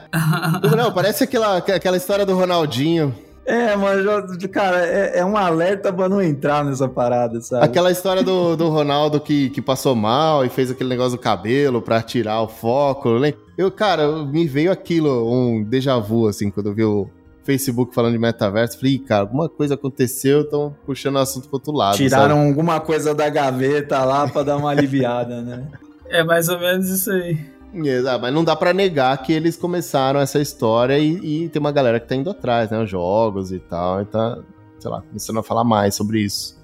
não, 0.75 0.91
parece 0.91 1.23
aquela, 1.23 1.57
aquela 1.57 1.97
história 1.97 2.25
do 2.25 2.35
Ronaldinho. 2.35 3.13
É, 3.45 3.77
mas, 3.77 4.05
cara, 4.51 4.85
é, 4.85 5.19
é, 5.19 5.25
um 5.25 5.37
alerta 5.37 5.93
pra 5.93 6.09
não 6.09 6.21
entrar 6.21 6.65
nessa 6.65 6.85
parada, 6.89 7.39
sabe? 7.39 7.63
Aquela 7.63 7.89
história 7.89 8.21
do, 8.21 8.57
do 8.57 8.67
Ronaldo 8.67 9.21
que, 9.21 9.49
que 9.51 9.61
passou 9.61 9.95
mal 9.95 10.43
e 10.43 10.49
fez 10.49 10.69
aquele 10.69 10.89
negócio 10.89 11.17
do 11.17 11.21
cabelo 11.21 11.81
pra 11.81 12.01
tirar 12.01 12.41
o 12.41 12.49
foco. 12.49 13.09
Eu, 13.57 13.71
cara, 13.71 14.25
me 14.25 14.45
veio 14.45 14.69
aquilo, 14.69 15.31
um 15.31 15.63
déjà 15.63 15.97
vu, 15.97 16.27
assim, 16.27 16.51
quando 16.51 16.67
eu 16.67 16.75
vi 16.75 16.83
o 16.83 17.09
Facebook 17.47 17.95
falando 17.95 18.11
de 18.11 18.19
metaverso. 18.19 18.77
Falei, 18.77 18.99
cara, 18.99 19.21
alguma 19.21 19.47
coisa 19.47 19.75
aconteceu, 19.75 20.41
estão 20.41 20.75
puxando 20.85 21.15
o 21.15 21.19
assunto 21.19 21.47
pro 21.47 21.55
outro 21.55 21.71
lado. 21.71 21.95
Tiraram 21.95 22.35
sabe? 22.35 22.47
alguma 22.49 22.81
coisa 22.81 23.15
da 23.15 23.29
gaveta 23.29 24.03
lá 24.03 24.27
pra 24.27 24.43
dar 24.43 24.57
uma 24.57 24.69
aliviada, 24.69 25.41
né? 25.41 25.67
É 26.09 26.23
mais 26.23 26.47
ou 26.47 26.57
menos 26.57 26.87
isso 26.87 27.11
aí. 27.11 27.37
Exato, 27.73 28.21
mas 28.21 28.33
não 28.33 28.41
dá 28.41 28.55
para 28.55 28.71
negar 28.71 29.21
que 29.21 29.33
eles 29.33 29.57
começaram 29.57 30.21
essa 30.21 30.39
história 30.39 30.97
e, 30.97 31.43
e, 31.43 31.49
tem 31.49 31.59
uma 31.59 31.71
galera 31.71 31.99
que 31.99 32.07
tá 32.07 32.15
indo 32.15 32.29
atrás, 32.29 32.71
né? 32.71 32.81
Os 32.81 32.89
jogos 32.89 33.51
e 33.51 33.59
tal, 33.59 34.01
e 34.01 34.05
tá, 34.05 34.39
sei 34.79 34.89
lá, 34.89 35.01
começando 35.01 35.39
a 35.39 35.43
falar 35.43 35.65
mais 35.65 35.95
sobre 35.95 36.21
isso. 36.21 36.57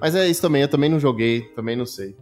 Mas 0.00 0.16
é 0.16 0.26
isso 0.26 0.42
também, 0.42 0.62
eu 0.62 0.66
também 0.66 0.90
não 0.90 0.98
joguei, 0.98 1.42
também 1.54 1.76
não 1.76 1.86
sei. 1.86 2.16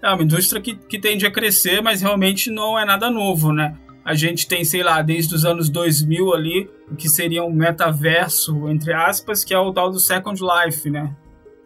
É 0.00 0.10
uma 0.10 0.22
indústria 0.22 0.62
que, 0.62 0.76
que 0.76 0.96
tende 0.96 1.26
a 1.26 1.30
crescer, 1.30 1.82
mas 1.82 2.00
realmente 2.00 2.52
não 2.52 2.78
é 2.78 2.84
nada 2.84 3.10
novo, 3.10 3.52
né? 3.52 3.76
A 4.04 4.14
gente 4.14 4.48
tem, 4.48 4.64
sei 4.64 4.82
lá, 4.82 5.00
desde 5.00 5.34
os 5.34 5.44
anos 5.44 5.68
2000 5.68 6.34
ali, 6.34 6.70
o 6.90 6.96
que 6.96 7.08
seria 7.08 7.44
um 7.44 7.52
metaverso, 7.52 8.68
entre 8.68 8.92
aspas, 8.92 9.44
que 9.44 9.54
é 9.54 9.58
o 9.58 9.72
tal 9.72 9.90
do 9.90 10.00
Second 10.00 10.40
Life, 10.42 10.90
né? 10.90 11.14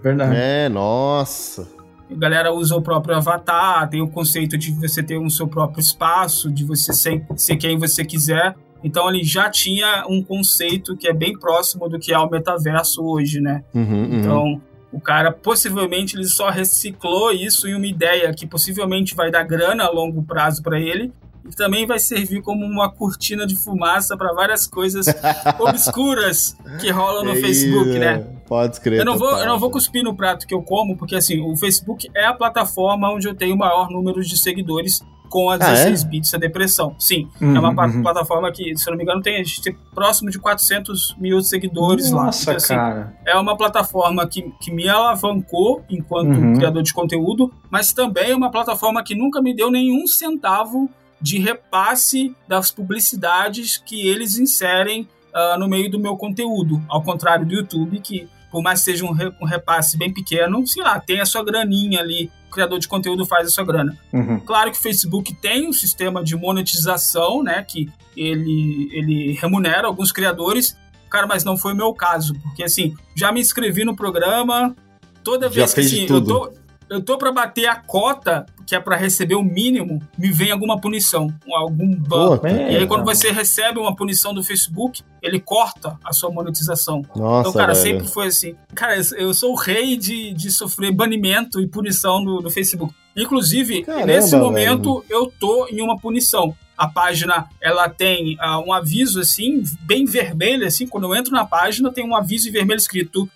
Verdade. 0.03 0.37
É, 0.37 0.69
nossa. 0.69 1.69
A 2.11 2.15
galera 2.15 2.53
usa 2.53 2.77
o 2.77 2.83
próprio 2.83 3.17
avatar, 3.17 3.89
tem 3.89 4.03
o 4.03 4.09
conceito 4.09 4.57
de 4.57 4.71
você 4.73 5.03
ter 5.03 5.19
um 5.19 5.31
seu 5.31 5.49
próprio 5.49 5.81
espaço, 5.81 6.53
de 6.53 6.65
você 6.65 6.93
ser, 6.93 7.25
ser 7.37 7.57
quem 7.57 7.79
você 7.79 8.05
quiser. 8.05 8.55
Então 8.85 9.09
ele 9.09 9.25
já 9.25 9.51
tinha 9.51 10.05
um 10.09 10.23
conceito 10.23 10.97
que 10.97 11.09
é 11.09 11.13
bem 11.13 11.37
próximo 11.37 11.89
do 11.89 11.99
que 11.99 12.13
é 12.13 12.19
o 12.19 12.31
metaverso 12.31 13.03
hoje, 13.03 13.41
né? 13.41 13.65
Uhum, 13.75 13.83
uhum. 13.83 14.21
Então 14.21 14.63
o 14.93 15.01
cara 15.01 15.33
possivelmente 15.33 16.17
ele 16.17 16.27
só 16.27 16.51
reciclou 16.51 17.33
isso 17.33 17.67
em 17.67 17.75
uma 17.75 17.87
ideia 17.87 18.33
que 18.33 18.47
possivelmente 18.47 19.15
vai 19.15 19.31
dar 19.31 19.43
grana 19.43 19.85
a 19.85 19.91
longo 19.91 20.23
prazo 20.23 20.63
para 20.63 20.79
ele 20.79 21.13
e 21.49 21.55
também 21.55 21.87
vai 21.87 21.99
servir 21.99 22.43
como 22.43 22.65
uma 22.65 22.91
cortina 22.91 23.47
de 23.47 23.57
fumaça 23.57 24.17
para 24.17 24.33
várias 24.33 24.67
coisas 24.67 25.07
obscuras 25.59 26.57
que 26.81 26.91
rolam 26.91 27.25
no 27.25 27.35
Facebook, 27.37 27.99
né? 27.99 28.25
Pode 28.47 28.75
escrever. 28.75 29.01
Eu 29.01 29.05
não 29.05 29.19
vou, 29.19 29.31
eu 29.39 29.47
não 29.47 29.59
vou 29.59 29.71
cuspir 29.71 30.03
no 30.03 30.15
prato 30.15 30.47
que 30.47 30.55
eu 30.55 30.63
como, 30.63 30.97
porque 30.97 31.17
assim, 31.17 31.41
o 31.41 31.57
Facebook 31.57 32.09
é 32.15 32.25
a 32.25 32.33
plataforma 32.33 33.13
onde 33.13 33.27
eu 33.27 33.35
tenho 33.35 33.55
o 33.55 33.59
maior 33.59 33.91
número 33.91 34.23
de 34.23 34.39
seguidores 34.39 35.03
com 35.29 35.51
a 35.51 35.57
16 35.57 36.03
ah, 36.03 36.07
é? 36.07 36.09
bits 36.09 36.31
da 36.31 36.39
depressão. 36.39 36.95
Sim, 36.99 37.29
uhum, 37.41 37.57
é 37.57 37.61
uma 37.61 37.87
uhum. 37.87 38.03
plataforma 38.03 38.51
que, 38.51 38.77
se 38.77 38.89
eu 38.89 38.93
não 38.93 38.99
me 38.99 39.05
engano, 39.05 39.21
tem, 39.21 39.37
a 39.37 39.45
gente 39.45 39.63
tem 39.63 39.77
próximo 39.95 40.31
de 40.31 40.39
400 40.39 41.17
mil 41.19 41.41
seguidores 41.43 42.11
Nossa, 42.11 42.17
lá. 42.17 42.25
Nossa, 42.27 42.43
então, 42.43 42.57
assim, 42.57 42.75
cara. 42.75 43.17
É 43.25 43.37
uma 43.37 43.57
plataforma 43.57 44.27
que, 44.27 44.53
que 44.61 44.71
me 44.71 44.89
alavancou 44.89 45.85
enquanto 45.91 46.37
uhum. 46.39 46.55
criador 46.55 46.83
de 46.83 46.93
conteúdo, 46.93 47.53
mas 47.71 47.93
também 47.93 48.31
é 48.31 48.37
uma 48.37 48.51
plataforma 48.51 49.03
que 49.03 49.15
nunca 49.15 49.43
me 49.43 49.55
deu 49.55 49.71
nenhum 49.71 50.07
centavo 50.07 50.89
de 51.21 51.39
repasse 51.39 52.35
das 52.47 52.71
publicidades 52.71 53.79
que 53.79 54.07
eles 54.07 54.39
inserem 54.39 55.09
uh, 55.35 55.59
no 55.59 55.69
meio 55.69 55.91
do 55.91 55.99
meu 55.99 56.17
conteúdo. 56.17 56.83
Ao 56.89 57.03
contrário 57.03 57.47
do 57.47 57.55
YouTube, 57.55 58.01
que 58.01 58.29
por 58.51 58.63
mais 58.63 58.79
que 58.79 58.87
seja 58.87 59.05
um, 59.05 59.13
re, 59.13 59.31
um, 59.41 59.45
repasse 59.45 59.99
bem 59.99 60.13
pequeno, 60.13 60.67
sei 60.67 60.83
lá, 60.83 60.99
tem 60.99 61.21
a 61.21 61.27
sua 61.27 61.45
graninha 61.45 62.01
ali, 62.01 62.31
o 62.49 62.51
criador 62.51 62.79
de 62.79 62.89
conteúdo 62.89 63.27
faz 63.27 63.49
a 63.49 63.51
sua 63.51 63.65
grana. 63.65 63.99
Uhum. 64.13 64.41
Claro 64.41 64.71
que 64.71 64.79
o 64.79 64.81
Facebook 64.81 65.35
tem 65.35 65.69
um 65.69 65.73
sistema 65.73 66.25
de 66.25 66.35
monetização, 66.37 67.43
né, 67.43 67.63
que 67.63 67.91
ele, 68.17 68.89
ele 68.93 69.33
remunera 69.33 69.87
alguns 69.87 70.11
criadores, 70.11 70.75
cara, 71.11 71.27
mas 71.27 71.45
não 71.45 71.57
foi 71.57 71.75
o 71.75 71.77
meu 71.77 71.93
caso, 71.93 72.35
porque 72.41 72.65
assim, 72.65 72.95
já 73.15 73.31
me 73.31 73.41
inscrevi 73.41 73.85
no 73.85 73.95
programa, 73.95 74.75
toda 75.23 75.49
vez 75.49 75.75
que 75.75 75.81
assim, 75.81 76.07
eu 76.09 76.25
tô 76.25 76.53
eu 76.89 77.03
tô 77.03 77.19
para 77.19 77.33
bater 77.33 77.67
a 77.67 77.77
cota, 77.77 78.47
que 78.67 78.75
é 78.75 78.81
para 78.81 78.97
receber 78.97 79.35
o 79.35 79.43
mínimo, 79.43 80.01
me 80.19 80.31
vem 80.31 80.51
alguma 80.51 80.81
punição, 80.81 81.33
algum 81.53 81.95
ban. 81.95 82.41
e 82.45 82.77
aí, 82.77 82.87
quando 82.87 83.05
você 83.05 83.31
recebe 83.31 83.79
uma 83.79 83.95
punição 83.95 84.33
do 84.33 84.43
Facebook, 84.43 85.03
ele 85.23 85.41
corta 85.41 85.99
a 86.05 86.13
sua 86.13 86.31
monetização. 86.31 87.03
Nossa, 87.15 87.49
então, 87.49 87.53
cara, 87.53 87.75
velho. 87.75 87.83
sempre 87.83 88.09
foi 88.09 88.29
assim. 88.29 88.55
Cara, 88.75 88.97
eu 89.17 89.35
sou 89.35 89.53
o 89.53 89.57
rei 89.57 89.97
de, 89.97 90.33
de 90.33 90.51
sofrer 90.51 90.93
banimento 90.93 91.61
e 91.61 91.67
punição 91.67 92.25
do, 92.25 92.41
do 92.41 92.51
Facebook. 92.51 92.95
Inclusive, 93.17 93.83
Caramba, 93.83 94.07
nesse 94.07 94.37
momento, 94.37 95.01
velho. 95.01 95.07
eu 95.09 95.33
tô 95.41 95.67
em 95.69 95.81
uma 95.81 95.99
punição. 95.99 96.55
A 96.77 96.87
página, 96.87 97.49
ela 97.61 97.89
tem 97.89 98.37
uh, 98.37 98.59
um 98.67 98.73
aviso, 98.73 99.19
assim, 99.19 99.63
bem 99.83 100.05
vermelho, 100.05 100.67
assim, 100.67 100.87
quando 100.87 101.05
eu 101.05 101.15
entro 101.15 101.33
na 101.33 101.45
página, 101.45 101.91
tem 101.91 102.05
um 102.05 102.15
aviso 102.15 102.49
em 102.49 102.53
vermelho 102.53 102.77
escrito 102.77 103.29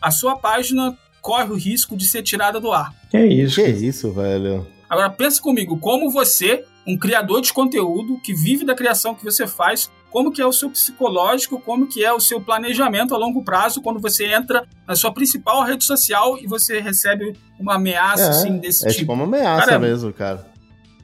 a 0.00 0.10
sua 0.10 0.36
página 0.36 0.96
corre 1.26 1.50
o 1.50 1.56
risco 1.56 1.96
de 1.96 2.06
ser 2.06 2.22
tirada 2.22 2.60
do 2.60 2.70
ar. 2.70 2.94
Que 3.10 3.18
isso? 3.18 3.56
Que 3.56 3.68
isso, 3.68 4.12
velho? 4.12 4.64
Agora 4.88 5.10
pensa 5.10 5.42
comigo, 5.42 5.76
como 5.76 6.08
você, 6.08 6.64
um 6.86 6.96
criador 6.96 7.40
de 7.40 7.52
conteúdo 7.52 8.20
que 8.22 8.32
vive 8.32 8.64
da 8.64 8.76
criação 8.76 9.12
que 9.12 9.24
você 9.24 9.44
faz, 9.44 9.90
como 10.08 10.30
que 10.30 10.40
é 10.40 10.46
o 10.46 10.52
seu 10.52 10.70
psicológico, 10.70 11.60
como 11.60 11.88
que 11.88 12.04
é 12.04 12.12
o 12.12 12.20
seu 12.20 12.40
planejamento 12.40 13.12
a 13.12 13.18
longo 13.18 13.42
prazo 13.42 13.82
quando 13.82 13.98
você 13.98 14.32
entra 14.32 14.68
na 14.86 14.94
sua 14.94 15.12
principal 15.12 15.64
rede 15.64 15.82
social 15.82 16.38
e 16.38 16.46
você 16.46 16.78
recebe 16.78 17.32
uma 17.58 17.74
ameaça 17.74 18.22
é, 18.22 18.28
assim 18.28 18.58
desse 18.58 18.86
é 18.86 18.90
tipo. 18.90 18.98
É 18.98 19.00
tipo 19.00 19.12
uma 19.12 19.24
ameaça 19.24 19.66
cara, 19.66 19.78
mesmo, 19.80 20.12
cara. 20.12 20.46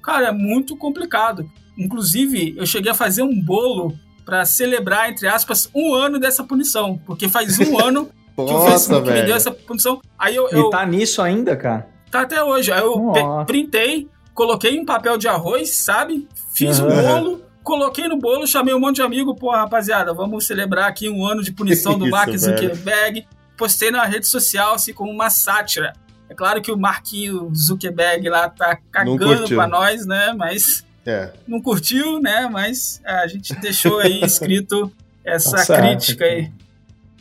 Cara, 0.00 0.28
é 0.28 0.32
muito 0.32 0.76
complicado. 0.76 1.50
Inclusive, 1.76 2.54
eu 2.56 2.64
cheguei 2.64 2.92
a 2.92 2.94
fazer 2.94 3.24
um 3.24 3.42
bolo 3.42 3.92
para 4.24 4.44
celebrar, 4.44 5.10
entre 5.10 5.26
aspas, 5.26 5.68
um 5.74 5.92
ano 5.94 6.20
dessa 6.20 6.44
punição, 6.44 6.96
porque 7.04 7.28
faz 7.28 7.58
um 7.58 7.76
ano 7.84 8.08
que 8.46 8.52
o 8.52 8.60
Facebook 8.62 9.06
velho. 9.06 9.20
me 9.20 9.26
deu 9.26 9.36
essa 9.36 9.50
punição. 9.50 10.00
Aí 10.18 10.36
eu, 10.36 10.48
eu. 10.48 10.68
E 10.68 10.70
tá 10.70 10.84
nisso 10.86 11.20
ainda, 11.22 11.56
cara? 11.56 11.88
Tá 12.10 12.22
até 12.22 12.42
hoje. 12.42 12.70
Aí 12.72 12.80
eu 12.80 13.14
printei, 13.46 14.08
coloquei 14.34 14.76
em 14.76 14.84
papel 14.84 15.16
de 15.16 15.28
arroz, 15.28 15.74
sabe? 15.74 16.28
Fiz 16.52 16.78
o 16.78 16.84
uhum. 16.84 16.98
um 16.98 17.02
bolo. 17.02 17.42
Coloquei 17.62 18.08
no 18.08 18.18
bolo, 18.18 18.44
chamei 18.46 18.74
um 18.74 18.80
monte 18.80 18.96
de 18.96 19.02
amigo, 19.02 19.36
pô, 19.36 19.52
rapaziada, 19.52 20.12
vamos 20.12 20.46
celebrar 20.46 20.88
aqui 20.88 21.08
um 21.08 21.24
ano 21.24 21.42
de 21.42 21.52
punição 21.54 21.96
do 21.96 22.08
Mark 22.08 22.36
Zuckerberg. 22.36 23.24
Postei 23.56 23.90
na 23.90 24.04
rede 24.04 24.26
social, 24.26 24.74
assim, 24.74 24.92
como 24.92 25.12
uma 25.12 25.30
sátira. 25.30 25.92
É 26.28 26.34
claro 26.34 26.60
que 26.60 26.72
o 26.72 26.78
Marquinho 26.78 27.52
Zuckerberg 27.54 28.28
lá 28.28 28.48
tá 28.48 28.76
cagando 28.90 29.48
pra 29.48 29.68
nós, 29.68 30.06
né? 30.06 30.34
Mas 30.36 30.84
é. 31.06 31.30
não 31.46 31.60
curtiu, 31.60 32.20
né? 32.20 32.48
Mas 32.50 33.00
é, 33.04 33.12
a 33.12 33.26
gente 33.26 33.54
deixou 33.56 34.00
aí 34.00 34.20
escrito 34.24 34.90
essa 35.24 35.64
tá 35.64 35.80
crítica 35.80 36.24
aí. 36.24 36.50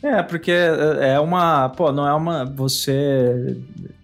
É, 0.02 0.20
porque 0.22 0.50
é 0.50 1.18
uma. 1.20 1.68
Pô, 1.68 1.92
não 1.92 2.06
é 2.06 2.12
uma. 2.12 2.44
Você 2.44 3.56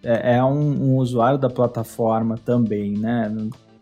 é, 0.02 0.36
é 0.36 0.44
um, 0.44 0.92
um, 0.92 0.96
usuário 0.96 1.38
da 1.38 1.50
plataforma 1.50 2.38
também, 2.38 2.92
né? 2.92 3.34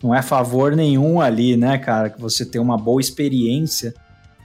Não 0.03 0.15
é 0.15 0.23
favor 0.23 0.75
nenhum 0.75 1.21
ali, 1.21 1.57
né, 1.57 1.77
cara? 1.77 2.09
Que 2.09 2.21
você 2.21 2.47
tenha 2.47 2.63
uma 2.63 2.79
boa 2.79 3.01
experiência 3.01 3.95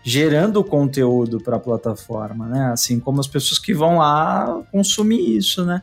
gerando 0.03 0.63
conteúdo 0.63 1.39
para 1.39 1.55
a 1.55 1.59
plataforma, 1.59 2.47
né? 2.47 2.72
Assim 2.74 2.99
como 2.99 3.22
as 3.22 3.28
pessoas 3.28 3.57
que 3.57 3.74
vão 3.74 3.99
lá 3.99 4.61
consumir 4.72 5.38
isso, 5.38 5.63
né? 5.63 5.82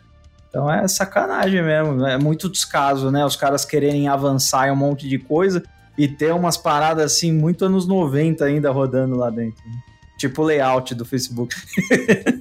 Então 0.49 0.71
é 0.71 0.87
sacanagem 0.89 1.63
mesmo, 1.63 2.07
é 2.07 2.19
muito 2.19 2.51
descaso, 2.51 3.11
né? 3.11 3.25
Os 3.25 3.37
caras 3.37 3.65
quererem 3.65 4.09
avançar 4.09 4.69
em 4.69 4.73
um 4.73 4.77
monte 4.77 5.09
de 5.09 5.19
coisa 5.19 5.63
e 5.97 6.07
ter 6.07 6.35
umas 6.35 6.57
paradas 6.57 7.13
assim, 7.13 7.33
muito 7.33 7.65
anos 7.65 7.87
90 7.87 8.45
ainda 8.45 8.71
rodando 8.71 9.17
lá 9.17 9.31
dentro. 9.31 9.63
Né? 9.67 9.88
Tipo 10.19 10.43
o 10.43 10.45
layout 10.47 10.95
do 10.97 11.05
Facebook. 11.05 11.55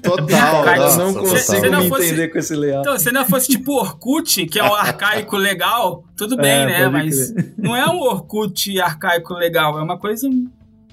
Total, 0.02 0.28
Cara, 0.66 0.78
nossa, 0.78 0.98
não 0.98 1.14
total. 1.14 1.30
consigo 1.30 1.60
Se 1.62 1.70
não 1.70 1.88
fosse- 1.88 2.08
entender 2.08 2.28
com 2.30 2.40
esse 2.40 2.56
layout. 2.56 2.82
Então, 2.88 3.00
se 3.00 3.12
não 3.12 3.26
fosse 3.26 3.48
tipo 3.50 3.72
Orkut, 3.74 4.46
que 4.48 4.60
é 4.60 4.64
um 4.64 4.74
arcaico 4.76 5.38
legal, 5.38 6.04
tudo 6.18 6.36
bem, 6.36 6.52
É, 6.52 6.66
né? 6.66 6.90
Mas 6.90 7.34
não 7.58 7.76
é 7.76 7.86
um 7.88 8.00
Orkut 8.00 8.80
arcaico 8.82 9.34
legal, 9.36 9.78
é 9.80 9.84
uma 9.84 9.98
coisa 10.00 10.28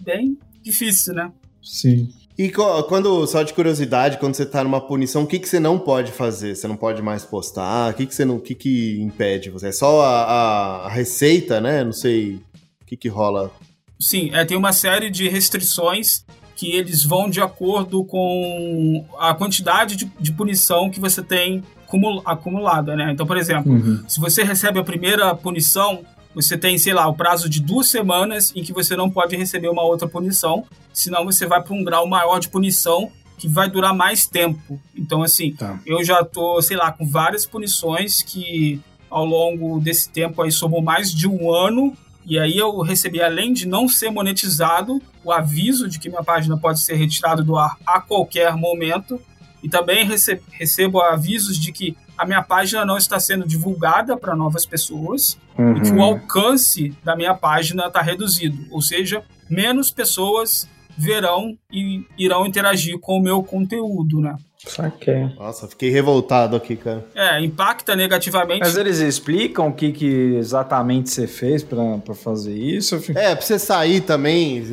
bem 0.01 0.39
difícil, 0.62 1.14
né? 1.14 1.32
Sim. 1.62 2.11
E 2.37 2.51
quando, 2.51 3.26
só 3.28 3.43
de 3.45 3.55
curiosidade, 3.55 4.18
quando 4.18 4.35
você 4.35 4.45
tá 4.45 4.62
numa 4.64 4.80
punição, 4.80 5.22
o 5.22 5.26
que, 5.26 5.39
que 5.39 5.49
você 5.49 5.61
não 5.61 5.78
pode 5.78 6.11
fazer? 6.11 6.55
Você 6.57 6.66
não 6.66 6.76
pode 6.76 7.01
mais 7.01 7.24
postar? 7.24 7.93
O 7.93 7.95
que, 7.95 8.07
que 8.07 8.14
você 8.14 8.24
não. 8.24 8.37
O 8.37 8.41
que, 8.41 8.55
que 8.57 9.01
impede 9.01 9.51
você? 9.51 9.68
É 9.68 9.72
só 9.72 10.03
a, 10.03 10.24
a- 10.24 10.87
a 10.87 10.89
receita, 10.91 11.61
né? 11.61 11.85
Não 11.85 11.93
sei 11.93 12.35
o 12.82 12.85
que, 12.87 12.97
que 12.97 13.09
rola. 13.09 13.53
Sim, 14.01 14.30
é, 14.35 14.45
tem 14.45 14.57
uma 14.57 14.72
série 14.72 15.09
de 15.11 15.28
restrições 15.28 16.24
que 16.57 16.71
eles 16.71 17.03
vão 17.05 17.29
de 17.29 17.41
acordo 17.41 18.05
com 18.05 19.05
a 19.19 19.35
quantidade 19.35 19.97
de, 19.97 20.11
de 20.21 20.33
punição 20.33 20.91
que 20.91 21.01
você 21.01 21.23
tem 21.23 21.63
acumul- 21.87 22.23
acumulada, 22.25 22.95
né? 22.97 23.11
Então, 23.13 23.27
por 23.27 23.37
exemplo, 23.37 23.73
Uhum. 23.73 24.05
se 24.09 24.21
você 24.21 24.43
recebe 24.43 24.79
a 24.79 24.85
primeira 24.85 25.35
punição, 25.35 26.01
você 26.35 26.57
tem, 26.59 26.77
sei 26.79 26.93
lá, 26.95 27.07
o 27.09 27.15
prazo 27.15 27.49
de 27.49 27.61
duas 27.61 27.89
semanas 27.89 28.53
em 28.57 28.63
que 28.63 28.73
você 28.73 28.97
não 28.97 29.11
pode 29.11 29.37
receber 29.37 29.69
uma 29.69 29.83
outra 29.83 30.09
punição, 30.09 30.65
senão 30.93 31.25
você 31.25 31.47
vai 31.47 31.63
para 31.63 31.75
um 31.75 31.85
grau 31.85 32.07
maior 32.09 32.39
de 32.39 32.49
punição 32.49 33.11
que 33.39 33.49
vai 33.49 33.69
durar 33.69 33.95
mais 33.95 34.27
tempo. 34.27 34.81
Então, 34.97 35.23
assim, 35.23 35.53
Tá. 35.55 35.79
eu 35.85 36.03
já 36.05 36.25
tô, 36.25 36.61
sei 36.63 36.77
lá, 36.77 36.91
com 36.93 37.07
várias 37.07 37.45
punições 37.47 38.23
que 38.23 38.81
ao 39.11 39.25
longo 39.25 39.81
desse 39.81 40.09
tempo 40.09 40.41
aí 40.43 40.51
somou 40.53 40.81
mais 40.83 41.13
de 41.13 41.29
um 41.29 41.53
ano. 41.53 41.97
E 42.27 42.39
aí 42.39 42.57
eu 42.57 42.81
recebi, 42.81 43.21
além 43.21 43.53
de 43.53 43.67
não 43.69 43.87
ser 43.89 44.11
monetizado, 44.11 45.01
o 45.25 45.33
aviso 45.33 45.89
de 45.89 45.99
que 45.99 46.09
minha 46.09 46.22
página 46.22 46.57
pode 46.57 46.81
ser 46.81 46.95
retirada 46.95 47.43
do 47.43 47.57
ar 47.57 47.77
a 47.87 48.01
qualquer 48.01 48.55
momento. 48.57 49.20
E 49.62 49.68
também 49.68 50.05
rece- 50.05 50.41
recebo 50.53 51.01
avisos 51.01 51.59
de 51.59 51.72
que 51.72 51.97
a 52.18 52.27
minha 52.27 52.43
página 52.43 52.85
não 52.85 52.97
está 52.99 53.18
sendo 53.18 53.47
divulgada 53.47 54.14
para 54.16 54.37
novas 54.37 54.66
pessoas 54.66 55.39
e 55.77 55.81
que 55.81 55.91
o 55.91 56.03
alcance 56.03 56.93
da 57.03 57.16
minha 57.16 57.35
página 57.35 57.87
está 57.87 58.03
reduzido. 58.03 58.66
Ou 58.70 58.83
seja, 58.83 59.25
menos 59.49 59.91
pessoas 59.91 60.68
verão 60.97 61.57
e 61.72 62.05
irão 62.18 62.47
interagir 62.47 62.99
com 63.01 63.18
o 63.18 63.22
meu 63.22 63.43
conteúdo, 63.43 64.20
né? 64.20 64.37
Saquei. 64.67 65.29
Nossa, 65.39 65.69
fiquei 65.69 65.91
revoltado 65.91 66.57
aqui, 66.57 66.77
cara. 66.77 67.05
É, 67.15 67.41
impacta 67.41 67.95
negativamente. 67.95 68.61
Mas 68.61 68.77
eles 68.77 68.99
explicam 68.99 69.69
o 69.69 69.73
que, 69.73 69.93
que 69.93 70.37
exatamente 70.37 71.11
você 71.11 71.27
fez 71.27 71.62
pra, 71.62 71.99
pra 71.99 72.15
fazer 72.15 72.55
isso? 72.57 72.97
É, 73.15 73.35
pra 73.35 73.45
você 73.45 73.59
sair 73.59 74.01
também, 74.01 74.65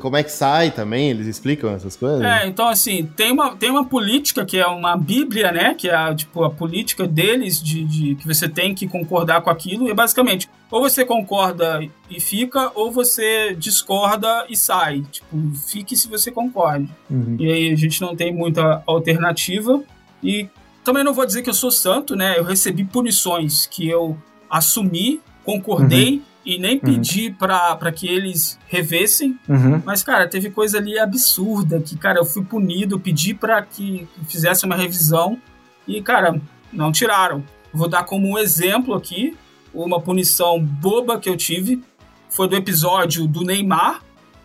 como 0.00 0.16
é 0.16 0.22
que 0.22 0.32
sai 0.32 0.70
também? 0.70 1.10
Eles 1.10 1.26
explicam 1.26 1.74
essas 1.74 1.96
coisas? 1.96 2.22
É, 2.22 2.46
então 2.46 2.68
assim, 2.68 3.08
tem 3.16 3.32
uma, 3.32 3.56
tem 3.56 3.70
uma 3.70 3.84
política 3.84 4.44
que 4.44 4.58
é 4.58 4.66
uma 4.66 4.96
bíblia, 4.96 5.52
né? 5.52 5.74
Que 5.74 5.88
é 5.88 5.94
a, 5.94 6.14
tipo, 6.14 6.44
a 6.44 6.50
política 6.50 7.06
deles 7.06 7.62
de, 7.62 7.84
de 7.84 8.14
que 8.14 8.26
você 8.26 8.48
tem 8.48 8.74
que 8.74 8.86
concordar 8.86 9.42
com 9.42 9.50
aquilo. 9.50 9.88
E 9.88 9.94
basicamente, 9.94 10.48
ou 10.70 10.80
você 10.80 11.04
concorda 11.04 11.80
e 12.10 12.18
fica, 12.18 12.72
ou 12.74 12.90
você 12.90 13.54
discorda 13.54 14.44
e 14.48 14.56
sai. 14.56 15.02
Tipo, 15.10 15.52
fique 15.68 15.96
se 15.96 16.08
você 16.08 16.30
concorda. 16.32 16.88
Uhum. 17.08 17.36
E 17.38 17.50
aí 17.50 17.72
a 17.72 17.76
gente 17.76 18.00
não 18.00 18.16
tem 18.16 18.34
muita 18.34 18.82
alternativa. 18.84 19.80
E 20.22 20.48
também 20.84 21.04
não 21.04 21.14
vou 21.14 21.24
dizer 21.24 21.42
que 21.42 21.48
eu 21.48 21.54
sou 21.54 21.70
santo, 21.70 22.16
né? 22.16 22.36
Eu 22.36 22.44
recebi 22.44 22.84
punições 22.84 23.64
que 23.66 23.88
eu 23.88 24.18
assumi, 24.50 25.20
concordei 25.44 26.20
e 26.44 26.58
nem 26.58 26.78
pedi 26.78 27.30
pra 27.30 27.76
para 27.76 27.92
que 27.92 28.08
eles 28.08 28.58
revessem. 28.66 29.38
Uhum. 29.48 29.80
Mas, 29.84 30.02
cara, 30.02 30.26
teve 30.26 30.50
coisa 30.50 30.78
ali 30.78 30.98
absurda 30.98 31.80
que, 31.80 31.96
cara, 31.96 32.18
eu 32.18 32.24
fui 32.24 32.42
punido, 32.42 32.98
pedi 32.98 33.38
que 33.70 34.08
que 34.16 34.24
fizesse 34.26 34.66
uma 34.66 34.74
revisão 34.74 35.38
e, 35.86 36.02
cara, 36.02 36.40
não 36.72 36.90
tiraram. 36.90 37.44
Vou 37.72 37.88
dar 37.88 38.02
como 38.02 38.28
um 38.28 38.38
exemplo 38.38 38.94
aqui 38.94 39.36
uma 39.72 40.00
punição 40.00 40.60
boba 40.60 41.18
que 41.18 41.28
eu 41.28 41.36
tive. 41.36 41.82
Foi 42.30 42.48
do 42.48 42.56
episódio 42.56 43.26
do 43.26 43.42
Neymar. 43.42 44.00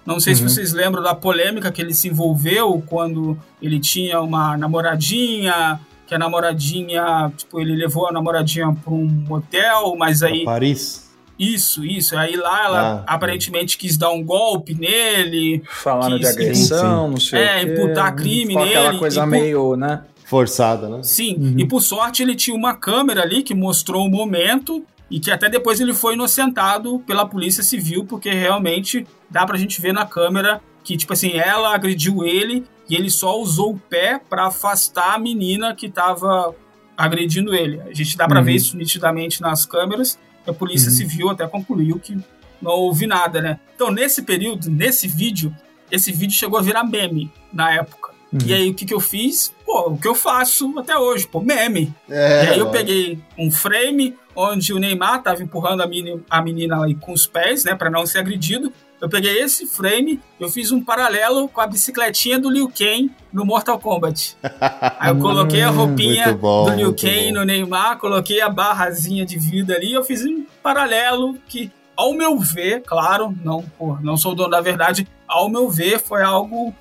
Não 0.06 0.20
sei 0.20 0.36
se 0.36 0.42
Uhum. 0.44 0.50
vocês 0.50 0.74
lembram 0.74 1.02
da 1.02 1.16
polêmica 1.16 1.72
que 1.72 1.82
ele 1.82 1.94
se 1.94 2.08
envolveu 2.10 2.84
quando 2.86 3.38
ele 3.62 3.80
tinha 3.80 4.22
uma 4.22 4.56
namoradinha, 4.58 5.80
que 6.06 6.14
a 6.14 6.20
namoradinha, 6.20 7.32
tipo, 7.36 7.60
ele 7.60 7.76
levou 7.76 8.08
a 8.08 8.12
namoradinha 8.12 8.76
pra 8.84 8.94
um 8.94 9.06
motel, 9.28 9.96
mas 9.98 10.22
aí 10.22 10.44
Paris? 10.46 11.10
isso, 11.40 11.84
isso. 11.84 12.16
Aí 12.16 12.36
lá 12.36 12.66
ela 12.66 13.04
Ah, 13.08 13.14
aparentemente 13.16 13.78
quis 13.80 13.98
dar 13.98 14.12
um 14.12 14.24
golpe 14.24 14.76
nele, 14.76 15.64
Falaram 15.68 16.18
de 16.18 16.22
Que- 16.22 16.28
agressão, 16.28 17.10
não 17.10 17.18
sei 17.20 17.40
É, 17.42 17.64
o 17.64 17.66
quê. 17.66 17.74
imputar 17.74 18.16
crime 18.16 18.48
Ficou 18.54 18.64
aquela 18.64 18.88
nele, 18.90 19.00
coisa 19.00 19.22
por- 19.22 19.28
meio, 19.30 19.76
né? 19.76 20.02
Forçada, 20.24 20.88
né? 20.90 21.00
Sim, 21.04 21.36
Uhum. 21.40 21.56
e 21.60 21.66
por 21.68 21.82
sorte 21.82 22.22
ele 22.24 22.36
tinha 22.36 22.56
uma 22.56 22.74
câmera 22.76 23.22
ali 23.24 23.42
que 23.44 23.54
mostrou 23.56 24.06
o 24.06 24.10
momento 24.10 24.84
e 25.10 25.20
que 25.20 25.32
até 25.32 25.50
depois 25.50 25.80
ele 25.80 25.94
foi 25.94 26.14
inocentado 26.16 27.00
pela 27.06 27.28
polícia 27.28 27.62
civil, 27.64 28.06
porque 28.06 28.32
realmente 28.32 29.06
dá 29.30 29.46
pra 29.46 29.58
gente 29.58 29.80
ver 29.82 29.94
na 29.94 30.06
câmera 30.06 30.62
que, 30.84 30.98
tipo 30.98 31.14
assim, 31.14 31.34
ela 31.34 31.74
agrediu 31.74 32.24
ele 32.26 32.64
e 32.90 32.96
ele 32.96 33.10
só 33.10 33.40
usou 33.40 33.74
o 33.74 33.80
pé 33.80 34.20
pra 34.30 34.48
afastar 34.48 35.16
a 35.16 35.20
menina 35.20 35.74
que 35.76 35.90
tava 35.90 36.54
agredindo 36.98 37.54
ele. 37.56 37.82
A 37.82 37.94
gente 37.94 38.16
dá 38.16 38.28
pra 38.28 38.40
Uhum. 38.40 38.46
ver 38.46 38.54
isso 38.54 38.78
nitidamente 38.78 39.42
nas 39.42 39.66
câmeras. 39.66 40.18
A 40.48 40.54
polícia 40.54 40.90
Uhum. 40.90 40.96
civil 40.96 41.30
até 41.30 41.48
concluiu 41.48 42.00
que 42.00 42.16
não 42.62 42.72
houve 42.72 43.08
nada, 43.08 43.42
né? 43.42 43.60
Então, 43.76 43.90
nesse 43.92 44.22
período, 44.22 44.70
nesse 44.70 45.08
vídeo, 45.08 45.54
esse 45.92 46.12
vídeo 46.12 46.36
chegou 46.36 46.58
a 46.60 46.62
virar 46.62 46.84
meme 46.84 47.32
na 47.52 47.74
época. 47.74 48.12
Uhum. 48.32 48.40
E 48.46 48.54
aí, 48.54 48.70
o 48.70 48.74
que, 48.74 48.86
que 48.86 48.94
eu 48.94 49.00
fiz? 49.00 49.54
Pô, 49.76 49.90
o 49.90 49.98
que 49.98 50.08
eu 50.08 50.16
faço 50.16 50.74
até 50.80 50.98
hoje, 50.98 51.28
pô, 51.28 51.42
meme. 51.42 51.94
É, 52.10 52.46
e 52.46 52.48
aí 52.48 52.60
eu 52.60 52.70
peguei 52.70 53.20
um 53.38 53.52
frame 53.52 54.16
onde 54.34 54.72
o 54.72 54.80
Neymar 54.80 55.22
tava 55.22 55.44
empurrando 55.44 55.84
a 55.84 55.86
menina, 55.86 56.22
a 56.30 56.42
menina 56.42 56.86
aí 56.86 56.96
com 56.96 57.12
os 57.12 57.28
pés, 57.28 57.66
né, 57.66 57.76
pra 57.76 57.90
não 57.90 58.06
ser 58.06 58.20
agredido. 58.20 58.72
Eu 59.02 59.10
peguei 59.10 59.38
esse 59.42 59.68
frame, 59.68 60.22
eu 60.40 60.48
fiz 60.48 60.72
um 60.72 60.82
paralelo 60.82 61.50
com 61.50 61.60
a 61.60 61.68
bicicletinha 61.68 62.40
do 62.40 62.50
Liu 62.50 62.70
Kang 62.70 63.12
no 63.34 63.44
Mortal 63.44 63.78
Kombat. 63.78 64.38
Aí 64.98 65.10
eu 65.10 65.18
coloquei 65.20 65.62
a 65.62 65.70
roupinha 65.70 66.28
muito 66.28 66.40
bom, 66.40 66.64
do 66.64 66.72
Liu 66.72 66.96
Kang 66.96 67.26
bom. 67.26 67.40
no 67.40 67.44
Neymar, 67.44 67.98
coloquei 67.98 68.40
a 68.40 68.48
barrazinha 68.48 69.26
de 69.26 69.38
vida 69.38 69.76
ali, 69.76 69.92
eu 69.92 70.06
fiz 70.06 70.24
um 70.26 70.46
paralelo 70.64 71.38
que, 71.50 71.70
ao 71.98 72.14
meu 72.14 72.40
ver, 72.40 72.82
claro, 72.84 73.36
não, 73.44 73.62
pô, 73.78 73.98
não 74.02 74.16
sou 74.16 74.32
o 74.32 74.36
dono 74.36 74.52
da 74.52 74.62
verdade, 74.62 75.06
ao 75.28 75.50
meu 75.50 75.70
ver 75.70 76.00
foi 76.00 76.24
algo 76.24 76.74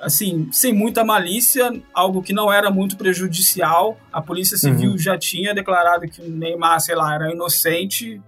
assim, 0.00 0.48
sem 0.52 0.72
muita 0.72 1.04
malícia, 1.04 1.70
algo 1.92 2.22
que 2.22 2.32
não 2.32 2.52
era 2.52 2.70
muito 2.70 2.96
prejudicial. 2.96 3.98
A 4.12 4.20
Polícia 4.20 4.56
Civil 4.56 4.96
já 4.98 5.18
tinha 5.18 5.54
declarado 5.54 6.08
que 6.08 6.20
o 6.22 6.30
Neymar, 6.30 6.80
sei 6.80 6.94
lá, 6.94 7.14
era 7.14 7.32
inocente. 7.32 8.20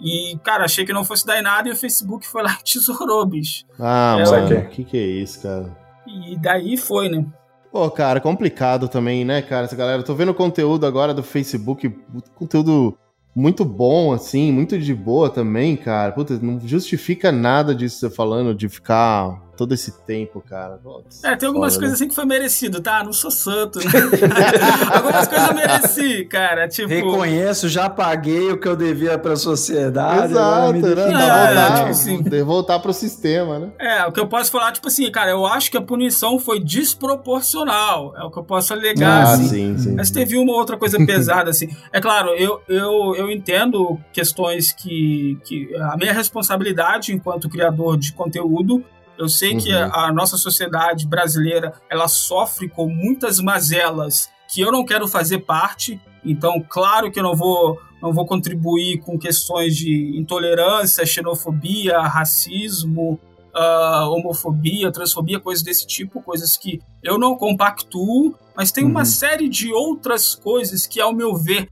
E, 0.00 0.38
cara, 0.42 0.64
achei 0.64 0.84
que 0.84 0.92
não 0.92 1.04
fosse 1.04 1.26
dar 1.26 1.38
em 1.38 1.42
nada 1.42 1.68
e 1.68 1.72
o 1.72 1.76
Facebook 1.76 2.26
foi 2.26 2.42
lá 2.42 2.58
e 2.60 2.64
tesourou, 2.64 3.24
bicho. 3.26 3.64
Ah, 3.78 4.16
É, 4.20 4.24
mano, 4.24 4.58
o 4.58 4.68
que 4.68 4.84
que 4.84 4.96
é 4.96 5.06
isso, 5.06 5.42
cara? 5.42 5.76
E 6.06 6.36
daí 6.38 6.76
foi, 6.76 7.08
né? 7.08 7.24
Pô, 7.72 7.90
cara, 7.90 8.20
complicado 8.20 8.88
também, 8.88 9.24
né, 9.24 9.42
cara? 9.42 9.64
Essa 9.64 9.76
galera, 9.76 10.02
tô 10.02 10.14
vendo 10.14 10.32
conteúdo 10.32 10.86
agora 10.86 11.12
do 11.12 11.22
Facebook, 11.22 11.94
conteúdo 12.34 12.96
muito 13.34 13.64
bom, 13.66 14.14
assim, 14.14 14.50
muito 14.50 14.78
de 14.78 14.94
boa 14.94 15.28
também, 15.28 15.76
cara. 15.76 16.12
Puta, 16.12 16.38
não 16.38 16.58
justifica 16.58 17.30
nada 17.30 17.74
disso 17.74 17.98
você 17.98 18.08
falando, 18.08 18.54
de 18.54 18.66
ficar 18.68 19.42
todo 19.56 19.72
esse 19.74 19.92
tempo, 20.04 20.40
cara. 20.46 20.78
Putz, 20.82 21.24
É, 21.24 21.34
tem 21.36 21.46
algumas 21.48 21.74
foda, 21.74 21.84
coisas 21.86 22.00
né? 22.00 22.04
assim 22.04 22.08
que 22.08 22.14
foi 22.14 22.24
merecido, 22.24 22.80
tá? 22.80 23.02
Não 23.02 23.12
sou 23.12 23.30
santo, 23.30 23.78
né? 23.78 23.84
algumas 24.94 25.26
coisas 25.28 25.48
eu 25.48 25.54
mereci, 25.54 26.24
cara. 26.26 26.68
Tipo. 26.68 26.88
Reconheço, 26.88 27.68
já 27.68 27.88
paguei 27.88 28.52
o 28.52 28.58
que 28.58 28.68
eu 28.68 28.76
devia 28.76 29.18
pra 29.18 29.36
sociedade. 29.36 30.32
agora 30.36 30.72
me 30.72 30.78
Exato, 30.78 30.94
né? 30.94 31.04
deixa- 31.06 31.16
É, 31.16 31.54
voltar, 31.54 31.76
tipo 31.76 31.88
assim. 31.90 32.44
voltar 32.44 32.78
pro 32.80 32.92
sistema, 32.92 33.58
né? 33.58 33.70
É, 33.78 34.04
o 34.06 34.12
que 34.12 34.20
eu 34.20 34.26
posso 34.28 34.50
falar, 34.50 34.72
tipo 34.72 34.88
assim, 34.88 35.10
cara, 35.10 35.30
eu 35.30 35.46
acho 35.46 35.70
que 35.70 35.76
a 35.76 35.82
punição 35.82 36.38
foi 36.38 36.60
desproporcional. 36.60 38.14
É 38.16 38.22
o 38.24 38.30
que 38.30 38.38
eu 38.38 38.44
posso 38.44 38.72
alegar, 38.72 39.26
Ah, 39.26 39.32
assim. 39.32 39.48
sim, 39.48 39.78
sim. 39.78 39.94
Mas 39.94 40.10
teve 40.10 40.36
uma 40.36 40.52
outra 40.52 40.76
coisa 40.76 40.98
pesada, 41.04 41.50
assim. 41.50 41.68
É 41.92 42.00
claro, 42.00 42.30
eu, 42.30 42.60
eu, 42.68 43.14
eu 43.16 43.30
entendo 43.30 43.98
questões 44.12 44.72
que, 44.72 45.38
que. 45.44 45.74
A 45.76 45.96
minha 45.96 46.12
responsabilidade 46.12 47.12
enquanto 47.12 47.48
criador 47.48 47.96
de 47.96 48.12
conteúdo 48.12 48.84
Eu 49.18 49.28
sei 49.28 49.52
uhum. 49.52 49.58
que 49.58 49.72
a, 49.72 49.86
a 49.86 50.12
nossa 50.12 50.36
sociedade 50.36 51.06
brasileira 51.06 51.72
ela 51.90 52.08
sofre 52.08 52.68
com 52.68 52.88
muitas 52.88 53.40
mazelas 53.40 54.30
que 54.52 54.60
eu 54.60 54.70
não 54.70 54.84
quero 54.84 55.08
fazer 55.08 55.40
parte. 55.40 56.00
Então, 56.24 56.64
claro 56.68 57.10
que 57.10 57.18
eu 57.18 57.24
não 57.24 57.34
vou 57.34 57.80
não 58.00 58.12
vou 58.12 58.26
contribuir 58.26 58.98
com 58.98 59.18
questões 59.18 59.74
de 59.74 60.16
intolerância, 60.18 61.04
xenofobia, 61.06 61.98
racismo, 62.02 63.18
uh, 63.54 64.10
homofobia, 64.10 64.92
transfobia, 64.92 65.40
coisas 65.40 65.64
desse 65.64 65.86
tipo, 65.86 66.22
coisas 66.22 66.56
que 66.56 66.80
eu 67.02 67.18
não 67.18 67.36
compactuo, 67.36 68.34
mas 68.54 68.70
tem 68.70 68.84
uhum. 68.84 68.90
uma 68.90 69.04
série 69.04 69.48
de 69.48 69.72
outras 69.72 70.34
coisas 70.34 70.86
que, 70.86 71.00
ao 71.00 71.12
meu 71.12 71.34
ver, 71.34 71.68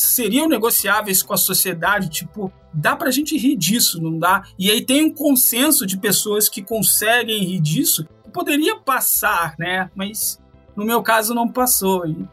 seriam 0.00 0.48
negociáveis 0.48 1.22
com 1.22 1.34
a 1.34 1.36
sociedade, 1.36 2.08
tipo, 2.08 2.52
dá 2.72 2.94
pra 2.94 3.10
gente 3.10 3.36
rir 3.36 3.56
disso, 3.56 4.00
não 4.00 4.18
dá? 4.18 4.44
E 4.58 4.70
aí 4.70 4.80
tem 4.80 5.04
um 5.04 5.12
consenso 5.12 5.84
de 5.86 5.98
pessoas 5.98 6.48
que 6.48 6.62
conseguem 6.62 7.44
rir 7.44 7.60
disso, 7.60 8.06
que 8.24 8.30
poderia 8.30 8.76
passar, 8.76 9.54
né? 9.58 9.90
Mas 9.94 10.40
no 10.76 10.84
meu 10.84 11.02
caso 11.02 11.34
não 11.34 11.48
passou. 11.48 12.06
E 12.06 12.28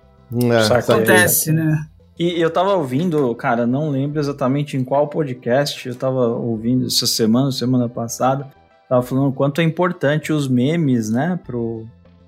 é, 0.51 0.77
acontece, 0.77 1.51
né? 1.51 1.87
E 2.17 2.39
eu 2.39 2.49
tava 2.49 2.73
ouvindo, 2.75 3.33
cara, 3.35 3.67
não 3.67 3.89
lembro 3.89 4.19
exatamente 4.19 4.77
em 4.77 4.83
qual 4.83 5.07
podcast, 5.07 5.87
eu 5.87 5.95
tava 5.95 6.27
ouvindo 6.27 6.85
essa 6.85 7.05
semana, 7.05 7.51
semana 7.51 7.89
passada, 7.89 8.47
tava 8.87 9.01
falando 9.01 9.29
o 9.29 9.33
quanto 9.33 9.59
é 9.59 9.63
importante 9.63 10.31
os 10.31 10.47
memes, 10.47 11.09
né, 11.09 11.37
pro 11.45 11.85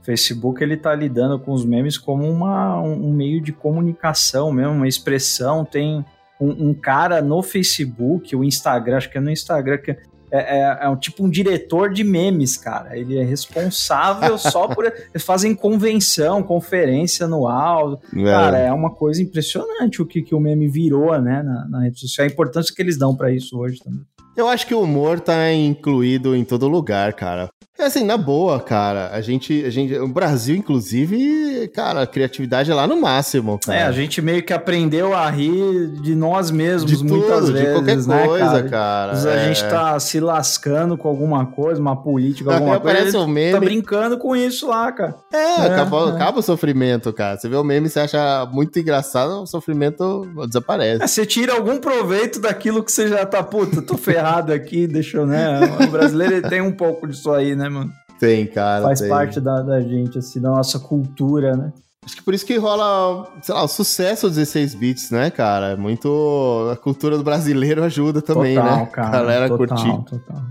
Facebook, 0.08 0.64
ele 0.64 0.78
tá 0.78 0.95
lidando 0.95 1.38
com 1.38 1.51
os 1.51 1.66
memes 1.66 1.97
como 1.97 2.24
uma, 2.32 2.80
um 2.82 3.12
meio 3.12 3.41
de 3.41 3.51
comunicação 3.51 4.53
mesmo, 4.53 4.72
uma 4.72 4.88
expressão, 4.88 5.66
tem 5.66 6.05
um, 6.39 6.70
um 6.70 6.74
cara 6.74 7.22
no 7.22 7.43
Facebook, 7.43 8.34
o 8.34 8.41
Instagram, 8.41 8.95
acho 8.95 9.12
que 9.12 9.18
é 9.18 9.22
no 9.22 9.30
Instagram, 9.30 9.78
que 9.80 9.91
é, 9.91 9.99
é, 10.32 10.78
é, 10.82 10.89
um 10.89 10.95
tipo 10.95 11.26
um 11.26 11.30
diretor 11.30 11.91
de 11.91 12.05
memes, 12.05 12.55
cara. 12.55 12.97
Ele 12.97 13.18
é 13.18 13.24
responsável 13.24 14.38
só 14.39 14.68
por. 14.70 14.86
Eles 14.86 15.24
fazem 15.24 15.53
convenção, 15.53 16.41
conferência 16.41 17.26
anual. 17.26 18.01
É. 18.16 18.24
Cara, 18.24 18.58
é 18.60 18.72
uma 18.72 18.93
coisa 18.93 19.22
impressionante 19.22 20.01
o 20.01 20.05
que, 20.05 20.22
que 20.22 20.36
o 20.36 20.39
meme 20.39 20.70
virou, 20.70 21.20
né, 21.22 21.43
na, 21.43 21.68
na 21.68 21.84
rede 21.84 21.99
social. 21.99 22.28
A 22.28 22.32
importância 22.32 22.74
que 22.74 22.82
eles 22.82 22.97
dão 22.97 23.16
para 23.16 23.32
isso 23.32 23.58
hoje 23.58 23.80
também. 23.84 24.01
Eu 24.38 24.47
acho 24.47 24.68
que 24.68 24.76
o 24.76 24.82
humor 24.82 25.20
tá 25.20 25.51
incluído 25.51 26.36
em 26.36 26.45
todo 26.45 26.68
lugar, 26.68 27.14
cara. 27.14 27.49
É 27.80 27.86
assim, 27.86 28.03
na 28.03 28.17
boa, 28.17 28.59
cara. 28.59 29.11
A 29.13 29.21
gente, 29.21 29.63
a 29.63 29.69
gente, 29.69 29.95
o 29.99 30.07
Brasil, 30.07 30.55
inclusive, 30.55 31.67
cara, 31.67 32.01
a 32.01 32.07
criatividade 32.07 32.71
é 32.71 32.73
lá 32.73 32.88
no 32.88 32.99
máximo, 32.99 33.59
cara. 33.63 33.78
É, 33.78 33.84
a 33.84 33.91
gente 33.91 34.19
meio 34.19 34.41
que 34.41 34.51
aprendeu 34.51 35.13
a 35.13 35.30
rir 35.30 35.88
de 36.01 36.15
nós 36.15 36.49
mesmos 36.49 36.91
de 36.91 37.05
muitas 37.05 37.41
tudo, 37.41 37.53
vezes, 37.53 37.67
de 37.67 37.73
qualquer 37.73 37.97
né, 37.97 38.25
coisa, 38.25 38.63
cara. 38.63 39.13
cara. 39.13 39.30
A 39.30 39.36
é. 39.36 39.45
gente 39.45 39.61
tá 39.69 39.99
se 39.99 40.19
lascando 40.19 40.97
com 40.97 41.07
alguma 41.07 41.45
coisa, 41.45 41.80
uma 41.80 41.95
política, 41.95 42.51
alguma 42.51 42.80
coisa. 42.80 42.97
Aparece 42.97 43.17
um 43.17 43.28
meme. 43.28 43.51
Tá 43.51 43.59
brincando 43.59 44.17
com 44.17 44.36
isso 44.36 44.67
lá, 44.67 44.91
cara. 44.91 45.15
É, 45.32 45.38
é, 45.38 45.65
acaba, 45.67 46.09
é. 46.09 46.15
acaba, 46.15 46.39
o 46.39 46.43
sofrimento, 46.43 47.13
cara. 47.13 47.38
Você 47.38 47.47
vê 47.47 47.57
o 47.57 47.63
meme, 47.63 47.89
você 47.89 47.99
acha 47.99 48.47
muito 48.51 48.80
engraçado, 48.80 49.43
o 49.43 49.45
sofrimento 49.45 50.28
desaparece. 50.47 51.03
É, 51.03 51.07
você 51.07 51.28
tira 51.28 51.53
algum 51.53 51.78
proveito 51.78 52.39
daquilo 52.39 52.84
que 52.84 52.91
você 52.91 53.07
já 53.07 53.23
tá, 53.23 53.43
puta, 53.43 53.84
tô 53.84 53.95
ferrado 53.95 54.51
aqui, 54.51 54.88
deixa 54.88 55.17
eu, 55.17 55.28
né? 55.28 55.59
O 55.84 55.91
brasileiro 55.91 56.41
tem 56.49 56.59
um 56.59 56.71
pouco 56.71 57.07
disso 57.07 57.32
aí, 57.32 57.55
né? 57.55 57.66
Né, 57.70 57.70
mano? 57.70 57.93
Tem, 58.20 58.47
cara. 58.47 58.84
Faz 58.84 58.99
tem. 58.99 59.09
parte 59.09 59.39
da, 59.39 59.61
da 59.61 59.82
gente, 59.82 60.18
assim, 60.18 60.41
da 60.41 60.49
nossa 60.49 60.80
cultura, 60.80 61.55
né? 61.55 61.72
Acho 62.03 62.15
que 62.15 62.24
por 62.24 62.34
isso 62.34 62.45
que 62.45 62.55
rola, 62.57 63.28
sei 63.41 63.53
lá, 63.53 63.63
o 63.63 63.68
sucesso 63.68 64.28
dos 64.28 64.38
16 64.38 64.76
bits, 64.76 65.11
né, 65.11 65.30
cara? 65.30 65.76
Muito. 65.76 66.70
A 66.72 66.76
cultura 66.78 67.18
do 67.18 67.24
brasileiro 67.24 67.84
ajuda 67.84 68.22
também, 68.22 68.55
total, 68.55 68.78
né? 68.78 68.86
Cara, 68.86 69.07
a 69.07 69.11
galera 69.11 69.49
total, 69.49 69.78
curtir. 69.78 70.05
Total. 70.05 70.41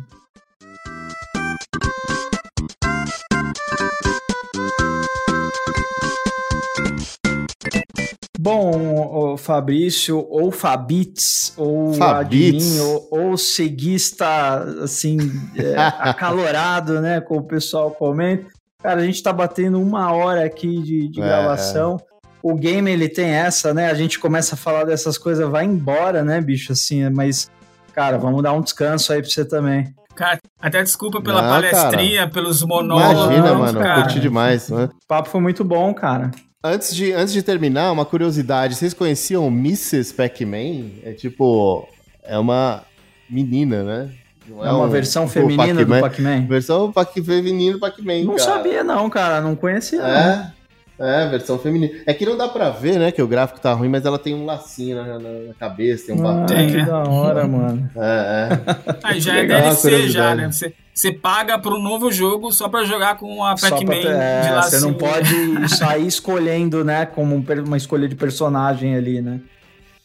Bom, 8.47 9.33
o 9.33 9.37
Fabrício, 9.37 10.25
ou 10.31 10.53
Fabitz, 10.53 11.53
ou 11.57 11.93
Fabitz. 11.95 12.79
Admin, 12.79 12.79
ou, 12.79 13.09
ou 13.11 13.37
seguista, 13.37 14.59
assim, 14.85 15.19
é, 15.57 15.75
acalorado, 15.99 17.01
né, 17.01 17.21
como 17.21 17.41
o 17.41 17.49
pessoal 17.49 17.91
comenta. 17.91 18.47
Cara, 18.81 19.01
a 19.01 19.05
gente 19.05 19.21
tá 19.21 19.33
batendo 19.33 19.83
uma 19.83 20.13
hora 20.13 20.45
aqui 20.45 20.81
de, 20.81 21.09
de 21.09 21.21
é. 21.21 21.25
gravação. 21.25 21.97
O 22.41 22.55
game, 22.55 22.89
ele 22.89 23.09
tem 23.09 23.31
essa, 23.31 23.75
né, 23.75 23.91
a 23.91 23.95
gente 23.95 24.17
começa 24.21 24.55
a 24.55 24.59
falar 24.59 24.85
dessas 24.85 25.19
coisas, 25.19 25.51
vai 25.51 25.65
embora, 25.65 26.23
né, 26.23 26.41
bicho, 26.41 26.71
assim, 26.71 27.11
mas, 27.11 27.51
cara, 27.93 28.17
vamos 28.17 28.45
dar 28.45 28.53
um 28.53 28.61
descanso 28.61 29.13
aí 29.13 29.23
pra 29.23 29.29
você 29.29 29.45
também. 29.45 29.93
Cara, 30.15 30.39
até 30.61 30.85
desculpa 30.85 31.21
pela 31.21 31.43
Não, 31.43 31.49
palestrinha, 31.49 32.21
cara. 32.21 32.31
pelos 32.31 32.63
monólogos. 32.63 33.25
Imagina, 33.25 33.55
mano, 33.55 33.81
cara. 33.81 34.03
curti 34.03 34.21
demais. 34.21 34.69
Né? 34.69 34.85
O 34.85 35.07
papo 35.09 35.31
foi 35.31 35.41
muito 35.41 35.65
bom, 35.65 35.93
cara. 35.93 36.31
Antes 36.67 36.95
de, 36.95 37.13
antes 37.13 37.33
de 37.33 37.43
terminar, 37.43 37.93
uma 37.93 38.05
curiosidade. 38.05 38.75
Vocês 38.75 38.95
conheciam 38.95 39.47
Mrs. 39.49 40.15
Pac-Man? 40.15 40.91
É 41.03 41.13
tipo... 41.13 41.89
É 42.23 42.37
uma 42.39 42.83
menina, 43.31 43.85
né? 43.85 44.11
Não 44.49 44.65
é, 44.65 44.69
é 44.69 44.73
uma 44.73 44.87
um, 44.87 44.89
versão 44.89 45.27
tipo, 45.27 45.41
feminina 45.41 45.85
Pac 45.85 45.85
do 45.85 46.01
Pac-Man? 46.01 46.47
Versão 46.47 46.93
Pac 46.93 47.23
feminina 47.23 47.75
do 47.75 47.81
Pac-Man, 47.81 48.25
Não 48.25 48.37
cara. 48.37 48.39
sabia 48.39 48.85
não, 48.85 49.11
cara. 49.11 49.41
Não 49.41 49.57
conhecia 49.57 50.01
é, 50.01 50.37
não. 50.37 50.53
É, 50.99 51.29
versão 51.29 51.59
feminina. 51.59 51.93
É 52.07 52.15
que 52.15 52.25
não 52.25 52.37
dá 52.37 52.49
pra 52.49 52.71
ver, 52.71 52.99
né, 52.99 53.13
que 53.13 53.21
o 53.21 53.29
gráfico 53.29 53.61
tá 53.61 53.73
ruim, 53.73 53.89
mas 53.89 54.05
ela 54.05 54.19
tem 54.19 54.35
um 54.35 54.47
lacinho 54.47 54.97
na, 54.97 55.19
na 55.19 55.55
cabeça, 55.59 56.07
tem 56.07 56.21
um 56.21 56.27
ah, 56.27 56.47
que 56.47 56.85
da 56.85 57.03
hora, 57.03 57.47
mano. 57.47 57.91
É, 57.95 58.49
é. 58.51 58.97
Aí 59.05 59.21
já 59.21 59.37
é 59.37 59.45
DLC 59.45 60.09
já, 60.09 60.35
né? 60.35 60.51
Você, 60.51 60.73
você 60.95 61.13
paga 61.13 61.59
pro 61.59 61.79
novo 61.79 62.11
jogo 62.11 62.51
só 62.51 62.69
pra 62.69 62.85
jogar 62.85 63.19
com 63.19 63.45
a 63.45 63.55
Pac-Man 63.55 63.95
é, 63.95 64.41
de 64.41 64.51
lacinho. 64.51 64.81
Você 64.81 64.87
não 64.87 64.95
pode 64.95 65.69
sair 65.77 66.07
escolhendo, 66.07 66.83
né, 66.83 67.05
como 67.05 67.45
uma 67.65 67.77
escolha 67.77 68.09
de 68.09 68.15
personagem 68.15 68.97
ali, 68.97 69.21
né? 69.21 69.41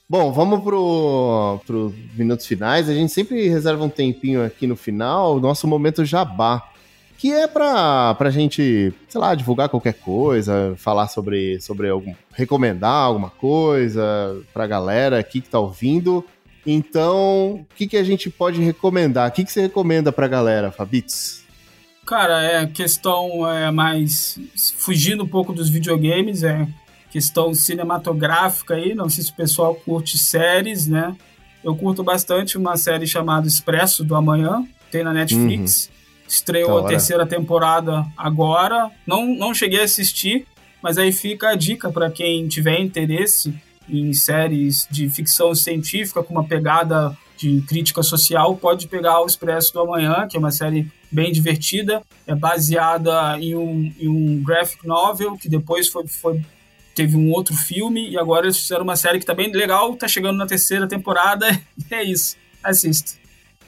Bom, 0.10 0.30
vamos 0.34 0.62
pro, 0.62 1.62
pro 1.66 1.96
minutos 2.18 2.46
finais. 2.46 2.90
A 2.90 2.94
gente 2.94 3.14
sempre 3.14 3.48
reserva 3.48 3.82
um 3.82 3.90
tempinho 3.90 4.44
aqui 4.46 4.68
no 4.68 4.76
final, 4.76 5.38
o 5.38 5.40
nosso 5.40 5.66
momento 5.66 6.04
jabá 6.04 6.71
que 7.22 7.32
é 7.32 7.46
pra, 7.46 8.16
pra 8.16 8.32
gente, 8.32 8.92
sei 9.08 9.22
lá, 9.22 9.36
divulgar 9.36 9.70
qualquer 9.70 9.94
coisa, 9.94 10.74
falar 10.76 11.08
sobre, 11.08 11.62
sobre 11.62 11.88
algum, 11.88 12.16
recomendar 12.34 12.92
alguma 12.92 13.30
coisa 13.30 14.42
pra 14.52 14.66
galera 14.66 15.20
aqui 15.20 15.40
que 15.40 15.48
tá 15.48 15.60
ouvindo. 15.60 16.26
Então, 16.66 17.60
o 17.62 17.66
que, 17.76 17.86
que 17.86 17.96
a 17.96 18.04
gente 18.04 18.28
pode 18.28 18.60
recomendar? 18.60 19.30
O 19.30 19.32
que, 19.32 19.46
que 19.46 19.52
você 19.52 19.62
recomenda 19.62 20.12
pra 20.12 20.28
galera, 20.28 20.72
Fabitz? 20.72 21.44
Cara, 22.08 22.44
é 22.44 22.66
questão 22.66 23.48
é, 23.48 23.70
mais. 23.70 24.40
fugindo 24.80 25.24
um 25.24 25.28
pouco 25.28 25.54
dos 25.54 25.70
videogames, 25.70 26.42
é 26.42 26.68
questão 27.12 27.54
cinematográfica 27.54 28.74
aí. 28.74 28.96
Não 28.96 29.12
sei 29.12 29.24
se 29.24 29.32
o 29.32 29.36
pessoal 29.36 29.76
curte 29.76 30.18
séries, 30.18 30.88
né? 30.88 31.16
Eu 31.64 31.76
curto 31.76 32.04
bastante 32.04 32.58
uma 32.58 32.76
série 32.78 33.06
chamada 33.06 33.48
Expresso 33.48 34.04
do 34.04 34.16
Amanhã, 34.16 34.66
tem 34.90 35.04
na 35.04 35.14
Netflix. 35.14 35.86
Uhum. 35.86 36.01
Estreou 36.32 36.80
a 36.80 36.88
terceira 36.88 37.26
temporada 37.26 38.06
agora. 38.18 38.90
Não, 39.06 39.26
não 39.28 39.54
cheguei 39.54 39.82
a 39.82 39.84
assistir, 39.84 40.48
mas 40.82 40.98
aí 40.98 41.12
fica 41.12 41.50
a 41.50 41.56
dica 41.56 41.92
para 41.92 42.10
quem 42.10 42.48
tiver 42.48 42.80
interesse 42.80 43.54
em 43.90 44.14
séries 44.14 44.88
de 44.90 45.10
ficção 45.10 45.54
científica 45.54 46.24
com 46.24 46.34
uma 46.34 46.46
pegada 46.46 47.16
de 47.38 47.62
crítica 47.68 48.04
social, 48.04 48.56
pode 48.56 48.88
pegar 48.88 49.20
o 49.20 49.26
Expresso 49.26 49.74
do 49.74 49.82
Amanhã, 49.82 50.28
que 50.30 50.38
é 50.38 50.40
uma 50.40 50.52
série 50.52 50.90
bem 51.12 51.32
divertida, 51.32 52.04
é 52.28 52.36
baseada 52.36 53.38
em 53.40 53.56
um, 53.56 53.94
em 54.00 54.08
um 54.08 54.44
graphic 54.44 54.88
novel 54.88 55.36
que 55.36 55.50
depois 55.50 55.90
foi, 55.90 56.08
foi 56.08 56.42
teve 56.94 57.18
um 57.18 57.32
outro 57.32 57.56
filme 57.56 58.12
e 58.12 58.18
agora 58.18 58.46
eles 58.46 58.60
fizeram 58.60 58.84
uma 58.84 58.96
série 58.96 59.20
que 59.20 59.26
tá 59.26 59.34
bem 59.34 59.52
legal, 59.52 59.96
tá 59.96 60.08
chegando 60.08 60.38
na 60.38 60.46
terceira 60.46 60.88
temporada, 60.88 61.50
e 61.90 61.94
é 61.94 62.04
isso. 62.04 62.38
Assista. 62.64 63.21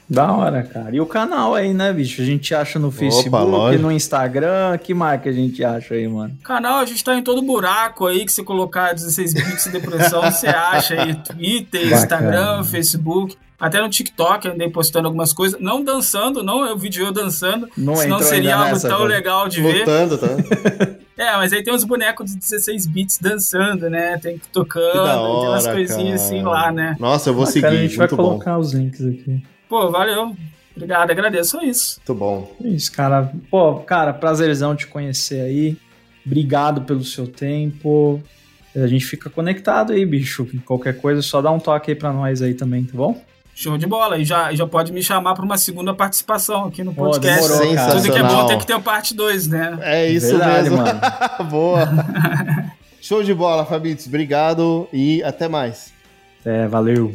Da 0.10 0.32
hora, 0.32 0.64
cara. 0.64 0.96
E 0.96 1.02
o 1.02 1.06
canal 1.06 1.56
aí, 1.56 1.74
né, 1.74 1.92
bicho? 1.94 2.22
A 2.22 2.26
gente 2.26 2.54
acha 2.54 2.78
no 2.78 2.92
Facebook, 2.92 3.78
no 3.78 3.92
Instagram. 3.92 4.78
Que 4.78 4.94
marca 4.94 5.30
a 5.30 5.34
gente 5.34 5.64
acha 5.64 5.94
aí, 5.96 6.08
mano? 6.08 6.38
Canal, 6.44 6.80
a 6.80 6.86
gente 6.86 7.04
tá 7.04 7.16
em 7.16 7.24
todo 7.24 7.42
buraco 7.42 8.06
aí 8.06 8.26
que 8.26 8.32
você 8.32 8.44
colocar 8.44 8.94
16 8.94 9.34
bits 9.34 9.64
de 9.66 9.72
depressão, 9.72 10.22
você 10.24 10.48
acha 10.48 11.02
aí. 11.02 11.16
Twitter, 11.16 11.82
Bacana. 11.82 11.96
Instagram, 11.96 12.64
Facebook. 12.64 13.38
Até 13.60 13.82
no 13.82 13.90
TikTok 13.90 14.50
andei 14.50 14.70
postando 14.70 15.08
algumas 15.08 15.32
coisas. 15.32 15.58
Não 15.60 15.82
dançando, 15.82 16.44
não 16.44 16.66
é 16.66 16.74
o 16.74 16.78
vídeo 16.78 17.06
eu 17.06 17.14
dançando. 17.14 17.70
Não 17.78 17.96
senão 17.96 18.20
seria 18.20 18.58
algo 18.58 18.74
nessa, 18.74 18.90
tão 18.90 18.98
velho. 18.98 19.10
legal 19.10 19.48
de 19.48 19.62
Lutando, 19.62 20.18
ver. 20.18 20.44
Tá? 20.44 20.96
é, 21.24 21.38
mas 21.38 21.54
aí 21.54 21.64
tem 21.64 21.74
uns 21.74 21.86
bonecos 21.86 22.32
de 22.32 22.38
16 22.40 22.88
bits 22.88 23.20
dançando, 23.20 23.90
né? 23.90 24.18
Tem 24.18 24.38
que 24.38 24.50
tocando, 24.50 24.98
hora, 24.98 25.40
tem 25.40 25.50
umas 25.50 25.68
coisinhas 25.68 26.22
cara. 26.22 26.36
assim 26.36 26.44
lá, 26.44 26.72
né? 26.74 26.96
Nossa, 27.00 27.30
eu 27.30 27.34
vou 27.34 27.46
Bacana, 27.46 27.70
seguir. 27.70 27.78
A 27.78 27.88
gente 27.88 27.96
vai 27.96 28.08
bom. 28.10 28.18
colocar 28.18 28.58
os 28.58 28.74
links 28.74 29.06
aqui. 29.06 29.42
Pô, 29.74 29.90
valeu. 29.90 30.36
Obrigado, 30.76 31.10
agradeço 31.10 31.58
é 31.60 31.66
isso. 31.66 31.98
Muito 31.98 32.14
bom. 32.14 32.56
Isso, 32.64 32.92
cara. 32.92 33.34
Pô, 33.50 33.78
cara, 33.80 34.14
prazerzão 34.14 34.76
te 34.76 34.86
conhecer 34.86 35.42
aí. 35.42 35.76
Obrigado 36.24 36.82
pelo 36.82 37.04
seu 37.04 37.26
tempo. 37.26 38.22
A 38.76 38.86
gente 38.86 39.04
fica 39.04 39.32
conectado 39.32 39.92
aí, 39.92 40.06
bicho. 40.06 40.48
Qualquer 40.64 41.02
coisa, 41.02 41.24
só 41.24 41.42
dá 41.42 41.50
um 41.50 41.58
toque 41.58 41.90
aí 41.90 41.96
pra 41.98 42.14
nós 42.14 42.40
aí 42.44 42.54
também, 42.54 42.84
tá 42.84 42.92
bom? 42.94 43.20
Show 43.56 43.76
de 43.80 43.88
bola. 43.88 44.20
E 44.20 44.24
já, 44.24 44.54
já 44.54 44.68
pode 44.68 44.94
me 44.94 45.02
chamar 45.02 45.34
para 45.34 45.44
uma 45.44 45.58
segunda 45.58 45.92
participação 45.92 46.66
aqui 46.66 46.84
no 46.84 46.94
Pô, 46.94 47.06
podcast. 47.06 47.42
demorou, 47.42 47.74
cara. 47.74 47.92
Tudo 47.94 48.04
que 48.04 48.10
é 48.10 48.12
bom 48.12 48.20
Sensacional. 48.28 48.48
tem 48.48 48.58
que 48.60 48.68
ter 48.68 48.80
parte 48.80 49.16
2, 49.16 49.48
né? 49.48 49.80
É 49.82 50.08
isso 50.08 50.28
Verdade, 50.28 50.70
mesmo. 50.70 50.78
mano. 50.78 51.02
Boa. 51.50 51.90
Show 53.02 53.24
de 53.24 53.34
bola, 53.34 53.66
Fabitos. 53.66 54.06
Obrigado 54.06 54.88
e 54.94 55.24
até 55.24 55.48
mais. 55.48 55.92
É, 56.46 56.68
valeu. 56.68 57.12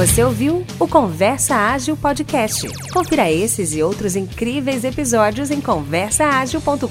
Você 0.00 0.24
ouviu 0.24 0.64
o 0.78 0.88
Conversa 0.88 1.54
Ágil 1.54 1.94
Podcast. 1.94 2.66
Confira 2.90 3.30
esses 3.30 3.74
e 3.74 3.82
outros 3.82 4.16
incríveis 4.16 4.82
episódios 4.82 5.50
em 5.50 5.60
conversaagil.com.br. 5.60 6.88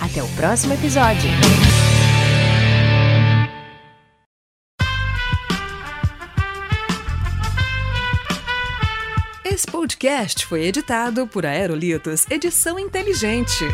Até 0.00 0.22
o 0.22 0.28
próximo 0.28 0.72
episódio. 0.72 1.28
Esse 9.44 9.66
podcast 9.66 10.46
foi 10.46 10.64
editado 10.64 11.26
por 11.26 11.44
Aerolitos 11.44 12.24
Edição 12.30 12.78
Inteligente. 12.78 13.66